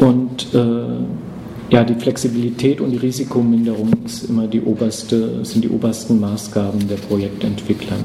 Und 0.00 0.54
äh, 0.54 1.72
ja, 1.72 1.84
die 1.84 1.94
Flexibilität 1.94 2.80
und 2.80 2.90
die 2.90 2.96
Risikominderung 2.96 3.92
ist 4.04 4.24
immer 4.24 4.48
die 4.48 4.60
oberste, 4.60 5.44
sind 5.44 5.62
die 5.62 5.70
obersten 5.70 6.18
Maßgaben 6.18 6.88
der 6.88 6.96
Projektentwickler 6.96 7.96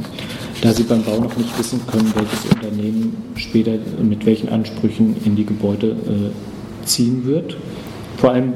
da 0.66 0.74
sie 0.74 0.84
beim 0.84 1.04
Bau 1.04 1.20
noch 1.20 1.38
nicht 1.38 1.58
wissen 1.60 1.80
können, 1.86 2.12
welches 2.16 2.52
Unternehmen 2.52 3.16
später 3.36 3.74
mit 4.02 4.26
welchen 4.26 4.50
Ansprüchen 4.50 5.16
in 5.24 5.36
die 5.36 5.46
Gebäude 5.46 5.90
äh, 5.92 6.86
ziehen 6.86 7.24
wird. 7.26 7.56
Vor 8.18 8.32
allem, 8.32 8.54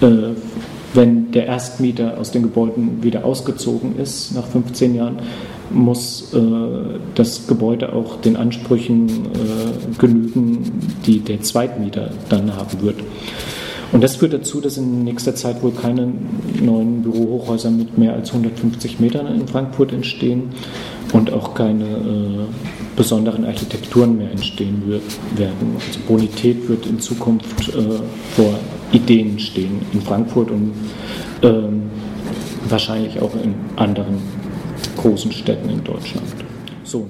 äh, 0.00 0.34
wenn 0.94 1.30
der 1.30 1.46
Erstmieter 1.46 2.18
aus 2.18 2.32
den 2.32 2.42
Gebäuden 2.42 3.00
wieder 3.00 3.24
ausgezogen 3.24 3.96
ist 3.96 4.34
nach 4.34 4.46
15 4.48 4.96
Jahren, 4.96 5.18
muss 5.70 6.34
äh, 6.34 6.38
das 7.14 7.46
Gebäude 7.46 7.92
auch 7.92 8.20
den 8.20 8.36
Ansprüchen 8.36 9.08
äh, 9.26 9.98
genügen, 9.98 10.80
die 11.06 11.20
der 11.20 11.42
Zweitmieter 11.42 12.10
dann 12.28 12.56
haben 12.56 12.82
wird. 12.82 12.96
Und 13.92 14.04
das 14.04 14.16
führt 14.16 14.34
dazu, 14.34 14.60
dass 14.60 14.76
in 14.76 15.04
nächster 15.04 15.34
Zeit 15.34 15.62
wohl 15.62 15.72
keine 15.72 16.12
neuen 16.60 17.02
Bürohochhäuser 17.02 17.70
mit 17.70 17.96
mehr 17.96 18.12
als 18.12 18.30
150 18.30 19.00
Metern 19.00 19.26
in 19.28 19.48
Frankfurt 19.48 19.92
entstehen 19.92 20.50
und 21.12 21.32
auch 21.32 21.54
keine 21.54 21.84
äh, 21.84 22.46
besonderen 22.96 23.46
Architekturen 23.46 24.18
mehr 24.18 24.30
entstehen 24.30 24.82
werden. 25.36 25.76
Also 25.76 26.00
Bonität 26.06 26.68
wird 26.68 26.86
in 26.86 27.00
Zukunft 27.00 27.68
äh, 27.68 27.82
vor 28.36 28.58
Ideen 28.92 29.38
stehen 29.38 29.80
in 29.92 30.02
Frankfurt 30.02 30.50
und 30.50 30.72
ähm, 31.42 31.82
wahrscheinlich 32.68 33.20
auch 33.20 33.34
in 33.42 33.54
anderen 33.76 34.18
großen 34.96 35.32
Städten 35.32 35.68
in 35.70 35.82
Deutschland. 35.84 36.26
So. 36.84 37.08